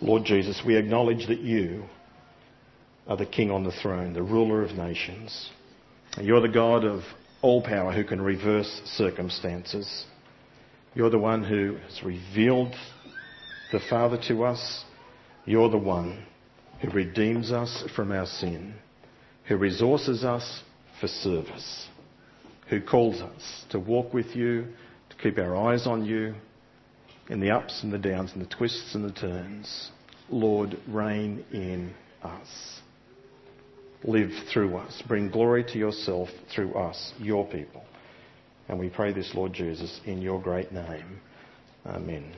Lord 0.01 0.23
Jesus, 0.25 0.63
we 0.65 0.75
acknowledge 0.75 1.27
that 1.27 1.41
you 1.41 1.83
are 3.05 3.17
the 3.17 3.25
King 3.25 3.51
on 3.51 3.63
the 3.63 3.71
throne, 3.71 4.13
the 4.13 4.23
ruler 4.23 4.63
of 4.63 4.71
nations. 4.71 5.51
You're 6.19 6.41
the 6.41 6.47
God 6.47 6.83
of 6.83 7.01
all 7.41 7.61
power 7.61 7.93
who 7.93 8.03
can 8.03 8.21
reverse 8.21 8.81
circumstances. 8.85 10.05
You're 10.95 11.11
the 11.11 11.19
one 11.19 11.43
who 11.43 11.75
has 11.87 12.01
revealed 12.03 12.73
the 13.71 13.81
Father 13.89 14.17
to 14.29 14.45
us 14.45 14.85
you're 15.47 15.69
the 15.69 15.77
one 15.77 16.25
who 16.81 16.89
redeems 16.91 17.51
us 17.51 17.83
from 17.95 18.11
our 18.11 18.25
sin, 18.25 18.73
who 19.47 19.57
resources 19.57 20.23
us 20.23 20.61
for 20.99 21.07
service, 21.07 21.87
who 22.69 22.81
calls 22.81 23.21
us 23.21 23.65
to 23.69 23.79
walk 23.79 24.13
with 24.13 24.35
you, 24.35 24.65
to 25.09 25.15
keep 25.17 25.37
our 25.37 25.55
eyes 25.55 25.87
on 25.87 26.05
you 26.05 26.35
in 27.29 27.39
the 27.39 27.51
ups 27.51 27.81
and 27.83 27.91
the 27.91 27.97
downs 27.97 28.31
and 28.33 28.41
the 28.41 28.55
twists 28.55 28.95
and 28.95 29.03
the 29.03 29.13
turns. 29.13 29.91
Lord, 30.29 30.77
reign 30.87 31.43
in 31.51 31.93
us. 32.23 32.81
Live 34.03 34.31
through 34.53 34.77
us. 34.77 35.01
Bring 35.07 35.29
glory 35.29 35.63
to 35.63 35.77
yourself 35.77 36.29
through 36.53 36.73
us, 36.75 37.13
your 37.17 37.45
people. 37.47 37.83
And 38.67 38.77
we 38.77 38.89
pray 38.89 39.13
this, 39.13 39.31
Lord 39.33 39.53
Jesus, 39.53 39.99
in 40.05 40.21
your 40.21 40.41
great 40.41 40.71
name. 40.71 41.19
Amen. 41.85 42.33